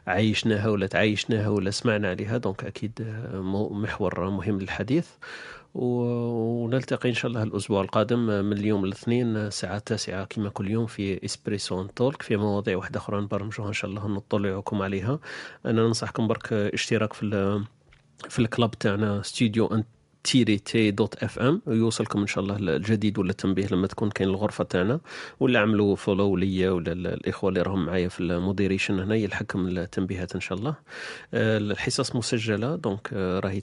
[0.07, 2.37] عايشناها ولا تعايشناها ولا سمعنا عليها.
[2.37, 5.07] donc آه، مو- محور مهم للحديث.
[5.75, 11.25] ونلتقي إن شاء الله الأسبوع القادم من اليوم الاثنين الساعة التاسعة كما كل يوم في
[11.25, 15.19] Espresso Talk في مواضيع واحدة أخرى نبرمجوها إن شاء الله نطلعكم عليها.
[15.65, 17.63] أنا ننصحكم برك اشتراك في
[18.29, 19.83] في ال club تاعنا ستوديو ان
[20.25, 24.63] تيري تي dot FM يوصلكم إن شاء الله الجديد ولا التنبيه لما تكون كاين الغرفة
[24.63, 24.99] تاعنا.
[25.39, 29.67] ولا عملوا follow ليا ولا ال- الإخوة اللي راهم معايا في ال moderation هنا يلحقكم
[29.67, 30.75] التنبيهات إن شاء الله.
[31.33, 33.59] آه، الحصص مسجلة donc آه، راهي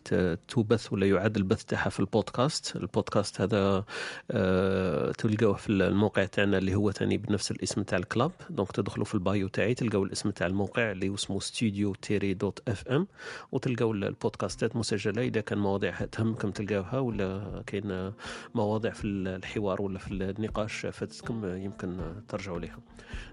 [0.49, 2.77] تبث ولا يعاد البث تاعها في البودكاست.
[2.77, 3.85] البودكاست هذا
[4.31, 8.33] آه، تلقاوه في الموقع تاعنا اللي هو تاني بنفس الاسم تاع ال club.
[8.51, 12.59] donc تدخلوا في ال bio تاعي تلقاو الاسم تاع الموقع اللي اسمه ستوديو تيري dot
[12.69, 13.07] FM
[13.53, 15.23] وتلقاو البودكاستات مسجلة.
[15.23, 18.13] إذا كان مواضيع تهمكم تلقاوها ولا كاين
[18.55, 22.79] مواضيع في الحوار ولا في النقاش فاتتكم يمكن ترجعوا لها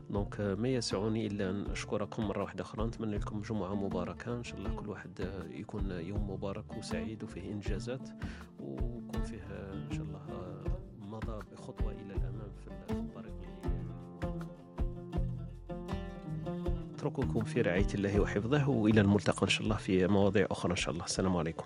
[0.09, 2.87] دونك ما يسعني إلا أن أشكركم مرة واحدة أخرى.
[2.87, 4.35] نتمنى لكم جمعة مباركة.
[4.35, 8.09] إن شاء الله كل واحد يكون يوم مبارك وسعيد وفيه إنجازات.
[8.59, 10.21] ويكون فيه إن شاء الله
[10.99, 12.51] مضى بخطوة إلى الأمام
[12.87, 13.33] في الطريق
[16.93, 18.69] اترككم في رعاية الله وحفظه.
[18.69, 21.05] وإلى الملتقى إن شاء الله في مواضيع أخرى إن شاء الله.
[21.05, 21.65] السلام عليكم.